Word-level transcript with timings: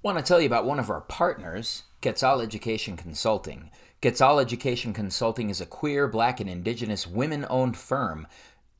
Want 0.00 0.16
to 0.16 0.22
tell 0.22 0.40
you 0.40 0.46
about 0.46 0.64
one 0.64 0.78
of 0.78 0.90
our 0.90 1.00
partners, 1.00 1.82
Quetzal 2.02 2.40
Education 2.40 2.96
Consulting. 2.96 3.68
Quetzal 4.00 4.38
Education 4.38 4.92
Consulting 4.92 5.50
is 5.50 5.60
a 5.60 5.66
queer, 5.66 6.06
black, 6.06 6.38
and 6.38 6.48
indigenous 6.48 7.04
women 7.04 7.44
owned 7.50 7.76
firm 7.76 8.28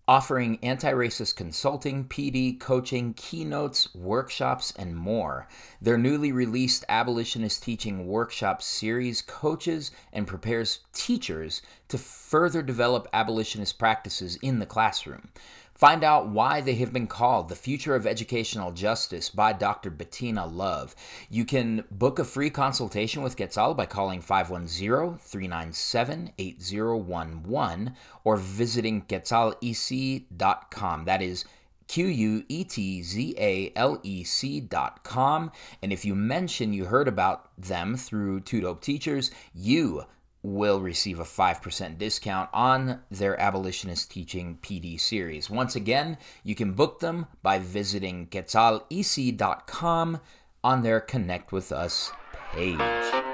offering 0.08 0.58
anti 0.62 0.90
racist 0.90 1.36
consulting, 1.36 2.04
PD, 2.04 2.58
coaching, 2.58 3.12
keynotes, 3.14 3.94
workshops, 3.94 4.72
and 4.78 4.96
more. 4.96 5.46
Their 5.82 5.98
newly 5.98 6.32
released 6.32 6.84
Abolitionist 6.88 7.62
Teaching 7.62 8.06
Workshop 8.06 8.62
series 8.62 9.20
coaches 9.20 9.90
and 10.10 10.26
prepares 10.26 10.80
teachers 10.94 11.60
to 11.88 11.98
further 11.98 12.62
develop 12.62 13.06
abolitionist 13.12 13.78
practices 13.78 14.36
in 14.36 14.60
the 14.60 14.66
classroom. 14.66 15.28
Find 15.78 16.02
out 16.02 16.28
why 16.28 16.60
they 16.60 16.74
have 16.74 16.92
been 16.92 17.06
called 17.06 17.48
the 17.48 17.54
future 17.54 17.94
of 17.94 18.04
educational 18.04 18.72
justice 18.72 19.30
by 19.30 19.52
Dr. 19.52 19.90
Bettina 19.90 20.44
Love. 20.44 20.96
You 21.30 21.44
can 21.44 21.84
book 21.88 22.18
a 22.18 22.24
free 22.24 22.50
consultation 22.50 23.22
with 23.22 23.36
Quetzal 23.36 23.74
by 23.74 23.86
calling 23.86 24.20
510 24.20 25.18
397 25.18 26.32
8011 26.36 27.94
or 28.24 28.36
visiting 28.36 29.02
quetzalec.com. 29.02 31.04
That 31.04 31.22
is 31.22 31.44
Q 31.86 32.06
U 32.06 32.44
E 32.48 32.64
T 32.64 33.02
Z 33.04 33.34
A 33.38 33.72
L 33.76 34.00
E 34.02 34.24
C 34.24 34.60
dot 34.60 35.04
com. 35.04 35.52
And 35.80 35.92
if 35.92 36.04
you 36.04 36.16
mention 36.16 36.72
you 36.72 36.86
heard 36.86 37.06
about 37.06 37.50
them 37.56 37.96
through 37.96 38.40
Two 38.40 38.62
Dope 38.62 38.80
Teachers, 38.80 39.30
you 39.54 40.06
will 40.54 40.80
receive 40.80 41.18
a 41.18 41.24
5% 41.24 41.98
discount 41.98 42.48
on 42.52 43.00
their 43.10 43.38
abolitionist 43.40 44.10
teaching 44.10 44.58
PD 44.62 45.00
series. 45.00 45.50
Once 45.50 45.76
again, 45.76 46.18
you 46.42 46.54
can 46.54 46.72
book 46.72 47.00
them 47.00 47.26
by 47.42 47.58
visiting 47.58 48.26
quetzalec.com 48.26 50.20
on 50.64 50.82
their 50.82 51.00
Connect 51.00 51.52
with 51.52 51.70
Us 51.70 52.10
page. 52.52 53.27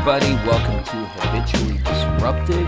Everybody. 0.00 0.32
Welcome 0.48 0.82
to 0.82 0.96
Habitually 1.20 1.76
Disruptive. 1.76 2.66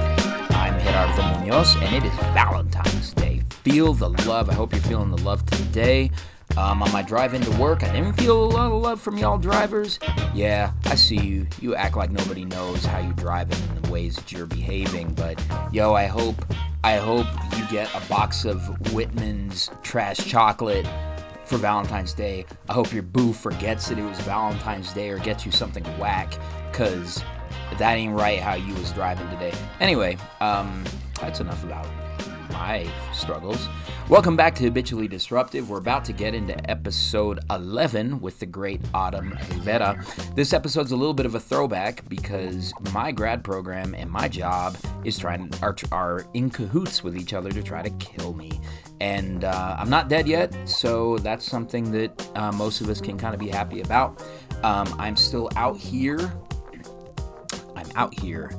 I'm 0.50 0.78
Gerardo 0.80 1.40
Munoz, 1.40 1.74
and 1.76 1.94
it 1.94 2.04
is 2.04 2.14
Valentine's 2.34 3.14
Day. 3.14 3.40
Feel 3.48 3.94
the 3.94 4.10
love. 4.28 4.50
I 4.50 4.52
hope 4.52 4.74
you're 4.74 4.82
feeling 4.82 5.10
the 5.10 5.22
love 5.22 5.46
today. 5.46 6.10
Um, 6.58 6.82
on 6.82 6.92
my 6.92 7.00
drive 7.00 7.32
into 7.32 7.50
work, 7.52 7.84
I 7.84 7.90
didn't 7.90 8.12
feel 8.20 8.44
a 8.44 8.44
lot 8.44 8.70
of 8.70 8.82
love 8.82 9.00
from 9.00 9.16
y'all 9.16 9.38
drivers. 9.38 9.98
Yeah, 10.34 10.72
I 10.84 10.94
see 10.94 11.16
you. 11.16 11.46
You 11.58 11.74
act 11.74 11.96
like 11.96 12.10
nobody 12.10 12.44
knows 12.44 12.84
how 12.84 12.98
you 12.98 13.14
drive 13.14 13.50
and 13.50 13.82
the 13.82 13.90
ways 13.90 14.16
that 14.16 14.30
you're 14.30 14.44
behaving. 14.44 15.14
But 15.14 15.42
yo, 15.72 15.94
I 15.94 16.08
hope, 16.08 16.44
I 16.84 16.96
hope 16.96 17.26
you 17.56 17.64
get 17.70 17.88
a 17.94 18.06
box 18.10 18.44
of 18.44 18.92
Whitman's 18.92 19.70
trash 19.82 20.18
chocolate 20.18 20.86
for 21.46 21.56
Valentine's 21.56 22.12
Day. 22.12 22.44
I 22.68 22.74
hope 22.74 22.92
your 22.92 23.02
boo 23.02 23.32
forgets 23.32 23.88
that 23.88 23.98
it 23.98 24.04
was 24.04 24.18
Valentine's 24.20 24.92
Day 24.92 25.08
or 25.10 25.18
gets 25.18 25.46
you 25.46 25.52
something 25.52 25.84
whack, 25.98 26.34
cause 26.72 27.22
that 27.78 27.94
ain't 27.94 28.14
right 28.14 28.40
how 28.40 28.54
you 28.54 28.74
was 28.74 28.92
driving 28.92 29.28
today. 29.30 29.52
Anyway, 29.80 30.16
um, 30.40 30.84
that's 31.20 31.40
enough 31.40 31.62
about 31.64 31.86
my 32.50 32.88
struggles. 33.12 33.68
Welcome 34.08 34.36
back 34.36 34.54
to 34.56 34.64
Habitually 34.64 35.08
Disruptive. 35.08 35.70
We're 35.70 35.78
about 35.78 36.04
to 36.06 36.12
get 36.12 36.34
into 36.34 36.70
episode 36.70 37.40
11 37.50 38.20
with 38.20 38.40
the 38.40 38.46
great 38.46 38.80
Autumn 38.92 39.30
Rivera. 39.50 40.04
This 40.34 40.52
episode's 40.52 40.92
a 40.92 40.96
little 40.96 41.14
bit 41.14 41.24
of 41.24 41.34
a 41.34 41.40
throwback 41.40 42.06
because 42.08 42.74
my 42.92 43.10
grad 43.10 43.42
program 43.42 43.94
and 43.94 44.10
my 44.10 44.28
job 44.28 44.76
is 45.04 45.18
trying 45.18 45.50
are, 45.62 45.74
are 45.92 46.26
in 46.34 46.50
cahoots 46.50 47.02
with 47.02 47.16
each 47.16 47.32
other 47.32 47.50
to 47.52 47.62
try 47.62 47.80
to 47.80 47.90
kill 47.90 48.34
me. 48.34 48.60
And 49.00 49.44
uh, 49.44 49.76
I'm 49.78 49.88
not 49.88 50.08
dead 50.08 50.28
yet, 50.28 50.54
so 50.68 51.18
that's 51.18 51.44
something 51.44 51.90
that 51.92 52.30
uh, 52.36 52.52
most 52.52 52.80
of 52.80 52.88
us 52.88 53.00
can 53.00 53.16
kind 53.16 53.34
of 53.34 53.40
be 53.40 53.48
happy 53.48 53.80
about. 53.80 54.22
Um, 54.62 54.94
I'm 54.98 55.16
still 55.16 55.48
out 55.56 55.76
here. 55.76 56.32
I'm 57.82 57.90
out 57.96 58.18
here. 58.18 58.50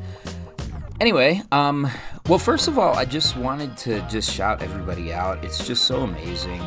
Anyway, 0.99 1.41
um, 1.51 1.89
well, 2.27 2.39
first 2.39 2.67
of 2.67 2.77
all, 2.77 2.93
I 2.93 3.05
just 3.05 3.35
wanted 3.35 3.75
to 3.77 4.01
just 4.09 4.31
shout 4.31 4.61
everybody 4.61 5.11
out. 5.11 5.43
It's 5.43 5.65
just 5.65 5.85
so 5.85 6.01
amazing 6.01 6.61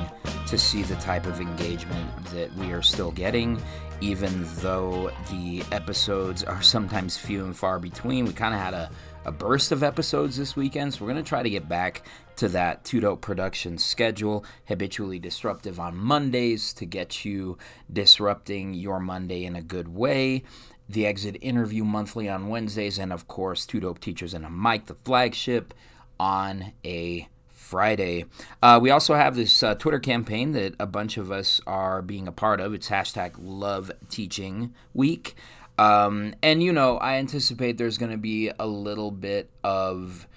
to 0.49 0.59
see 0.59 0.83
the 0.83 0.97
type 0.97 1.27
of 1.27 1.41
engagement 1.41 2.25
that 2.27 2.53
we 2.57 2.73
are 2.73 2.83
still 2.83 3.11
getting, 3.11 3.61
even 4.01 4.47
though 4.57 5.11
the 5.31 5.63
episodes 5.73 6.45
are 6.45 6.63
sometimes 6.63 7.17
few 7.17 7.45
and 7.45 7.57
far 7.57 7.79
between. 7.79 8.27
We 8.27 8.33
kind 8.33 8.55
of 8.55 8.61
had 8.61 8.75
a, 8.75 8.91
a 9.25 9.33
burst 9.33 9.73
of 9.73 9.83
episodes 9.83 10.37
this 10.37 10.55
weekend, 10.55 10.95
so 10.95 11.05
we're 11.05 11.13
going 11.13 11.25
to 11.25 11.29
try 11.29 11.43
to 11.43 11.51
get 11.51 11.69
back 11.69 12.03
to 12.37 12.49
that 12.49 12.85
Two 12.85 13.01
Dope 13.01 13.23
production 13.23 13.79
schedule, 13.79 14.45
habitually 14.67 15.19
disruptive 15.19 15.81
on 15.81 15.97
Mondays 15.97 16.73
to 16.75 16.85
get 16.85 17.25
you 17.25 17.59
disrupting 17.91 18.75
your 18.75 19.01
Monday 19.01 19.45
in 19.45 19.57
a 19.57 19.63
good 19.63 19.89
way 19.89 20.45
the 20.89 21.07
exit 21.07 21.37
interview 21.41 21.85
monthly 21.85 22.29
on 22.29 22.49
Wednesdays, 22.49 22.99
and 22.99 23.13
of 23.13 23.27
course, 23.27 23.67
Two 23.67 23.81
Dope 23.81 23.99
Teachers 23.99 24.35
and 24.35 24.45
a 24.45 24.51
Mic, 24.51 24.87
the 24.87 24.95
flagship, 24.95 25.75
on 26.19 26.73
a 26.85 27.29
Friday. 27.49 28.25
Uh, 28.63 28.79
we 28.81 28.91
also 28.91 29.15
have 29.15 29.35
this 29.35 29.63
uh, 29.63 29.75
Twitter 29.75 29.99
campaign 29.99 30.53
that 30.53 30.75
a 30.79 30.87
bunch 30.87 31.17
of 31.17 31.33
us 31.33 31.61
are 31.67 32.01
being 32.01 32.29
a 32.29 32.33
part 32.33 32.61
of. 32.61 32.73
It's 32.73 32.89
hashtag 32.89 33.33
Love 33.39 33.91
Teaching 34.09 34.73
Week. 34.95 35.35
Um, 35.79 36.35
and, 36.43 36.63
you 36.63 36.73
know, 36.73 36.99
I 36.99 37.17
anticipate 37.17 37.77
there's 37.77 37.99
going 37.99 38.13
to 38.13 38.19
be 38.19 38.51
a 38.59 38.67
little 38.67 39.11
bit 39.11 39.51
of, 39.65 40.29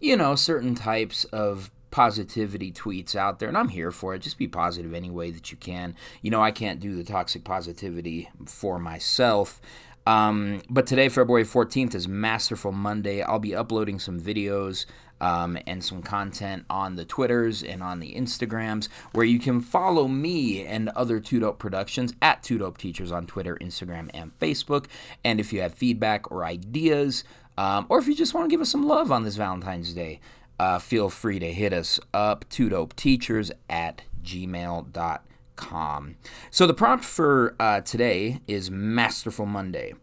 you 0.00 0.16
know, 0.16 0.34
certain 0.34 0.74
types 0.74 1.24
of 1.26 1.70
positivity 1.94 2.72
tweets 2.72 3.14
out 3.14 3.38
there, 3.38 3.48
and 3.48 3.56
I'm 3.56 3.68
here 3.68 3.92
for 3.92 4.16
it. 4.16 4.18
Just 4.18 4.36
be 4.36 4.48
positive 4.48 4.92
any 4.92 5.10
way 5.10 5.30
that 5.30 5.52
you 5.52 5.56
can. 5.56 5.94
You 6.22 6.30
know, 6.32 6.42
I 6.42 6.50
can't 6.50 6.80
do 6.80 6.96
the 6.96 7.04
toxic 7.04 7.44
positivity 7.44 8.28
for 8.46 8.80
myself. 8.80 9.60
Um, 10.04 10.62
but 10.68 10.88
today, 10.88 11.08
February 11.08 11.44
14th, 11.44 11.94
is 11.94 12.08
Masterful 12.08 12.72
Monday. 12.72 13.22
I'll 13.22 13.38
be 13.38 13.54
uploading 13.54 14.00
some 14.00 14.20
videos 14.20 14.86
um, 15.20 15.56
and 15.68 15.84
some 15.84 16.02
content 16.02 16.64
on 16.68 16.96
the 16.96 17.04
Twitters 17.04 17.62
and 17.62 17.80
on 17.80 18.00
the 18.00 18.12
Instagrams 18.16 18.88
where 19.12 19.24
you 19.24 19.38
can 19.38 19.60
follow 19.60 20.08
me 20.08 20.66
and 20.66 20.88
other 20.96 21.20
Two 21.20 21.38
Dope 21.38 21.60
Productions 21.60 22.12
at 22.20 22.42
Two 22.42 22.58
Dope 22.58 22.76
Teachers 22.76 23.12
on 23.12 23.24
Twitter, 23.24 23.56
Instagram, 23.60 24.10
and 24.12 24.36
Facebook. 24.40 24.86
And 25.24 25.38
if 25.38 25.52
you 25.52 25.60
have 25.60 25.74
feedback 25.74 26.28
or 26.32 26.44
ideas, 26.44 27.22
um, 27.56 27.86
or 27.88 28.00
if 28.00 28.08
you 28.08 28.16
just 28.16 28.34
want 28.34 28.46
to 28.46 28.50
give 28.50 28.60
us 28.60 28.68
some 28.68 28.84
love 28.84 29.12
on 29.12 29.22
this 29.22 29.36
Valentine's 29.36 29.94
Day, 29.94 30.18
uh, 30.58 30.78
feel 30.78 31.10
free 31.10 31.38
to 31.38 31.52
hit 31.52 31.72
us 31.72 31.98
up, 32.12 32.44
two 32.48 32.68
dope 32.68 32.94
teachers 32.96 33.50
at 33.68 34.02
gmail.com. 34.22 36.16
So 36.50 36.66
the 36.66 36.74
prompt 36.74 37.04
for 37.04 37.54
uh, 37.60 37.80
today 37.80 38.40
is 38.46 38.70
Masterful 38.70 39.46
Monday. 39.46 39.94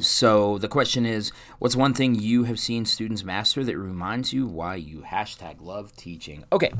So 0.00 0.58
the 0.58 0.68
question 0.68 1.06
is, 1.06 1.30
what's 1.60 1.76
one 1.76 1.94
thing 1.94 2.16
you 2.16 2.44
have 2.44 2.58
seen 2.58 2.84
students 2.84 3.22
master 3.22 3.62
that 3.62 3.78
reminds 3.78 4.32
you 4.32 4.46
why 4.46 4.74
you 4.74 5.04
hashtag 5.06 5.60
love 5.60 5.94
teaching? 5.94 6.44
Okay, 6.52 6.72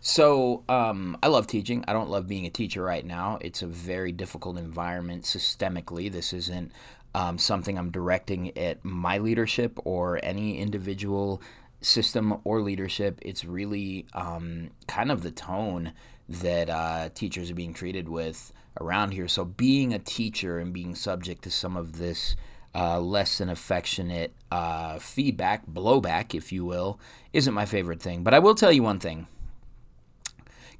so 0.00 0.62
um, 0.68 1.16
I 1.20 1.28
love 1.28 1.48
teaching. 1.48 1.84
I 1.88 1.92
don't 1.92 2.10
love 2.10 2.28
being 2.28 2.46
a 2.46 2.50
teacher 2.50 2.82
right 2.82 3.04
now. 3.04 3.38
It's 3.40 3.62
a 3.62 3.66
very 3.66 4.12
difficult 4.12 4.56
environment 4.56 5.24
systemically. 5.24 6.12
This 6.12 6.32
isn't 6.32 6.70
um, 7.14 7.38
something 7.38 7.76
I'm 7.76 7.90
directing 7.90 8.56
at 8.56 8.84
my 8.84 9.18
leadership 9.18 9.78
or 9.84 10.20
any 10.22 10.58
individual 10.58 11.42
system 11.84 12.38
or 12.44 12.60
leadership. 12.60 13.18
It's 13.22 13.44
really 13.44 14.06
um, 14.14 14.70
kind 14.86 15.10
of 15.10 15.22
the 15.22 15.30
tone 15.30 15.92
that 16.28 16.70
uh, 16.70 17.10
teachers 17.14 17.50
are 17.50 17.54
being 17.54 17.74
treated 17.74 18.08
with 18.08 18.52
around 18.80 19.12
here. 19.12 19.28
So 19.28 19.44
being 19.44 19.92
a 19.92 19.98
teacher 19.98 20.58
and 20.58 20.72
being 20.72 20.94
subject 20.94 21.42
to 21.44 21.50
some 21.50 21.76
of 21.76 21.98
this 21.98 22.36
uh, 22.74 22.98
less 23.00 23.38
than 23.38 23.48
affectionate 23.48 24.32
uh, 24.50 24.98
feedback, 24.98 25.66
blowback, 25.66 26.34
if 26.34 26.52
you 26.52 26.64
will, 26.64 26.98
isn't 27.32 27.54
my 27.54 27.66
favorite 27.66 28.00
thing. 28.00 28.24
But 28.24 28.34
I 28.34 28.40
will 28.40 28.54
tell 28.54 28.72
you 28.72 28.82
one 28.82 28.98
thing. 28.98 29.28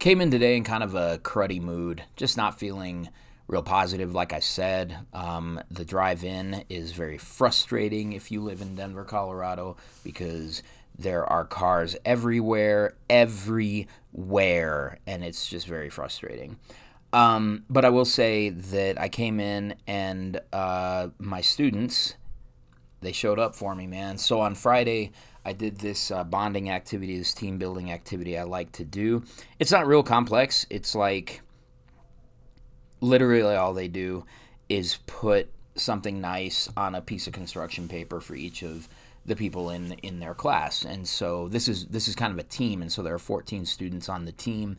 Came 0.01 0.21
in 0.21 0.31
today 0.31 0.56
in 0.56 0.65
kind 0.65 0.83
of 0.83 0.95
a 0.95 1.19
cruddy 1.19 1.61
mood, 1.61 2.03
just 2.17 2.37
not 2.37 2.59
feeling 2.59 3.11
real 3.47 3.62
positive. 3.62 4.12
Like 4.12 4.33
I 4.33 4.41
said, 4.41 4.99
um, 5.12 5.61
the 5.71 5.85
drive 5.85 6.25
in 6.25 6.65
is 6.69 6.93
very 6.93 7.19
frustrating 7.19 8.12
if 8.12 8.33
you 8.33 8.41
live 8.43 8.61
in 8.61 8.75
Denver, 8.75 9.05
Colorado, 9.05 9.77
because 10.03 10.62
there 10.96 11.25
are 11.25 11.44
cars 11.44 11.96
everywhere, 12.05 12.94
everywhere, 13.11 14.99
and 15.06 15.25
it's 15.25 15.49
just 15.49 15.67
very 15.67 15.91
frustrating. 15.91 16.58
Um, 17.12 17.64
but 17.70 17.85
I 17.85 17.91
will 17.91 18.05
say 18.05 18.49
that 18.49 19.00
I 19.00 19.08
came 19.08 19.38
in 19.38 19.76
and 19.87 20.41
uh, 20.52 21.08
my 21.19 21.41
students, 21.41 22.14
they 23.00 23.12
showed 23.12 23.38
up 23.38 23.55
for 23.55 23.75
me, 23.75 23.87
man. 23.87 24.19
So 24.19 24.41
on 24.41 24.55
Friday, 24.55 25.12
I 25.44 25.52
did 25.52 25.79
this 25.79 26.11
uh, 26.11 26.25
bonding 26.25 26.70
activity, 26.70 27.19
this 27.19 27.35
team 27.35 27.58
building 27.58 27.93
activity 27.93 28.37
I 28.38 28.44
like 28.44 28.73
to 28.73 28.85
do. 28.85 29.23
It's 29.58 29.70
not 29.70 29.87
real 29.87 30.02
complex. 30.02 30.67
It's 30.70 30.94
like 30.94 31.43
literally 33.00 33.55
all 33.55 33.75
they 33.75 33.88
do 33.88 34.25
is 34.69 34.99
put 35.06 35.50
something 35.76 36.20
nice 36.20 36.69
on 36.76 36.94
a 36.94 37.02
piece 37.02 37.26
of 37.26 37.32
construction 37.32 37.88
paper 37.88 38.20
for 38.20 38.35
each 38.35 38.62
of 38.62 38.88
the 39.26 39.37
people 39.37 39.71
in 39.71 39.93
in 40.03 40.21
their 40.21 40.35
class. 40.35 40.85
And 40.85 41.06
so 41.06 41.49
this 41.49 41.69
is 41.69 41.87
this 41.87 42.09
is 42.09 42.15
kind 42.15 42.32
of 42.32 42.38
a 42.38 42.49
team. 42.49 42.82
And 42.82 42.93
so 42.93 43.03
there 43.03 43.15
are 43.15 43.19
14 43.19 43.67
students 43.67 44.09
on 44.09 44.25
the 44.25 44.32
team. 44.32 44.76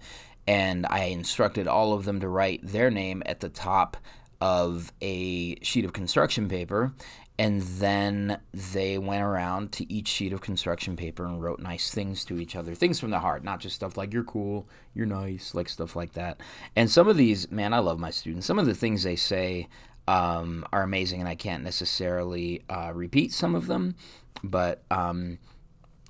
And 0.48 0.86
I 0.90 1.06
instructed 1.06 1.68
all 1.68 1.94
of 1.94 2.06
them 2.06 2.20
to 2.20 2.28
write 2.28 2.62
their 2.64 2.92
name 2.92 3.24
at 3.26 3.40
the 3.40 3.50
top 3.50 3.98
of 4.40 4.92
a 5.02 5.56
sheet 5.64 5.86
of 5.86 5.94
construction 5.94 6.48
paper. 6.48 6.94
And 7.38 7.62
then 7.64 8.40
they 8.54 8.98
went 8.98 9.24
around 9.24 9.74
to 9.74 9.92
each 9.92 10.08
sheet 10.08 10.32
of 10.32 10.40
construction 10.40 10.96
paper 10.96 11.26
and 11.26 11.42
wrote 11.42 11.60
nice 11.60 11.92
things 11.92 12.24
to 12.26 12.40
each 12.40 12.56
other. 12.56 12.76
Things 12.76 13.00
from 13.00 13.10
the 13.10 13.20
heart 13.20 13.44
not 13.44 13.60
just 13.60 13.76
stuff 13.76 13.98
like 13.98 14.14
you're 14.14 14.24
cool 14.24 14.68
you're 14.94 15.06
nice 15.06 15.56
like 15.56 15.68
stuff 15.68 15.96
like 15.96 16.14
that. 16.14 16.40
And 16.76 16.90
some 16.90 17.08
of 17.08 17.18
these 17.18 17.52
man 17.52 17.74
i 17.74 17.80
love 17.80 18.00
my 18.00 18.12
students. 18.12 18.46
Some 18.46 18.60
of 18.60 18.68
the 18.68 18.76
things 18.76 19.04
they 19.04 19.16
say 19.16 19.68
um, 20.08 20.64
are 20.72 20.84
amazing 20.84 21.20
and 21.20 21.28
i 21.28 21.34
can't 21.34 21.64
necessarily 21.64 22.62
uh, 22.70 22.92
repeat 22.94 23.34
some 23.34 23.56
of 23.56 23.66
them 23.66 23.96
but 24.44 24.84
um, 24.92 25.38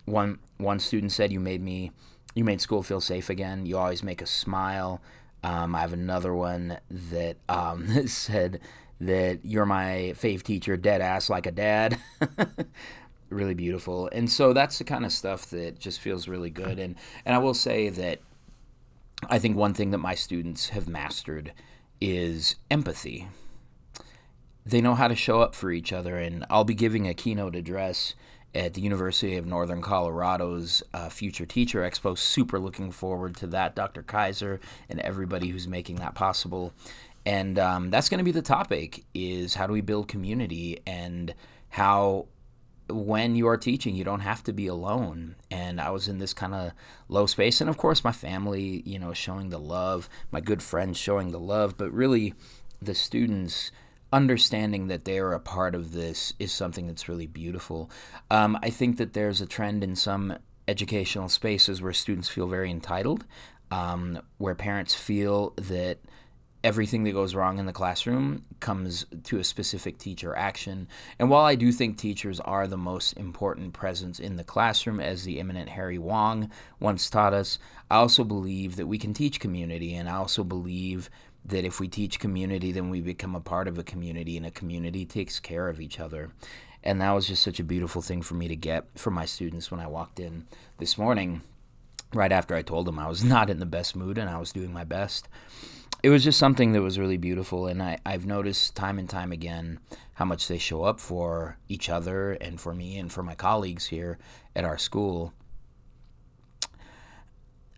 one 0.06 0.39
one 0.57 0.80
student 0.80 1.12
said 1.12 1.31
you 1.31 1.39
made 1.39 1.62
me 1.62 1.92
you 2.36 2.44
made 2.44 2.62
school 2.62 2.83
feel 2.83 3.01
safe 3.01 3.30
again. 3.30 3.66
You 3.66 3.77
always 3.77 4.04
make 4.04 4.22
us 4.22 4.30
smile. 4.30 5.01
Um, 5.44 5.75
I 5.75 5.80
have 5.80 5.94
another 5.94 6.33
one 6.33 6.80
that 6.89 7.38
um, 7.48 8.07
said 8.07 8.60
that 9.00 9.39
you're 9.44 9.66
my 9.66 10.13
fave 10.16 10.44
teacher, 10.44 10.77
dead 10.77 11.01
ass 11.01 11.30
like 11.30 11.45
a 11.45 11.51
dad. 11.51 11.98
really 13.30 13.54
beautiful. 13.54 14.10
And 14.12 14.30
so 14.30 14.54
that's 14.54 14.77
the 14.77 14.83
kind 14.83 15.06
of 15.06 15.12
stuff 15.12 15.50
that 15.50 15.80
just 15.80 16.00
feels 16.00 16.27
really 16.27 16.50
good. 16.50 16.80
And 16.80 16.95
and 17.25 17.36
I 17.36 17.38
will 17.38 17.54
say 17.54 17.89
that 17.89 18.19
I 19.30 19.39
think 19.39 19.56
one 19.56 19.74
thing 19.74 19.92
that 19.92 20.00
my 20.00 20.16
students 20.16 20.69
have 20.69 20.88
mastered 20.88 21.54
is 22.01 22.56
empathy. 22.69 23.27
They 24.65 24.81
know 24.81 24.95
how 24.95 25.07
to 25.07 25.15
show 25.15 25.41
up 25.41 25.53
for 25.53 25.71
each 25.71 25.94
other, 25.94 26.17
and 26.17 26.45
I'll 26.50 26.63
be 26.63 26.73
giving 26.73 27.07
a 27.07 27.13
keynote 27.13 27.56
address 27.56 28.15
at 28.56 28.73
the 28.73 28.81
University 28.81 29.35
of 29.35 29.45
Northern 29.45 29.81
Colorado's 29.81 30.81
uh, 30.94 31.09
Future 31.09 31.45
Teacher 31.45 31.81
Expo. 31.81 32.17
Super 32.17 32.59
looking 32.59 32.91
forward 32.91 33.35
to 33.38 33.47
that, 33.47 33.75
Dr. 33.75 34.01
Kaiser, 34.01 34.59
and 34.89 35.00
everybody 35.01 35.50
who's 35.50 35.67
making 35.67 35.97
that 35.97 36.15
possible. 36.15 36.73
And 37.25 37.59
um, 37.59 37.89
that's 37.91 38.09
going 38.09 38.19
to 38.19 38.23
be 38.23 38.31
the 38.31 38.41
topic: 38.41 39.03
is 39.13 39.56
how 39.56 39.67
do 39.67 39.73
we 39.73 39.81
build 39.81 40.07
community 40.07 40.79
and 40.88 41.35
how 41.69 42.27
when 42.88 43.35
you 43.35 43.47
are 43.47 43.57
teaching, 43.57 43.95
you 43.95 44.03
don't 44.03 44.19
have 44.19 44.44
to 44.44 44.53
be 44.53 44.67
alone. 44.67 45.35
And 45.50 45.81
I 45.81 45.89
was 45.89 46.07
in 46.07 46.19
this 46.19 46.33
kind 46.33 46.53
of 46.53 46.71
low 47.07 47.25
space. 47.25 47.62
And 47.62 47.69
of 47.69 47.77
course, 47.77 48.03
my 48.03 48.12
family, 48.12 48.83
you 48.85 49.00
know, 49.00 49.13
showing 49.13 49.50
the 49.50 49.59
love, 49.59 50.07
my 50.31 50.39
good 50.39 50.62
friends 50.62 50.97
showing 50.97 51.31
the 51.31 51.39
love, 51.39 51.77
but 51.77 51.91
really 51.91 52.33
the 52.81 52.94
students 52.94 53.71
understanding 54.15 54.88
that 54.88 55.03
they 55.03 55.19
are 55.19 55.33
a 55.33 55.39
part 55.41 55.75
of 55.75 55.91
this 55.91 56.33
is 56.39 56.53
something 56.53 56.88
that's 56.88 57.09
really 57.09 57.27
beautiful. 57.27 57.91
Um, 58.31 58.57
I 58.63 58.69
think 58.69 58.95
that 58.97 59.12
there's 59.12 59.41
a 59.41 59.45
trend 59.45 59.83
in 59.83 59.97
some 59.97 60.38
educational 60.69 61.27
spaces 61.27 61.81
where 61.81 61.91
students 61.91 62.29
feel 62.29 62.47
very 62.47 62.71
entitled, 62.71 63.25
um, 63.71 64.21
where 64.38 64.56
parents 64.56 64.95
feel 64.95 65.53
that 65.57 66.00
everything 66.63 67.03
that 67.03 67.12
goes 67.12 67.35
wrong 67.35 67.59
in 67.59 67.65
the 67.65 67.73
classroom 67.73 68.45
comes 68.62 69.06
to 69.23 69.38
a 69.38 69.44
specific 69.44 69.97
teacher 69.97 70.33
action. 70.35 70.88
And 71.19 71.29
while 71.29 71.44
I 71.44 71.56
do 71.56 71.73
think 71.73 71.97
teachers 71.97 72.39
are 72.39 72.67
the 72.67 72.77
most 72.77 73.13
important 73.13 73.73
presence 73.73 74.17
in 74.17 74.38
the 74.38 74.45
classroom, 74.45 75.01
as 75.01 75.25
the 75.25 75.41
eminent 75.41 75.69
Harry 75.69 76.00
Wong 76.00 76.50
once 76.79 77.09
taught 77.09 77.33
us, 77.33 77.59
I 77.91 77.97
also 77.97 78.23
believe 78.23 78.77
that 78.77 78.88
we 78.88 78.97
can 78.97 79.13
teach 79.13 79.41
community, 79.41 79.94
and 79.94 80.07
I 80.07 80.15
also 80.15 80.45
believe 80.45 81.09
that 81.45 81.63
if 81.63 81.80
we 81.80 81.88
teach 81.88 82.19
community, 82.19 82.71
then 82.71 82.89
we 82.89 83.01
become 83.01 83.36
a 83.36 83.39
part 83.39 83.68
of 83.68 83.77
a 83.77 83.83
community, 83.83 84.36
and 84.36 84.45
a 84.45 84.51
community 84.51 85.06
takes 85.06 85.39
care 85.39 85.69
of 85.69 85.80
each 85.80 86.00
other. 86.00 86.31
And 86.83 87.01
that 87.01 87.12
was 87.12 87.27
just 87.27 87.44
such 87.44 87.59
a 87.59 87.63
beautiful 87.63 88.01
thing 88.01 88.21
for 88.21 88.36
me 88.36 88.47
to 88.47 88.56
get 88.56 88.86
from 88.95 89.13
my 89.13 89.25
students 89.25 89.71
when 89.71 89.80
I 89.80 89.88
walked 89.88 90.19
in 90.19 90.47
this 90.77 90.97
morning, 90.97 91.42
right 92.13 92.31
after 92.31 92.56
I 92.56 92.62
told 92.62 92.88
them 92.88 93.00
I 93.00 93.07
was 93.07 93.24
not 93.24 93.50
in 93.50 93.59
the 93.59 93.65
best 93.65 93.95
mood 93.95 94.18
and 94.18 94.30
I 94.30 94.38
was 94.38 94.51
doing 94.51 94.74
my 94.74 94.83
best. 94.83 95.27
It 96.03 96.09
was 96.09 96.24
just 96.24 96.38
something 96.38 96.74
that 96.74 96.81
was 96.81 97.00
really 97.00 97.18
beautiful, 97.18 97.68
and 97.68 97.81
I, 97.81 97.98
I've 98.06 98.25
noticed 98.25 98.75
time 98.75 99.00
and 99.00 99.09
time 99.09 99.31
again 99.31 99.80
how 100.15 100.25
much 100.25 100.48
they 100.48 100.57
show 100.57 100.83
up 100.83 101.00
for 101.00 101.57
each 101.68 101.89
other 101.89 102.33
and 102.33 102.59
for 102.59 102.75
me 102.75 102.98
and 102.98 103.12
for 103.12 103.24
my 103.24 103.33
colleagues 103.33 103.88
here 103.88 104.18
at 104.56 104.65
our 104.65 104.77
school. 104.77 105.33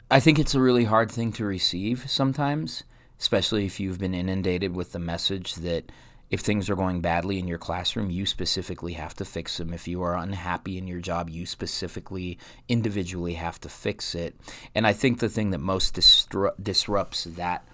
I 0.10 0.20
think 0.20 0.40
it's 0.40 0.56
a 0.56 0.62
really 0.62 0.86
hard 0.86 1.12
thing 1.12 1.32
to 1.34 1.46
receive 1.46 2.10
sometimes 2.10 2.84
especially 3.20 3.66
if 3.66 3.80
you've 3.80 4.00
been 4.00 4.14
inundated 4.14 4.76
with 4.76 4.92
the 4.92 5.00
message 5.00 5.56
that 5.56 5.92
if 6.30 6.42
things 6.42 6.70
are 6.70 6.76
going 6.76 7.00
badly 7.00 7.40
in 7.40 7.48
your 7.48 7.58
classroom, 7.58 8.10
you 8.10 8.26
specifically 8.26 8.94
have 8.94 9.14
to 9.16 9.24
fix 9.24 9.58
them. 9.58 9.74
If 9.74 9.88
you 9.88 10.02
are 10.02 10.18
unhappy 10.18 10.78
in 10.78 10.86
your 10.86 11.00
job, 11.00 11.30
you 11.30 11.46
specifically, 11.46 12.38
individually 12.68 13.36
have 13.36 13.62
to 13.62 13.70
fix 13.70 14.14
it. 14.14 14.36
And 14.76 14.86
I 14.86 14.92
think 14.92 15.20
the 15.20 15.30
thing 15.30 15.52
that 15.52 15.60
most 15.60 15.96
distru- 15.96 16.52
disrupts 16.62 17.24
that 17.24 17.66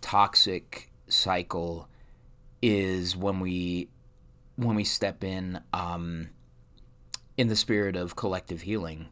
toxic 0.00 0.90
cycle 1.08 1.88
is 2.62 3.16
when 3.16 3.40
we 3.40 3.88
when 4.56 4.76
we 4.76 4.84
step 4.84 5.24
in 5.24 5.60
um, 5.72 6.28
in 7.36 7.48
the 7.48 7.56
spirit 7.56 7.96
of 7.96 8.14
collective 8.14 8.62
healing 8.62 9.08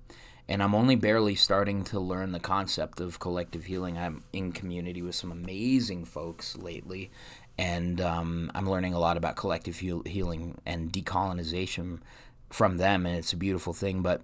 and 0.48 0.62
I'm 0.62 0.74
only 0.74 0.96
barely 0.96 1.34
starting 1.34 1.84
to 1.84 2.00
learn 2.00 2.32
the 2.32 2.40
concept 2.40 3.00
of 3.00 3.20
collective 3.20 3.66
healing. 3.66 3.98
I'm 3.98 4.24
in 4.32 4.52
community 4.52 5.02
with 5.02 5.14
some 5.14 5.30
amazing 5.30 6.06
folks 6.06 6.56
lately, 6.56 7.10
and 7.58 8.00
um, 8.00 8.50
I'm 8.54 8.68
learning 8.68 8.94
a 8.94 8.98
lot 8.98 9.18
about 9.18 9.36
collective 9.36 9.78
heal- 9.80 10.04
healing 10.06 10.58
and 10.64 10.90
decolonization 10.90 12.00
from 12.48 12.78
them, 12.78 13.04
and 13.04 13.14
it's 13.14 13.32
a 13.34 13.36
beautiful 13.36 13.74
thing. 13.74 14.00
But 14.00 14.22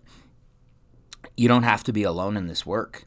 you 1.37 1.47
don't 1.47 1.62
have 1.65 1.85
to 1.85 1.93
be 1.93 2.05
alone 2.05 2.37
in 2.38 2.47
this 2.47 2.65
work. 2.65 3.05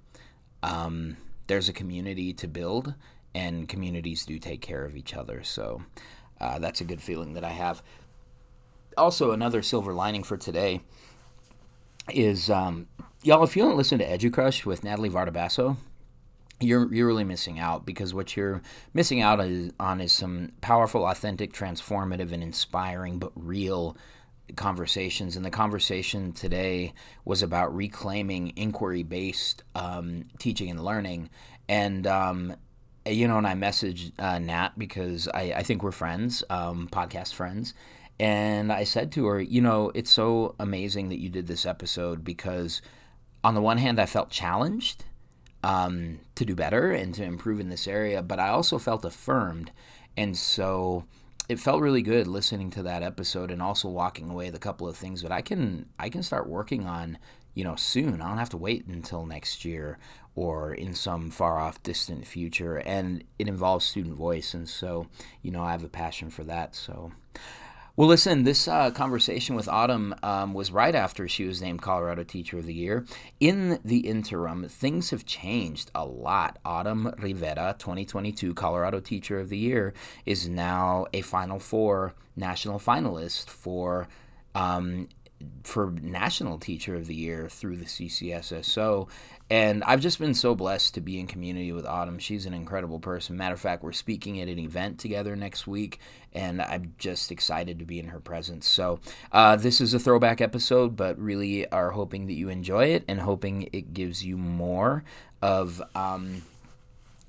Um, 0.62 1.18
there's 1.48 1.70
a 1.70 1.74
community 1.74 2.34
to 2.34 2.48
build, 2.48 2.94
and 3.34 3.68
communities 3.68 4.26
do 4.26 4.38
take 4.38 4.62
care 4.62 4.86
of 4.86 4.96
each 4.96 5.16
other. 5.16 5.42
So 5.44 5.82
uh, 6.40 6.60
that's 6.60 6.82
a 6.82 6.86
good 6.86 7.02
feeling 7.02 7.34
that 7.34 7.44
I 7.44 7.50
have. 7.50 7.82
Also, 8.96 9.32
another 9.32 9.64
silver 9.64 9.94
lining 9.94 10.24
for 10.24 10.38
today 10.38 10.82
is 12.14 12.50
um, 12.50 12.88
y'all, 13.24 13.44
if 13.44 13.56
you 13.56 13.64
don't 13.64 13.78
listen 13.78 14.00
to 14.00 14.06
EduCrush 14.06 14.66
with 14.66 14.84
Natalie 14.84 15.10
Vardabasso, 15.10 15.78
you're 16.60 16.92
you're 16.94 17.08
really 17.08 17.24
missing 17.24 17.60
out 17.60 17.86
because 17.86 18.14
what 18.14 18.36
you're 18.36 18.62
missing 18.94 19.22
out 19.22 19.40
is, 19.42 19.72
on 19.80 20.02
is 20.02 20.12
some 20.12 20.52
powerful, 20.62 21.06
authentic, 21.06 21.54
transformative, 21.54 22.32
and 22.32 22.42
inspiring, 22.42 23.20
but 23.20 23.32
real 23.36 23.96
conversations. 24.56 25.36
And 25.36 25.46
the 25.46 25.52
conversation 25.52 26.32
today 26.32 26.94
was 27.26 27.44
about 27.44 27.76
reclaiming 27.76 28.54
inquiry-based 28.56 29.64
um, 29.76 30.26
teaching 30.40 30.70
and 30.70 30.84
learning. 30.84 31.30
And 31.70 32.08
um, 32.08 32.56
you 33.06 33.28
know, 33.28 33.38
and 33.38 33.48
I 33.48 33.54
messaged 33.54 34.12
uh, 34.20 34.40
Nat 34.40 34.72
because 34.78 35.28
I, 35.34 35.54
I 35.58 35.64
think 35.64 35.84
we're 35.84 35.92
friends, 35.92 36.44
um, 36.50 36.90
podcast 36.92 37.34
friends. 37.34 37.74
And 38.20 38.72
I 38.72 38.84
said 38.84 39.12
to 39.12 39.28
her, 39.28 39.40
you 39.40 39.62
know, 39.62 39.92
it's 39.94 40.10
so 40.10 40.56
amazing 40.60 41.10
that 41.10 41.20
you 41.20 41.30
did 41.30 41.46
this 41.46 41.68
episode 41.68 42.24
because 42.24 42.82
on 43.48 43.56
the 43.56 43.62
one 43.62 43.78
hand, 43.78 43.98
I 43.98 44.06
felt 44.06 44.30
challenged 44.30 45.06
um, 45.64 46.20
to 46.36 46.44
do 46.44 46.54
better 46.54 46.92
and 46.92 47.16
to 47.16 47.24
improve 47.24 47.62
in 47.62 47.70
this 47.70 47.88
area, 47.88 48.22
but 48.22 48.42
I 48.42 48.50
also 48.50 48.78
felt 48.78 49.06
affirmed. 49.06 49.72
And 50.18 50.36
so 50.36 51.06
it 51.48 51.58
felt 51.58 51.82
really 51.82 52.02
good 52.02 52.28
listening 52.28 52.72
to 52.72 52.84
that 52.84 53.04
episode 53.04 53.50
and 53.50 53.62
also 53.62 53.88
walking 53.88 54.30
away 54.30 54.48
with 54.48 54.56
a 54.56 54.60
couple 54.60 54.86
of 54.86 54.98
things 54.98 55.22
that 55.22 55.32
I 55.32 55.42
can 55.42 55.86
I 55.98 56.10
can 56.10 56.24
start 56.24 56.50
working 56.50 56.86
on, 56.86 57.20
you 57.54 57.64
know, 57.64 57.78
soon. 57.78 58.22
I 58.22 58.28
don't 58.28 58.38
have 58.38 58.50
to 58.50 58.58
wait 58.58 58.86
until 58.86 59.26
next 59.26 59.64
year 59.64 59.98
or 60.36 60.74
in 60.74 60.94
some 60.94 61.32
far 61.32 61.58
off 61.58 61.82
distant 61.84 62.28
future. 62.28 62.76
And 62.76 63.24
it 63.40 63.48
involves 63.48 63.86
student 63.86 64.18
voice. 64.18 64.54
And 64.54 64.68
so, 64.68 65.08
you 65.42 65.52
know, 65.52 65.64
I 65.64 65.72
have 65.72 65.86
a 65.86 65.90
passion 65.90 66.30
for 66.30 66.44
that. 66.44 66.76
So 66.76 67.14
well, 67.98 68.08
listen, 68.08 68.44
this 68.44 68.68
uh, 68.68 68.92
conversation 68.92 69.56
with 69.56 69.68
Autumn 69.68 70.14
um, 70.22 70.54
was 70.54 70.72
right 70.72 70.94
after 70.94 71.28
she 71.28 71.46
was 71.46 71.64
named 71.64 71.82
Colorado 71.82 72.24
Teacher 72.24 72.60
of 72.60 72.68
the 72.68 72.74
Year. 72.76 73.08
In 73.40 73.80
the 73.84 74.02
interim, 74.02 74.70
things 74.70 75.10
have 75.10 75.26
changed 75.26 75.90
a 75.96 76.06
lot. 76.06 76.60
Autumn 76.64 77.12
Rivera, 77.18 77.76
2022 77.80 78.54
Colorado 78.54 79.00
Teacher 79.00 79.40
of 79.40 79.50
the 79.50 79.58
Year, 79.58 79.96
is 80.28 80.48
now 80.48 81.08
a 81.12 81.22
Final 81.22 81.58
Four 81.58 82.14
national 82.36 82.78
finalist 82.78 83.50
for 83.50 84.08
um, 84.54 85.10
for 85.64 85.92
National 85.92 86.60
Teacher 86.60 86.96
of 86.96 87.08
the 87.08 87.16
Year 87.16 87.48
through 87.50 87.78
the 87.78 87.86
CCSSO. 87.86 89.08
And 89.50 89.84
I've 89.86 90.02
just 90.02 90.20
been 90.20 90.34
so 90.34 90.56
blessed 90.56 90.94
to 90.96 91.02
be 91.02 91.20
in 91.20 91.28
community 91.28 91.72
with 91.72 91.86
Autumn. 91.86 92.20
She's 92.20 92.46
an 92.46 92.54
incredible 92.54 93.00
person. 93.00 93.38
Matter 93.38 93.54
of 93.54 93.62
fact, 93.62 93.82
we're 93.82 93.94
speaking 93.94 94.42
at 94.42 94.50
an 94.50 94.60
event 94.60 95.00
together 95.00 95.38
next 95.38 95.66
week, 95.66 96.00
and 96.34 96.62
I'm 96.62 96.96
just 96.98 97.32
excited 97.32 97.80
to 97.80 97.86
be 97.86 97.98
in 97.98 98.10
her 98.10 98.20
presence. 98.20 98.68
So, 98.68 99.00
uh, 99.32 99.56
this 99.56 99.80
is 99.80 99.94
a 99.94 100.00
throwback 100.00 100.42
episode, 100.42 100.98
but 100.98 101.18
really 101.18 101.66
are 101.70 101.92
hoping 101.92 102.28
that 102.28 102.34
you 102.34 102.50
enjoy 102.50 102.88
it 102.88 103.06
and 103.08 103.22
hoping 103.22 103.70
it 103.72 103.94
gives 103.94 104.26
you 104.26 104.38
more 104.38 105.04
of. 105.42 105.82
Um, 105.96 106.44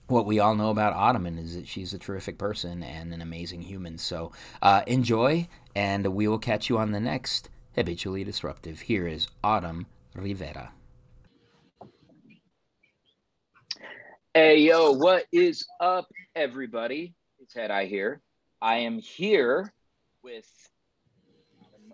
what 0.09 0.25
we 0.25 0.39
all 0.39 0.55
know 0.55 0.71
about 0.71 0.95
Autumn 0.95 1.27
is 1.27 1.55
that 1.55 1.69
she's 1.69 1.93
a 1.93 1.99
terrific 1.99 2.39
person 2.39 2.83
and 2.83 3.13
an 3.13 3.21
amazing 3.21 3.61
human. 3.61 3.99
So 3.99 4.33
uh, 4.63 4.81
enjoy, 4.87 5.49
and 5.77 6.07
we 6.15 6.27
will 6.27 6.39
catch 6.39 6.71
you 6.71 6.79
on 6.79 6.93
the 6.93 7.01
next 7.01 7.51
Habitually 7.75 8.25
Disruptive. 8.25 8.81
Here 8.81 9.07
is 9.07 9.29
Autumn 9.45 9.85
Rivera. 10.15 10.73
Hey, 14.41 14.59
yo, 14.59 14.93
what 14.93 15.25
is 15.33 15.67
up, 15.81 16.07
everybody? 16.37 17.13
It's 17.41 17.55
Head 17.55 17.73
Eye 17.73 17.87
here. 17.87 18.23
I 18.63 18.77
am 18.77 19.01
here 19.01 19.75
with 20.23 20.47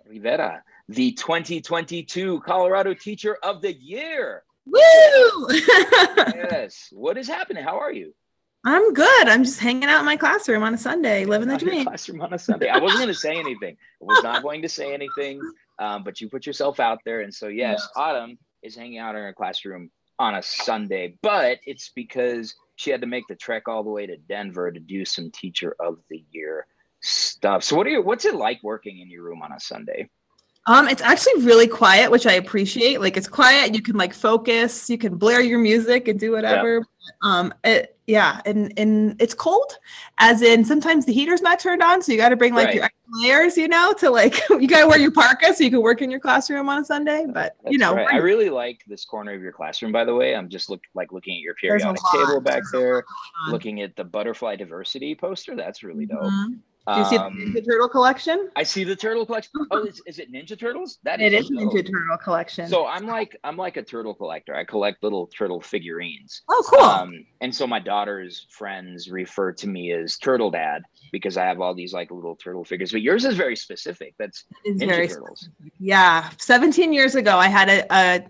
Rivera, 0.06 0.62
the 0.90 1.12
2022 1.12 2.40
Colorado 2.40 2.92
Teacher 2.92 3.38
of 3.42 3.62
the 3.62 3.72
Year. 3.72 4.42
Woo! 4.66 5.46
yes. 5.48 6.90
What 6.92 7.16
is 7.16 7.28
happening? 7.28 7.64
How 7.64 7.78
are 7.78 7.90
you? 7.90 8.14
I'm 8.62 8.92
good. 8.92 9.28
I'm 9.28 9.44
just 9.44 9.58
hanging 9.58 9.88
out 9.88 10.00
in 10.00 10.04
my 10.04 10.18
classroom 10.18 10.64
on 10.64 10.74
a 10.74 10.78
Sunday, 10.78 11.24
living 11.24 11.48
the 11.48 11.56
dream. 11.56 11.86
Classroom 11.86 12.20
on 12.20 12.34
a 12.34 12.38
Sunday. 12.38 12.68
I 12.68 12.76
wasn't 12.76 12.98
going 12.98 13.08
to 13.08 13.18
say 13.18 13.38
anything. 13.38 13.78
I 14.02 14.04
was 14.04 14.22
not 14.22 14.42
going 14.42 14.60
to 14.60 14.68
say 14.68 14.92
anything, 14.92 15.40
um, 15.78 16.04
but 16.04 16.20
you 16.20 16.28
put 16.28 16.44
yourself 16.44 16.78
out 16.78 16.98
there, 17.06 17.22
and 17.22 17.32
so 17.32 17.48
yes, 17.48 17.88
Autumn 17.96 18.36
is 18.62 18.76
hanging 18.76 18.98
out 18.98 19.16
in 19.16 19.22
her 19.22 19.32
classroom 19.32 19.90
on 20.18 20.34
a 20.34 20.42
Sunday, 20.42 21.16
but 21.22 21.58
it's 21.66 21.90
because 21.94 22.54
she 22.76 22.90
had 22.90 23.00
to 23.00 23.06
make 23.06 23.26
the 23.28 23.34
trek 23.34 23.68
all 23.68 23.82
the 23.84 23.90
way 23.90 24.06
to 24.06 24.16
Denver 24.16 24.70
to 24.70 24.80
do 24.80 25.04
some 25.04 25.30
Teacher 25.30 25.74
of 25.80 25.98
the 26.10 26.24
Year 26.30 26.66
stuff. 27.00 27.62
So, 27.62 27.76
what 27.76 27.86
are 27.86 27.90
you? 27.90 28.02
What's 28.02 28.24
it 28.24 28.34
like 28.34 28.60
working 28.62 29.00
in 29.00 29.10
your 29.10 29.24
room 29.24 29.42
on 29.42 29.52
a 29.52 29.60
Sunday? 29.60 30.08
Um, 30.66 30.88
it's 30.88 31.02
actually 31.02 31.42
really 31.42 31.68
quiet, 31.68 32.10
which 32.10 32.26
I 32.26 32.32
appreciate. 32.32 33.00
Like 33.00 33.16
it's 33.16 33.28
quiet, 33.28 33.74
you 33.74 33.82
can 33.82 33.96
like 33.96 34.14
focus, 34.14 34.88
you 34.88 34.96
can 34.96 35.16
blare 35.16 35.42
your 35.42 35.58
music 35.58 36.08
and 36.08 36.18
do 36.18 36.32
whatever. 36.32 36.86
Um, 37.22 37.52
it, 37.64 37.93
yeah, 38.06 38.40
and 38.44 38.72
and 38.76 39.20
it's 39.20 39.32
cold, 39.32 39.78
as 40.18 40.42
in 40.42 40.64
sometimes 40.64 41.06
the 41.06 41.12
heater's 41.12 41.40
not 41.40 41.58
turned 41.58 41.82
on, 41.82 42.02
so 42.02 42.12
you 42.12 42.18
got 42.18 42.28
to 42.28 42.36
bring 42.36 42.54
like 42.54 42.66
right. 42.66 42.74
your 42.74 42.90
layers, 43.14 43.56
you 43.56 43.66
know, 43.66 43.94
to 43.98 44.10
like 44.10 44.38
you 44.50 44.68
got 44.68 44.82
to 44.82 44.86
wear 44.86 44.98
your 44.98 45.10
parka 45.10 45.54
so 45.54 45.64
you 45.64 45.70
can 45.70 45.80
work 45.80 46.02
in 46.02 46.10
your 46.10 46.20
classroom 46.20 46.68
on 46.68 46.82
a 46.82 46.84
Sunday. 46.84 47.24
But 47.26 47.56
That's 47.62 47.72
you 47.72 47.78
know, 47.78 47.94
right. 47.94 48.06
I 48.12 48.18
really 48.18 48.50
like 48.50 48.82
this 48.86 49.06
corner 49.06 49.32
of 49.32 49.40
your 49.40 49.52
classroom. 49.52 49.90
By 49.90 50.04
the 50.04 50.14
way, 50.14 50.36
I'm 50.36 50.50
just 50.50 50.68
look 50.68 50.82
like 50.94 51.12
looking 51.12 51.36
at 51.36 51.40
your 51.40 51.54
periodic 51.54 52.00
table 52.12 52.40
back 52.40 52.62
there, 52.72 53.04
looking 53.48 53.80
at 53.80 53.96
the 53.96 54.04
butterfly 54.04 54.56
diversity 54.56 55.14
poster. 55.14 55.56
That's 55.56 55.82
really 55.82 56.04
dope. 56.04 56.20
Mm-hmm. 56.20 56.54
Do 56.86 56.98
you 56.98 57.04
see 57.06 57.16
um, 57.16 57.38
the 57.38 57.60
Ninja 57.60 57.64
Turtle 57.64 57.88
collection? 57.88 58.50
I 58.56 58.62
see 58.62 58.84
the 58.84 58.94
turtle 58.94 59.24
collection. 59.24 59.52
Oh, 59.70 59.84
is, 59.84 60.02
is 60.06 60.18
it 60.18 60.30
Ninja 60.30 60.58
Turtles? 60.58 60.98
That 61.02 61.18
is, 61.20 61.32
it 61.32 61.36
is 61.36 61.50
Ninja 61.50 61.82
Turtle 61.82 62.18
collection. 62.22 62.68
So 62.68 62.86
I'm 62.86 63.06
like 63.06 63.38
I'm 63.42 63.56
like 63.56 63.78
a 63.78 63.82
turtle 63.82 64.14
collector. 64.14 64.54
I 64.54 64.64
collect 64.64 65.02
little 65.02 65.26
turtle 65.26 65.62
figurines. 65.62 66.42
Oh, 66.50 66.62
cool. 66.68 66.80
Um, 66.80 67.24
and 67.40 67.54
so 67.54 67.66
my 67.66 67.78
daughter's 67.78 68.46
friends 68.50 69.10
refer 69.10 69.52
to 69.52 69.66
me 69.66 69.92
as 69.92 70.18
Turtle 70.18 70.50
Dad 70.50 70.82
because 71.10 71.38
I 71.38 71.46
have 71.46 71.60
all 71.60 71.74
these 71.74 71.94
like 71.94 72.10
little 72.10 72.36
turtle 72.36 72.64
figures. 72.64 72.92
But 72.92 73.00
yours 73.00 73.24
is 73.24 73.34
very 73.34 73.56
specific. 73.56 74.14
That's 74.18 74.44
Ninja 74.66 75.08
Turtles. 75.08 75.40
Specific. 75.40 75.72
Yeah, 75.78 76.28
17 76.36 76.92
years 76.92 77.14
ago, 77.14 77.38
I 77.38 77.48
had 77.48 77.70
a, 77.70 77.86
a 77.94 78.24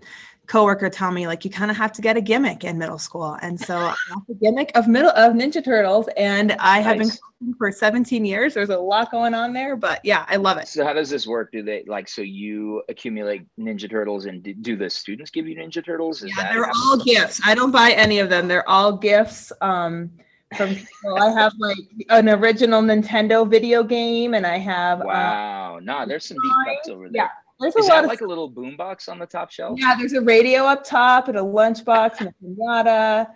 coworker 0.47 0.89
tell 0.89 1.11
me 1.11 1.27
like 1.27 1.43
you 1.43 1.51
kind 1.51 1.71
of 1.71 1.77
have 1.77 1.91
to 1.93 2.01
get 2.01 2.17
a 2.17 2.21
gimmick 2.21 2.63
in 2.63 2.77
middle 2.77 2.97
school. 2.97 3.37
And 3.41 3.59
so 3.59 3.75
I 3.75 3.95
got 4.09 4.27
the 4.27 4.35
gimmick 4.35 4.71
of 4.75 4.87
middle 4.87 5.11
of 5.11 5.33
ninja 5.33 5.63
turtles 5.63 6.07
and 6.17 6.53
i 6.59 6.81
nice. 6.81 6.85
have 6.85 6.97
been 6.97 7.53
for 7.57 7.71
17 7.71 8.25
years. 8.25 8.53
There's 8.53 8.69
a 8.69 8.77
lot 8.77 9.11
going 9.11 9.33
on 9.33 9.53
there 9.53 9.75
but 9.75 9.99
yeah 10.03 10.25
i 10.29 10.35
love 10.35 10.57
it. 10.57 10.67
So 10.67 10.83
how 10.83 10.93
does 10.93 11.09
this 11.09 11.27
work? 11.27 11.51
Do 11.51 11.63
they 11.63 11.83
like 11.87 12.07
so 12.07 12.21
you 12.21 12.83
accumulate 12.89 13.45
ninja 13.59 13.89
turtles 13.89 14.25
and 14.25 14.43
do 14.61 14.75
the 14.75 14.89
students 14.89 15.31
give 15.31 15.47
you 15.47 15.55
ninja 15.55 15.83
turtles? 15.83 16.23
Is 16.23 16.31
yeah, 16.37 16.53
they're 16.53 16.69
all 16.69 16.97
gifts. 17.03 17.41
I 17.45 17.55
don't 17.55 17.71
buy 17.71 17.91
any 17.91 18.19
of 18.19 18.29
them. 18.29 18.47
They're 18.47 18.67
all 18.69 18.97
gifts 18.97 19.51
um 19.61 20.11
from 20.55 20.75
people. 20.75 21.17
I 21.17 21.31
have 21.31 21.53
like 21.57 21.77
an 22.09 22.29
original 22.29 22.81
Nintendo 22.81 23.49
video 23.49 23.83
game, 23.83 24.33
and 24.33 24.45
I 24.45 24.57
have 24.57 25.01
uh, 25.01 25.05
wow. 25.05 25.77
Um, 25.77 25.85
nah, 25.85 26.05
there's 26.05 26.25
some 26.25 26.37
deep 26.41 26.75
cuts 26.75 26.89
over 26.89 27.09
there. 27.09 27.23
Yeah, 27.23 27.29
there's 27.59 27.75
Is 27.75 27.87
a 27.87 27.89
lot 27.89 28.03
of, 28.03 28.09
like 28.09 28.21
a 28.21 28.25
little 28.25 28.51
boombox 28.51 29.07
on 29.09 29.19
the 29.19 29.25
top 29.25 29.51
shelf? 29.51 29.79
Yeah, 29.79 29.95
there's 29.97 30.13
a 30.13 30.21
radio 30.21 30.63
up 30.63 30.83
top 30.83 31.27
and 31.27 31.37
a 31.37 31.41
lunchbox 31.41 32.19
and 32.19 32.29
a 32.29 32.33
pinata 32.43 33.27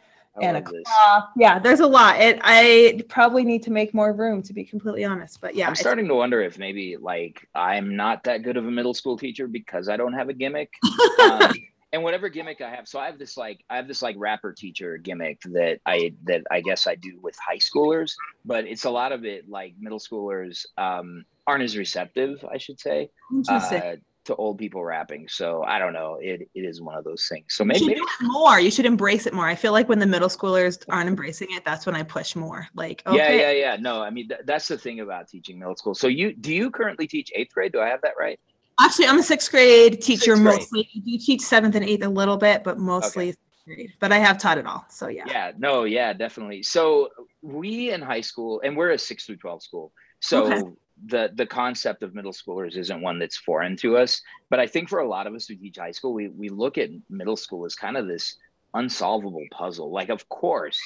and 0.41 0.57
a 0.57 0.61
clock. 0.61 1.31
Yeah, 1.37 1.59
there's 1.59 1.79
a 1.79 1.87
lot. 1.87 2.19
It 2.19 2.39
I 2.43 3.01
probably 3.09 3.43
need 3.43 3.63
to 3.63 3.71
make 3.71 3.93
more 3.93 4.13
room 4.13 4.41
to 4.43 4.53
be 4.53 4.63
completely 4.63 5.05
honest. 5.05 5.39
But 5.41 5.55
yeah, 5.55 5.67
I'm 5.67 5.75
starting 5.75 6.07
to 6.07 6.15
wonder 6.15 6.41
if 6.41 6.57
maybe 6.57 6.97
like 6.97 7.47
I'm 7.55 7.95
not 7.95 8.23
that 8.25 8.43
good 8.43 8.57
of 8.57 8.65
a 8.65 8.71
middle 8.71 8.93
school 8.93 9.17
teacher 9.17 9.47
because 9.47 9.89
I 9.89 9.97
don't 9.97 10.13
have 10.13 10.29
a 10.29 10.33
gimmick. 10.33 10.73
um, 11.23 11.53
and 11.91 12.03
whatever 12.03 12.29
gimmick 12.29 12.61
I 12.61 12.69
have, 12.69 12.87
so 12.87 12.99
I 12.99 13.07
have 13.07 13.17
this 13.17 13.35
like 13.35 13.63
I 13.69 13.75
have 13.77 13.87
this 13.87 14.01
like 14.01 14.15
rapper 14.19 14.53
teacher 14.53 14.97
gimmick 14.97 15.41
that 15.45 15.79
I 15.85 16.13
that 16.25 16.43
I 16.51 16.61
guess 16.61 16.87
I 16.87 16.95
do 16.95 17.19
with 17.21 17.35
high 17.37 17.57
schoolers, 17.57 18.13
but 18.45 18.65
it's 18.65 18.85
a 18.85 18.89
lot 18.89 19.11
of 19.11 19.25
it 19.25 19.49
like 19.49 19.73
middle 19.79 19.99
schoolers 19.99 20.65
um, 20.77 21.25
aren't 21.47 21.63
as 21.63 21.77
receptive, 21.77 22.45
I 22.51 22.57
should 22.57 22.79
say. 22.79 23.09
Interesting. 23.33 23.81
Uh, 23.81 23.95
to 24.25 24.35
old 24.35 24.57
people 24.57 24.83
rapping. 24.83 25.27
So 25.27 25.63
I 25.63 25.79
don't 25.79 25.93
know. 25.93 26.17
It, 26.21 26.49
it 26.53 26.61
is 26.61 26.81
one 26.81 26.95
of 26.95 27.03
those 27.03 27.27
things. 27.27 27.45
So 27.49 27.63
maybe, 27.63 27.87
maybe 27.87 28.01
more. 28.21 28.59
You 28.59 28.71
should 28.71 28.85
embrace 28.85 29.25
it 29.25 29.33
more. 29.33 29.47
I 29.47 29.55
feel 29.55 29.71
like 29.71 29.89
when 29.89 29.99
the 29.99 30.05
middle 30.05 30.29
schoolers 30.29 30.83
aren't 30.89 31.07
embracing 31.07 31.47
it, 31.51 31.63
that's 31.65 31.85
when 31.85 31.95
I 31.95 32.03
push 32.03 32.35
more. 32.35 32.67
Like 32.75 33.01
okay. 33.07 33.17
yeah, 33.17 33.51
yeah, 33.51 33.51
yeah. 33.51 33.77
No, 33.79 34.01
I 34.01 34.09
mean 34.09 34.27
th- 34.29 34.41
that's 34.45 34.67
the 34.67 34.77
thing 34.77 34.99
about 34.99 35.27
teaching 35.27 35.59
middle 35.59 35.75
school. 35.75 35.95
So 35.95 36.07
you 36.07 36.33
do 36.33 36.53
you 36.53 36.69
currently 36.69 37.07
teach 37.07 37.31
eighth 37.35 37.53
grade? 37.53 37.71
Do 37.71 37.81
I 37.81 37.87
have 37.87 38.01
that 38.01 38.13
right? 38.19 38.39
Actually, 38.79 39.07
I'm 39.07 39.19
a 39.19 39.23
sixth 39.23 39.51
grade 39.51 40.01
teacher 40.01 40.35
sixth 40.35 40.43
grade. 40.43 40.59
mostly. 40.59 40.89
I 40.95 40.99
do 40.99 41.17
teach 41.17 41.41
seventh 41.41 41.75
and 41.75 41.85
eighth 41.85 42.05
a 42.05 42.09
little 42.09 42.37
bit, 42.37 42.63
but 42.63 42.77
mostly. 42.77 43.29
Okay. 43.29 43.37
Grade. 43.65 43.93
But 43.99 44.11
I 44.11 44.17
have 44.17 44.39
taught 44.39 44.57
it 44.57 44.65
all. 44.65 44.85
So 44.89 45.09
yeah. 45.09 45.25
Yeah, 45.27 45.51
no, 45.57 45.83
yeah, 45.83 46.13
definitely. 46.13 46.63
So 46.63 47.09
we 47.43 47.91
in 47.91 48.01
high 48.01 48.21
school, 48.21 48.61
and 48.63 48.75
we're 48.75 48.91
a 48.91 48.97
six 48.97 49.25
through 49.25 49.37
12 49.37 49.61
school. 49.61 49.91
So 50.21 50.51
okay 50.51 50.63
the 51.05 51.31
the 51.35 51.45
concept 51.45 52.03
of 52.03 52.13
middle 52.13 52.31
schoolers 52.31 52.77
isn't 52.77 53.01
one 53.01 53.19
that's 53.19 53.37
foreign 53.37 53.75
to 53.77 53.97
us. 53.97 54.21
But 54.49 54.59
i 54.59 54.67
think 54.67 54.89
for 54.89 54.99
a 54.99 55.07
lot 55.07 55.27
of 55.27 55.33
us 55.33 55.47
who 55.47 55.55
teach 55.55 55.77
high 55.77 55.91
school 55.91 56.13
we, 56.13 56.27
we 56.27 56.49
look 56.49 56.77
at 56.77 56.89
middle 57.09 57.37
school 57.37 57.65
as 57.65 57.75
kind 57.75 57.97
of 57.97 58.07
this 58.07 58.35
unsolvable 58.73 59.45
puzzle. 59.51 59.91
Like 59.91 60.09
of 60.09 60.27
course 60.29 60.79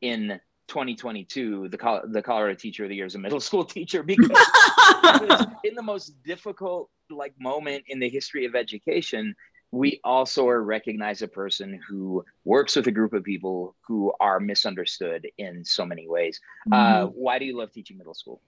in 0.00 0.40
2022 0.68 1.68
the 1.68 1.76
Col- 1.76 2.02
the 2.06 2.22
colorado 2.22 2.54
teacher 2.54 2.84
of 2.84 2.90
the 2.90 2.96
year 2.96 3.06
is 3.06 3.16
a 3.16 3.18
middle 3.18 3.40
school 3.48 3.64
teacher 3.64 4.02
because 4.02 4.30
in 5.64 5.74
the 5.74 5.82
most 5.82 6.22
difficult 6.22 6.90
like 7.10 7.34
moment 7.38 7.84
in 7.88 7.98
the 7.98 8.08
history 8.08 8.44
of 8.46 8.54
education. 8.54 9.34
We 9.72 10.00
also 10.02 10.48
are 10.48 10.60
recognize 10.64 11.22
a 11.22 11.28
person 11.28 11.80
who 11.88 12.24
works 12.44 12.74
with 12.74 12.88
a 12.88 12.90
group 12.90 13.12
of 13.12 13.22
people 13.22 13.76
who 13.86 14.12
are 14.18 14.40
misunderstood 14.40 15.28
in 15.38 15.64
so 15.64 15.86
many 15.86 16.08
ways. 16.08 16.40
Uh, 16.72 16.76
mm-hmm. 16.76 17.04
uh, 17.04 17.06
why 17.10 17.38
do 17.38 17.44
you 17.44 17.56
love 17.56 17.70
teaching 17.70 17.96
middle 17.96 18.14
school 18.14 18.40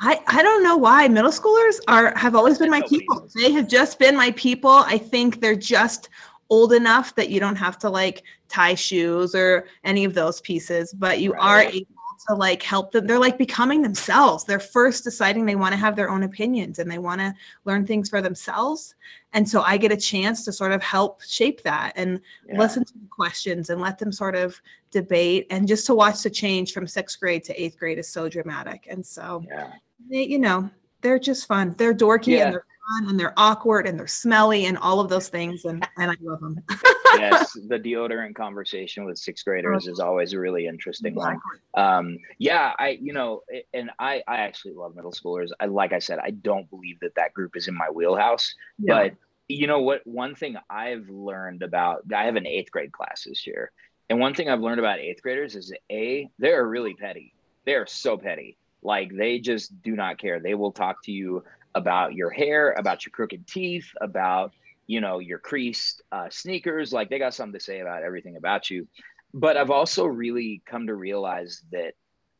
I, 0.00 0.20
I 0.28 0.42
don't 0.42 0.62
know 0.62 0.76
why 0.76 1.08
middle 1.08 1.30
schoolers 1.30 1.80
are 1.88 2.16
have 2.16 2.36
always 2.36 2.58
been 2.58 2.70
my 2.70 2.82
people. 2.82 3.28
They 3.34 3.52
have 3.52 3.68
just 3.68 3.98
been 3.98 4.16
my 4.16 4.30
people. 4.32 4.70
I 4.70 4.96
think 4.98 5.40
they're 5.40 5.56
just 5.56 6.08
old 6.50 6.72
enough 6.72 7.14
that 7.16 7.30
you 7.30 7.40
don't 7.40 7.56
have 7.56 7.78
to 7.80 7.90
like 7.90 8.22
tie 8.48 8.74
shoes 8.74 9.34
or 9.34 9.66
any 9.84 10.04
of 10.04 10.14
those 10.14 10.40
pieces, 10.40 10.92
but 10.92 11.20
you 11.20 11.32
right. 11.32 11.42
are 11.42 11.60
able 11.62 11.98
to 12.28 12.34
like 12.34 12.62
help 12.62 12.92
them. 12.92 13.06
They're 13.06 13.18
like 13.18 13.38
becoming 13.38 13.82
themselves. 13.82 14.44
They're 14.44 14.60
first 14.60 15.04
deciding 15.04 15.46
they 15.46 15.56
want 15.56 15.72
to 15.72 15.78
have 15.78 15.96
their 15.96 16.10
own 16.10 16.22
opinions 16.22 16.78
and 16.78 16.90
they 16.90 16.98
want 16.98 17.20
to 17.20 17.34
learn 17.64 17.86
things 17.86 18.08
for 18.08 18.20
themselves. 18.22 18.94
And 19.32 19.48
so 19.48 19.62
I 19.62 19.76
get 19.76 19.92
a 19.92 19.96
chance 19.96 20.44
to 20.44 20.52
sort 20.52 20.72
of 20.72 20.82
help 20.82 21.22
shape 21.22 21.62
that 21.62 21.92
and 21.96 22.20
yeah. 22.48 22.58
listen 22.58 22.84
to 22.84 22.92
the 22.94 23.08
questions 23.10 23.70
and 23.70 23.80
let 23.80 23.98
them 23.98 24.12
sort 24.12 24.36
of 24.36 24.60
debate. 24.90 25.46
And 25.50 25.68
just 25.68 25.86
to 25.86 25.94
watch 25.94 26.22
the 26.22 26.30
change 26.30 26.72
from 26.72 26.86
sixth 26.86 27.20
grade 27.20 27.44
to 27.44 27.62
eighth 27.62 27.78
grade 27.78 27.98
is 27.98 28.08
so 28.08 28.28
dramatic. 28.28 28.86
And 28.90 29.04
so, 29.04 29.44
yeah. 29.46 29.72
They, 30.10 30.22
you 30.24 30.38
know, 30.38 30.70
they're 31.00 31.18
just 31.18 31.46
fun. 31.46 31.74
They're 31.78 31.94
dorky 31.94 32.38
yeah. 32.38 32.46
and 32.46 32.54
they're 32.54 32.66
fun 32.88 33.10
and 33.10 33.20
they're 33.20 33.34
awkward 33.36 33.86
and 33.86 33.98
they're 33.98 34.06
smelly 34.06 34.66
and 34.66 34.78
all 34.78 35.00
of 35.00 35.08
those 35.08 35.28
things. 35.28 35.64
And, 35.64 35.86
and 35.96 36.10
I 36.10 36.14
love 36.20 36.40
them. 36.40 36.60
yes, 37.18 37.52
the 37.68 37.78
deodorant 37.78 38.34
conversation 38.34 39.04
with 39.04 39.18
sixth 39.18 39.44
graders 39.44 39.86
is 39.86 40.00
always 40.00 40.32
a 40.32 40.38
really 40.38 40.66
interesting 40.66 41.14
one. 41.14 41.38
Um, 41.74 42.18
yeah, 42.38 42.72
I, 42.78 42.98
you 43.00 43.12
know, 43.12 43.42
and 43.72 43.90
I, 43.98 44.22
I 44.26 44.38
actually 44.38 44.74
love 44.74 44.96
middle 44.96 45.12
schoolers. 45.12 45.50
I, 45.60 45.66
like 45.66 45.92
I 45.92 45.98
said, 45.98 46.18
I 46.22 46.30
don't 46.30 46.68
believe 46.70 47.00
that 47.00 47.14
that 47.16 47.34
group 47.34 47.56
is 47.56 47.68
in 47.68 47.74
my 47.74 47.90
wheelhouse, 47.90 48.54
yeah. 48.78 48.94
but 48.94 49.14
you 49.48 49.66
know 49.66 49.80
what? 49.80 50.06
One 50.06 50.34
thing 50.34 50.56
I've 50.68 51.08
learned 51.08 51.62
about, 51.62 52.02
I 52.14 52.24
have 52.24 52.36
an 52.36 52.46
eighth 52.46 52.70
grade 52.70 52.92
class 52.92 53.24
this 53.24 53.46
year. 53.46 53.72
And 54.10 54.20
one 54.20 54.34
thing 54.34 54.48
I've 54.48 54.60
learned 54.60 54.78
about 54.78 55.00
eighth 55.00 55.22
graders 55.22 55.54
is 55.54 55.68
that 55.68 55.80
A, 55.90 56.30
they're 56.38 56.66
really 56.66 56.94
petty. 56.94 57.34
They 57.64 57.74
are 57.74 57.86
so 57.86 58.16
petty. 58.16 58.56
Like 58.88 59.14
they 59.14 59.38
just 59.38 59.82
do 59.82 59.94
not 59.94 60.16
care. 60.16 60.40
They 60.40 60.54
will 60.54 60.72
talk 60.72 61.04
to 61.04 61.12
you 61.12 61.44
about 61.74 62.14
your 62.14 62.30
hair, 62.30 62.72
about 62.72 63.04
your 63.04 63.10
crooked 63.10 63.46
teeth, 63.46 63.90
about 64.00 64.54
you 64.86 65.02
know 65.02 65.18
your 65.18 65.38
creased 65.38 66.00
uh, 66.10 66.28
sneakers. 66.30 66.90
Like 66.90 67.10
they 67.10 67.18
got 67.18 67.34
something 67.34 67.58
to 67.58 67.62
say 67.62 67.80
about 67.80 68.02
everything 68.02 68.36
about 68.36 68.70
you. 68.70 68.88
But 69.34 69.58
I've 69.58 69.70
also 69.70 70.06
really 70.06 70.62
come 70.64 70.86
to 70.86 70.94
realize 70.94 71.62
that 71.70 71.92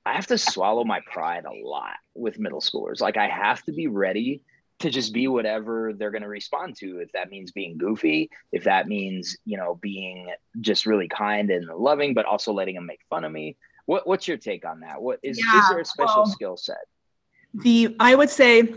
I 0.06 0.14
have 0.14 0.28
to 0.28 0.38
swallow 0.38 0.84
my 0.84 1.00
pride 1.12 1.44
a 1.44 1.52
lot 1.52 1.96
with 2.14 2.38
middle 2.38 2.62
schoolers. 2.62 3.02
Like 3.02 3.18
I 3.18 3.28
have 3.28 3.62
to 3.64 3.72
be 3.72 3.86
ready 3.86 4.40
to 4.78 4.88
just 4.88 5.12
be 5.12 5.28
whatever 5.28 5.92
they're 5.92 6.10
going 6.10 6.22
to 6.22 6.28
respond 6.28 6.76
to. 6.76 7.00
If 7.00 7.12
that 7.12 7.28
means 7.28 7.52
being 7.52 7.76
goofy, 7.76 8.30
if 8.52 8.64
that 8.64 8.88
means, 8.88 9.36
you 9.44 9.58
know, 9.58 9.74
being 9.74 10.32
just 10.62 10.86
really 10.86 11.08
kind 11.08 11.50
and 11.50 11.66
loving, 11.66 12.14
but 12.14 12.24
also 12.24 12.54
letting 12.54 12.76
them 12.76 12.86
make 12.86 13.00
fun 13.10 13.24
of 13.24 13.32
me. 13.32 13.58
What, 13.88 14.06
what's 14.06 14.28
your 14.28 14.36
take 14.36 14.66
on 14.66 14.80
that? 14.80 15.00
What 15.00 15.18
is, 15.22 15.38
yeah, 15.38 15.62
is 15.62 15.68
there 15.70 15.78
a 15.78 15.84
special 15.84 16.24
well, 16.24 16.26
skill 16.26 16.56
set? 16.58 16.84
The, 17.54 17.96
I 17.98 18.14
would 18.14 18.28
say 18.28 18.74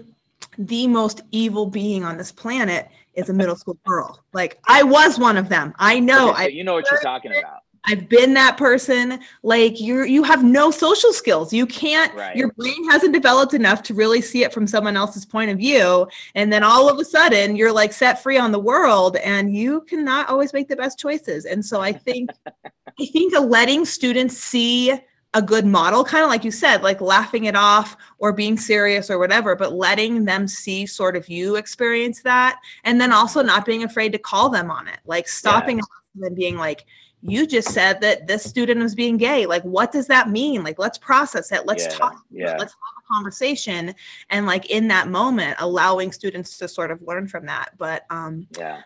the 0.57 0.87
most 0.87 1.19
evil 1.31 1.65
being 1.65 2.05
on 2.05 2.15
this 2.17 2.31
planet 2.31 2.87
is 3.13 3.27
a 3.27 3.33
middle 3.33 3.57
school 3.57 3.77
girl. 3.85 4.23
Like 4.31 4.57
I 4.69 4.83
was 4.83 5.19
one 5.19 5.35
of 5.35 5.49
them. 5.49 5.73
I 5.77 5.99
know. 5.99 6.31
Okay, 6.31 6.43
so 6.43 6.49
you 6.51 6.63
know 6.63 6.75
what 6.75 6.89
you're 6.89 7.01
talking 7.01 7.33
about. 7.37 7.59
I've 7.85 8.07
been 8.07 8.33
that 8.35 8.57
person. 8.57 9.19
Like 9.43 9.79
you 9.79 10.03
you 10.03 10.23
have 10.23 10.43
no 10.43 10.69
social 10.69 11.11
skills. 11.11 11.51
You 11.51 11.65
can't 11.65 12.13
right. 12.13 12.35
your 12.35 12.51
brain 12.53 12.89
hasn't 12.89 13.13
developed 13.13 13.53
enough 13.53 13.81
to 13.83 13.93
really 13.93 14.21
see 14.21 14.43
it 14.43 14.53
from 14.53 14.67
someone 14.67 14.95
else's 14.95 15.25
point 15.25 15.49
of 15.49 15.57
view. 15.57 16.07
And 16.35 16.53
then 16.53 16.63
all 16.63 16.89
of 16.89 16.99
a 16.99 17.05
sudden 17.05 17.55
you're 17.55 17.71
like 17.71 17.91
set 17.93 18.21
free 18.21 18.37
on 18.37 18.51
the 18.51 18.59
world 18.59 19.17
and 19.17 19.55
you 19.55 19.81
cannot 19.81 20.29
always 20.29 20.53
make 20.53 20.67
the 20.67 20.75
best 20.75 20.99
choices. 20.99 21.45
And 21.45 21.65
so 21.65 21.81
I 21.81 21.91
think 21.91 22.29
I 22.45 23.05
think 23.05 23.33
a 23.35 23.39
letting 23.39 23.85
students 23.85 24.37
see 24.37 24.93
a 25.33 25.41
good 25.41 25.65
model, 25.65 26.03
kind 26.03 26.23
of 26.23 26.29
like 26.29 26.43
you 26.43 26.51
said, 26.51 26.83
like 26.83 26.99
laughing 26.99 27.45
it 27.45 27.55
off 27.55 27.95
or 28.19 28.33
being 28.33 28.57
serious 28.57 29.09
or 29.09 29.17
whatever, 29.17 29.55
but 29.55 29.73
letting 29.73 30.25
them 30.25 30.45
see 30.45 30.85
sort 30.85 31.15
of 31.15 31.29
you 31.29 31.55
experience 31.55 32.21
that. 32.21 32.59
And 32.83 32.99
then 32.99 33.13
also 33.13 33.41
not 33.41 33.65
being 33.65 33.83
afraid 33.83 34.11
to 34.11 34.17
call 34.17 34.49
them 34.49 34.69
on 34.69 34.89
it, 34.89 34.99
like 35.05 35.29
stopping 35.29 35.79
and 36.21 36.35
being 36.35 36.57
like, 36.57 36.85
you 37.21 37.45
just 37.45 37.69
said 37.69 38.01
that 38.01 38.27
this 38.27 38.43
student 38.43 38.81
was 38.81 38.95
being 38.95 39.17
gay. 39.17 39.45
Like, 39.45 39.63
what 39.63 39.91
does 39.91 40.07
that 40.07 40.29
mean? 40.29 40.63
Like, 40.63 40.79
let's 40.79 40.97
process 40.97 41.51
it. 41.51 41.65
Let's 41.65 41.85
yeah, 41.85 41.91
talk. 41.91 42.15
Yeah. 42.31 42.55
Let's 42.57 42.73
have 42.73 43.03
a 43.03 43.13
conversation. 43.13 43.93
And 44.29 44.45
like 44.45 44.69
in 44.71 44.87
that 44.87 45.07
moment, 45.07 45.57
allowing 45.59 46.11
students 46.11 46.57
to 46.57 46.67
sort 46.67 46.89
of 46.89 47.01
learn 47.03 47.27
from 47.27 47.45
that. 47.45 47.77
But 47.77 48.05
um, 48.09 48.47
yeah, 48.57 48.81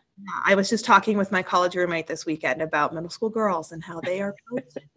I 0.45 0.55
was 0.55 0.69
just 0.69 0.83
talking 0.85 1.17
with 1.17 1.31
my 1.31 1.41
college 1.41 1.75
roommate 1.75 2.07
this 2.07 2.25
weekend 2.25 2.61
about 2.61 2.93
middle 2.93 3.09
school 3.09 3.29
girls 3.29 3.71
and 3.71 3.83
how 3.83 4.01
they 4.01 4.21
are 4.21 4.35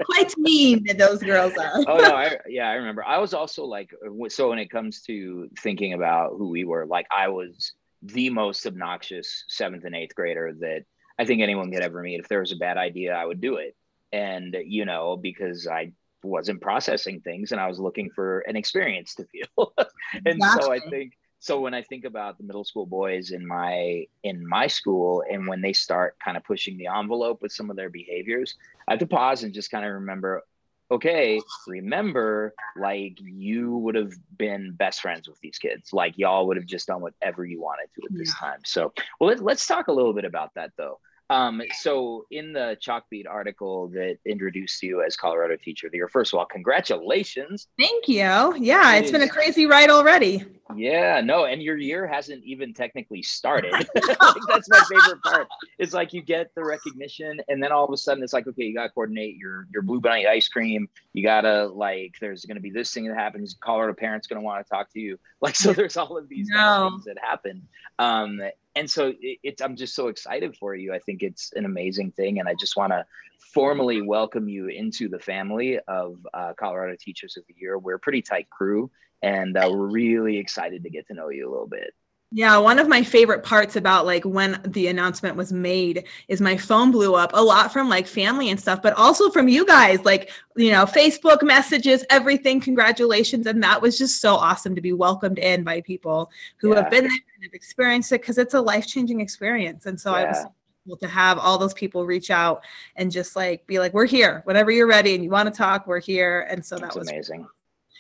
quite 0.05 0.37
mean. 0.37 0.85
Those 0.97 1.23
girls 1.23 1.57
are. 1.57 1.73
oh 1.87 1.97
no, 1.97 2.15
I, 2.15 2.39
yeah, 2.49 2.69
I 2.69 2.75
remember. 2.75 3.05
I 3.05 3.19
was 3.19 3.35
also 3.35 3.65
like, 3.65 3.93
so 4.29 4.51
when 4.51 4.59
it 4.59 4.71
comes 4.71 5.03
to 5.03 5.49
thinking 5.61 5.93
about 5.93 6.33
who 6.37 6.49
we 6.49 6.65
were, 6.65 6.87
like 6.87 7.07
I 7.11 7.29
was 7.29 7.73
the 8.03 8.31
most 8.31 8.67
obnoxious 8.67 9.45
seventh 9.49 9.85
and 9.85 9.95
eighth 9.95 10.15
grader 10.15 10.55
that 10.61 10.85
I 11.19 11.25
think 11.25 11.43
anyone 11.43 11.71
could 11.73 11.83
ever 11.83 12.03
meet. 12.03 12.21
If 12.21 12.29
there 12.29 12.41
was 12.41 12.53
a 12.53 12.57
bad 12.57 12.77
idea, 12.77 13.15
I 13.15 13.25
would 13.25 13.41
do 13.41 13.57
it. 13.57 13.77
And, 14.13 14.57
you 14.65 14.85
know, 14.85 15.17
because 15.17 15.67
I 15.67 15.93
wasn't 16.23 16.61
processing 16.61 17.21
things 17.21 17.53
and 17.53 17.61
I 17.61 17.69
was 17.69 17.79
looking 17.79 18.11
for 18.11 18.41
an 18.41 18.57
experience 18.57 19.15
to 19.17 19.25
feel. 19.25 19.73
and 20.15 20.27
exactly. 20.27 20.63
so 20.63 20.73
I 20.73 20.81
think 20.91 21.13
so 21.41 21.61
when 21.61 21.75
I 21.75 21.83
think 21.83 22.05
about 22.05 22.37
the 22.37 22.45
middle 22.45 22.65
school 22.65 22.87
boys 22.87 23.31
in 23.31 23.47
my 23.47 24.07
in 24.25 24.47
my 24.47 24.67
school 24.67 25.23
and 25.31 25.47
when 25.47 25.61
they 25.61 25.73
start 25.73 26.17
kind 26.23 26.37
of 26.37 26.43
pushing 26.45 26.77
the 26.77 26.89
envelope 26.89 27.43
with 27.43 27.53
some 27.53 27.71
of 27.71 27.77
their 27.77 27.91
behaviors, 27.91 28.57
I 28.89 28.93
have 28.93 29.01
to 29.01 29.07
pause 29.07 29.45
and 29.45 29.55
just 29.55 29.71
kind 29.71 29.85
of 29.85 29.93
remember, 29.93 30.43
okay, 30.91 31.41
remember, 31.69 32.55
like 32.77 33.19
you 33.21 33.77
would 33.77 33.95
have 33.95 34.13
been 34.37 34.73
best 34.73 35.01
friends 35.01 35.29
with 35.29 35.39
these 35.41 35.59
kids. 35.59 35.93
Like 35.93 36.19
y'all 36.19 36.47
would 36.49 36.57
have 36.57 36.67
just 36.67 36.89
done 36.89 37.03
whatever 37.03 37.45
you 37.45 37.61
wanted 37.61 37.89
to 37.95 38.07
at 38.07 38.19
this 38.19 38.35
time. 38.35 38.61
So, 38.65 38.93
well, 39.21 39.31
let, 39.31 39.41
let's 39.41 39.67
talk 39.67 39.87
a 39.87 39.93
little 39.93 40.15
bit 40.15 40.25
about 40.25 40.55
that 40.55 40.73
though. 40.77 40.99
Um, 41.31 41.63
so 41.79 42.27
in 42.31 42.53
the 42.53 42.77
Chalkbeat 42.81 43.27
article 43.29 43.89
that 43.89 44.19
introduced 44.25 44.83
you 44.83 45.03
as 45.03 45.17
Colorado 45.17 45.57
Teacher 45.57 45.89
of 45.89 45.93
the 45.93 45.99
Year, 45.99 46.09
first 46.09 46.33
of 46.33 46.39
all, 46.39 46.47
congratulations. 46.47 47.69
Thank 47.79 48.09
you. 48.09 48.55
Yeah, 48.59 48.95
it 48.95 49.03
it's 49.03 49.11
been 49.11 49.23
a 49.23 49.29
crazy 49.29 49.67
ride 49.67 49.91
already. 49.91 50.45
Yeah, 50.77 51.21
no, 51.23 51.47
and 51.47 51.63
your 51.63 51.77
year 51.79 52.07
hasn't 52.07 52.45
even 52.45 52.75
technically 52.75 53.23
started. 53.23 53.73
that's 53.95 54.69
my 54.69 54.83
favorite 54.91 55.23
part. 55.23 55.49
It's 55.79 55.95
like 55.95 56.13
you 56.13 56.23
get 56.23 56.55
the 56.55 56.65
recognition, 56.65 57.41
and 57.49 57.63
then 57.63 57.73
all 57.73 57.85
of 57.85 57.93
a 57.93 57.97
sudden 57.97 58.23
it's 58.23 58.33
like, 58.33 58.47
okay, 58.47 58.65
you 58.65 58.75
gotta 58.75 58.91
coordinate 58.91 59.37
your 59.37 59.67
your 59.73 59.83
blue 59.83 60.01
bunny 60.01 60.27
ice 60.27 60.49
cream. 60.49 60.89
You 61.13 61.23
gotta 61.23 61.67
like, 61.67 62.17
there's 62.21 62.45
gonna 62.45 62.61
be 62.61 62.71
this 62.71 62.93
thing 62.93 63.07
that 63.07 63.17
happens. 63.17 63.57
Colorado 63.61 63.95
parents 63.95 64.27
gonna 64.27 64.43
want 64.43 64.65
to 64.65 64.69
talk 64.69 64.91
to 64.93 65.01
you. 65.01 65.19
Like, 65.41 65.55
so 65.55 65.73
there's 65.73 65.97
all 65.97 66.19
of 66.19 66.29
these 66.29 66.49
no. 66.49 66.59
kind 66.59 66.83
of 66.83 66.93
things 66.95 67.05
that 67.05 67.19
happen. 67.23 67.69
Um, 68.01 68.41
and 68.79 68.89
so 68.89 69.13
it, 69.21 69.39
it's 69.43 69.61
i'm 69.61 69.77
just 69.77 69.95
so 69.95 70.09
excited 70.09 70.57
for 70.57 70.75
you. 70.75 70.95
I 70.95 71.01
think 71.01 71.23
it's 71.23 71.53
an 71.55 71.65
amazing 71.65 72.13
thing 72.13 72.39
and 72.39 72.49
i 72.49 72.55
just 72.55 72.77
want 72.77 72.93
to 72.93 73.05
formally 73.53 74.01
welcome 74.03 74.49
you 74.49 74.69
into 74.69 75.09
the 75.09 75.19
family 75.19 75.79
of 75.89 76.19
uh, 76.35 76.53
colorado 76.55 76.97
teachers 76.99 77.37
of 77.37 77.45
the 77.49 77.55
year. 77.59 77.79
We're 77.79 77.95
a 77.95 77.99
pretty 77.99 78.23
tight 78.23 78.49
crew 78.51 78.91
and 79.23 79.57
uh, 79.57 79.69
we're 79.73 79.87
really 79.87 80.39
excited 80.39 80.83
to 80.85 80.91
get 80.91 81.07
to 81.09 81.15
know 81.15 81.31
you 81.31 81.49
a 81.49 81.51
little 81.51 81.67
bit 81.67 81.95
yeah, 82.31 82.59
one 82.59 82.79
of 82.79 82.89
my 82.89 83.03
favorite 83.03 83.43
parts 83.43 83.77
about 83.77 84.05
like 84.05 84.23
when 84.25 84.61
the 84.67 84.89
announcement 84.89 85.35
was 85.35 85.51
made 85.51 86.05
is 86.29 86.43
my 86.43 86.59
phone 86.59 86.91
blew 86.91 87.15
up 87.15 87.31
a 87.33 87.43
lot 87.43 87.73
from 87.73 87.89
like 87.89 88.07
family 88.07 88.51
and 88.51 88.61
stuff, 88.61 88.83
but 88.83 88.93
also 88.95 89.31
from 89.31 89.49
you 89.49 89.65
guys, 89.65 90.05
like, 90.05 90.31
you 90.55 90.71
know, 90.71 90.85
Facebook 90.85 91.43
messages, 91.43 92.05
everything, 92.11 92.61
congratulations. 92.61 93.47
And 93.47 93.63
that 93.63 93.81
was 93.81 93.97
just 93.97 94.21
so 94.21 94.35
awesome 94.35 94.75
to 94.75 94.83
be 94.83 94.93
welcomed 94.93 95.39
in 95.39 95.65
by 95.65 95.81
people 95.81 96.31
who 96.59 96.71
yeah. 96.71 96.83
have 96.83 96.91
been 96.91 97.05
there 97.05 97.13
and 97.13 97.45
have 97.45 97.55
experienced 97.55 98.13
it 98.13 98.21
because 98.21 98.37
it's 98.37 98.53
a 98.53 98.61
life 98.61 98.87
changing 98.87 99.23
experience. 99.23 99.87
And 99.87 99.99
so 99.99 100.11
yeah. 100.11 100.19
I 100.19 100.25
was 100.27 100.47
able 100.87 100.97
to 100.99 101.09
have 101.09 101.39
all 101.39 101.57
those 101.57 101.75
people 101.75 102.05
reach 102.05 102.31
out 102.31 102.63
and 102.97 103.11
just 103.11 103.37
like 103.37 103.67
be 103.67 103.79
like, 103.79 103.95
we're 103.95 104.05
here, 104.05 104.43
whenever 104.45 104.71
you're 104.71 104.87
ready 104.87 105.15
and 105.15 105.25
you 105.25 105.31
want 105.31 105.51
to 105.51 105.57
talk, 105.57 105.87
we're 105.87 105.99
here. 105.99 106.47
And 106.51 106.63
so 106.63 106.77
That's 106.77 106.95
that 106.95 106.99
was 106.99 107.09
amazing. 107.09 107.49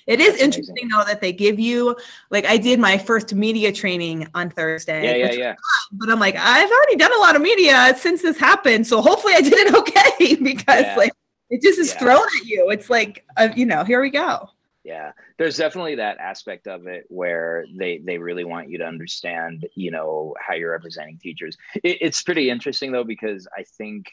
It 0.08 0.20
is 0.20 0.30
That's 0.30 0.42
interesting 0.42 0.74
amazing. 0.84 0.88
though 0.88 1.04
that 1.04 1.20
they 1.20 1.32
give 1.32 1.60
you 1.60 1.94
like 2.30 2.46
I 2.46 2.56
did 2.56 2.80
my 2.80 2.96
first 2.96 3.34
media 3.34 3.70
training 3.70 4.26
on 4.34 4.48
Thursday. 4.48 5.20
Yeah, 5.20 5.26
yeah, 5.26 5.32
yeah. 5.32 5.54
but 5.92 6.08
I'm 6.08 6.18
like, 6.18 6.34
I've 6.34 6.70
already 6.70 6.96
done 6.96 7.12
a 7.14 7.18
lot 7.18 7.36
of 7.36 7.42
media 7.42 7.94
since 7.96 8.22
this 8.22 8.38
happened, 8.38 8.86
so 8.86 9.02
hopefully 9.02 9.34
I 9.36 9.42
did 9.42 9.52
it 9.52 9.74
okay 9.74 10.34
because 10.36 10.84
yeah. 10.84 10.96
like 10.96 11.12
it 11.50 11.62
just 11.62 11.78
is 11.78 11.92
yeah. 11.92 11.98
thrown 11.98 12.26
at 12.40 12.46
you. 12.46 12.70
It's 12.70 12.88
like, 12.88 13.26
uh, 13.36 13.50
you 13.54 13.66
know, 13.66 13.84
here 13.84 14.00
we 14.00 14.08
go. 14.08 14.48
Yeah, 14.82 15.12
there's 15.36 15.58
definitely 15.58 15.96
that 15.96 16.16
aspect 16.16 16.66
of 16.66 16.86
it 16.86 17.04
where 17.08 17.66
they 17.76 17.98
they 17.98 18.16
really 18.16 18.44
want 18.44 18.70
you 18.70 18.78
to 18.78 18.86
understand, 18.86 19.68
you 19.74 19.90
know, 19.90 20.34
how 20.40 20.54
you're 20.54 20.70
representing 20.70 21.18
teachers. 21.18 21.58
It, 21.84 21.98
it's 22.00 22.22
pretty 22.22 22.48
interesting 22.48 22.92
though 22.92 23.04
because 23.04 23.46
I 23.54 23.64
think, 23.76 24.06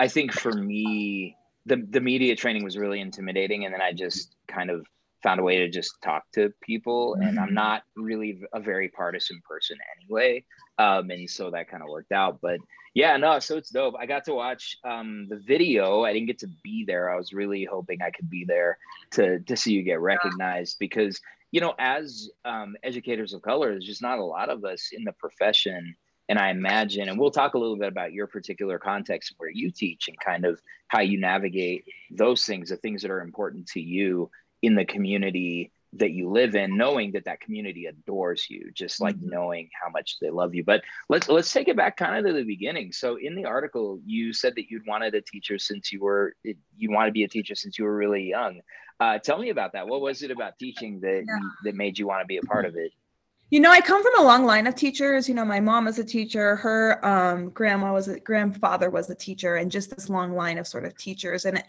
I 0.00 0.08
think 0.08 0.32
for 0.32 0.52
me, 0.52 1.36
the 1.66 1.76
the 1.88 2.00
media 2.00 2.34
training 2.34 2.64
was 2.64 2.76
really 2.76 3.00
intimidating, 3.00 3.64
and 3.64 3.72
then 3.72 3.80
I 3.80 3.92
just 3.92 4.34
kind 4.48 4.70
of 4.70 4.84
found 5.22 5.40
a 5.40 5.42
way 5.42 5.58
to 5.58 5.68
just 5.68 5.92
talk 6.02 6.24
to 6.32 6.52
people 6.62 7.14
and 7.14 7.38
i'm 7.38 7.46
mm-hmm. 7.46 7.54
not 7.54 7.82
really 7.96 8.40
a 8.52 8.60
very 8.60 8.88
partisan 8.88 9.40
person 9.48 9.76
anyway 9.98 10.44
um, 10.78 11.10
and 11.10 11.28
so 11.28 11.50
that 11.50 11.68
kind 11.68 11.82
of 11.82 11.88
worked 11.90 12.12
out 12.12 12.38
but 12.40 12.58
yeah 12.94 13.16
no 13.16 13.38
so 13.38 13.56
it's 13.56 13.70
dope. 13.70 13.94
I 13.98 14.06
got 14.06 14.24
to 14.24 14.34
watch 14.34 14.76
um, 14.84 15.26
the 15.28 15.36
video. 15.36 16.04
I 16.04 16.12
didn't 16.12 16.26
get 16.26 16.38
to 16.40 16.48
be 16.62 16.84
there. 16.86 17.10
I 17.10 17.16
was 17.16 17.32
really 17.32 17.64
hoping 17.64 18.02
i 18.02 18.10
could 18.10 18.30
be 18.30 18.44
there 18.44 18.78
to 19.12 19.40
to 19.40 19.56
see 19.56 19.72
you 19.72 19.82
get 19.82 20.00
recognized 20.00 20.78
because 20.78 21.20
you 21.50 21.60
know 21.60 21.74
as 21.78 22.30
um, 22.44 22.76
educators 22.82 23.32
of 23.32 23.42
color 23.42 23.70
there's 23.70 23.86
just 23.86 24.02
not 24.02 24.18
a 24.18 24.24
lot 24.24 24.48
of 24.48 24.64
us 24.64 24.90
in 24.92 25.04
the 25.04 25.12
profession 25.12 25.94
and 26.28 26.38
i 26.38 26.50
imagine 26.50 27.08
and 27.08 27.18
we'll 27.18 27.30
talk 27.30 27.54
a 27.54 27.58
little 27.58 27.76
bit 27.76 27.88
about 27.88 28.12
your 28.12 28.26
particular 28.26 28.78
context 28.78 29.34
where 29.38 29.50
you 29.50 29.70
teach 29.70 30.08
and 30.08 30.18
kind 30.20 30.44
of 30.44 30.60
how 30.88 31.00
you 31.00 31.18
navigate 31.18 31.84
those 32.10 32.44
things 32.44 32.70
the 32.70 32.76
things 32.76 33.02
that 33.02 33.10
are 33.10 33.22
important 33.22 33.66
to 33.66 33.80
you 33.80 34.30
in 34.62 34.74
the 34.74 34.84
community 34.84 35.72
that 35.94 36.12
you 36.12 36.30
live 36.30 36.54
in 36.54 36.76
knowing 36.76 37.12
that 37.12 37.24
that 37.24 37.40
community 37.40 37.86
adores 37.86 38.46
you 38.48 38.70
just 38.72 39.00
like 39.00 39.16
mm-hmm. 39.16 39.30
knowing 39.30 39.68
how 39.80 39.90
much 39.90 40.18
they 40.20 40.30
love 40.30 40.54
you. 40.54 40.62
But 40.62 40.82
let's 41.08 41.28
let's 41.28 41.52
take 41.52 41.68
it 41.68 41.76
back 41.76 41.96
kind 41.96 42.16
of 42.16 42.24
to 42.24 42.38
the 42.38 42.44
beginning. 42.44 42.92
So 42.92 43.16
in 43.16 43.34
the 43.34 43.44
article 43.44 44.00
you 44.06 44.32
said 44.32 44.54
that 44.56 44.70
you'd 44.70 44.86
wanted 44.86 45.14
a 45.14 45.20
teacher 45.20 45.58
since 45.58 45.92
you 45.92 46.00
were 46.00 46.34
you 46.44 46.90
want 46.90 47.08
to 47.08 47.12
be 47.12 47.24
a 47.24 47.28
teacher 47.28 47.54
since 47.54 47.78
you 47.78 47.84
were 47.84 47.96
really 47.96 48.22
young. 48.22 48.60
Uh, 49.00 49.18
tell 49.18 49.38
me 49.38 49.48
about 49.48 49.72
that. 49.72 49.88
What 49.88 50.00
was 50.00 50.22
it 50.22 50.30
about 50.30 50.58
teaching 50.58 51.00
that 51.00 51.24
yeah. 51.26 51.38
that 51.64 51.74
made 51.74 51.98
you 51.98 52.06
want 52.06 52.22
to 52.22 52.26
be 52.26 52.36
a 52.36 52.42
part 52.42 52.66
of 52.66 52.76
it? 52.76 52.92
You 53.48 53.58
know 53.58 53.72
i 53.72 53.80
come 53.80 54.00
from 54.00 54.20
a 54.20 54.22
long 54.22 54.44
line 54.44 54.68
of 54.68 54.76
teachers. 54.76 55.28
You 55.28 55.34
know 55.34 55.44
my 55.44 55.58
mom 55.58 55.86
was 55.86 55.98
a 55.98 56.04
teacher. 56.04 56.54
Her 56.54 57.04
um, 57.04 57.50
grandma 57.50 57.92
was 57.92 58.06
a 58.06 58.20
grandfather 58.20 58.90
was 58.90 59.10
a 59.10 59.14
teacher 59.16 59.56
and 59.56 59.72
just 59.72 59.90
this 59.90 60.08
long 60.08 60.34
line 60.34 60.56
of 60.56 60.68
sort 60.68 60.84
of 60.84 60.96
teachers. 60.96 61.46
And 61.46 61.64